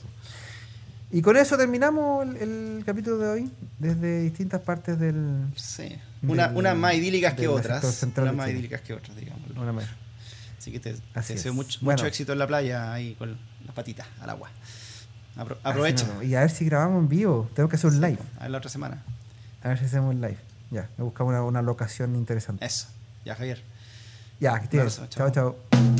Y 1.13 1.23
con 1.23 1.37
eso 1.37 1.57
terminamos 1.57 2.25
el, 2.25 2.37
el, 2.37 2.83
capítulo 2.87 3.19
de 3.19 3.29
hoy, 3.29 3.51
desde 3.79 4.23
distintas 4.23 4.61
partes 4.61 4.99
del... 4.99 5.49
Sí, 5.57 5.99
una, 6.23 6.49
del, 6.49 6.57
una 6.57 6.75
más 6.75 6.95
idílicas 6.95 7.35
que 7.35 7.49
otras, 7.49 8.07
una 8.17 8.33
más 8.33 8.49
idílicas 8.51 8.81
que 8.81 8.95
otras, 8.95 9.17
digamos. 9.17 9.51
Una 9.57 9.73
más. 9.73 9.87
Así 10.57 10.71
que 10.71 10.79
te, 10.79 10.93
te 10.93 11.33
deseo 11.33 11.53
mucho, 11.53 11.79
bueno. 11.81 11.97
mucho, 11.97 12.07
éxito 12.07 12.33
en 12.33 12.39
la 12.39 12.47
playa 12.47 12.93
ahí 12.93 13.15
con 13.15 13.37
las 13.65 13.75
patitas 13.75 14.07
al 14.21 14.31
agua. 14.31 14.51
Apro 15.37 15.59
aprovecha. 15.65 16.07
No, 16.07 16.23
y 16.23 16.35
a 16.35 16.41
ver 16.41 16.51
si 16.51 16.67
grabamos 16.67 17.01
en 17.01 17.09
vivo. 17.09 17.51
Tengo 17.55 17.69
que 17.69 17.77
hacer 17.77 17.91
un 17.91 18.01
live. 18.01 18.19
A 18.39 18.43
ver 18.43 18.51
la 18.51 18.59
otra 18.59 18.71
semana. 18.71 19.03
A 19.63 19.69
ver 19.69 19.79
si 19.79 19.87
hacemos 19.87 20.15
un 20.15 20.21
live. 20.21 20.39
Ya, 20.71 20.89
me 20.97 21.05
buscamos 21.05 21.31
una, 21.31 21.43
una 21.43 21.63
locación 21.63 22.15
interesante. 22.15 22.65
Eso. 22.65 22.89
Ya, 23.25 23.35
Javier. 23.35 23.63
Ya, 24.39 24.61
que 24.61 24.69
te 24.69 24.77
chao, 24.89 25.07
chao. 25.09 25.31
chao. 25.31 26.00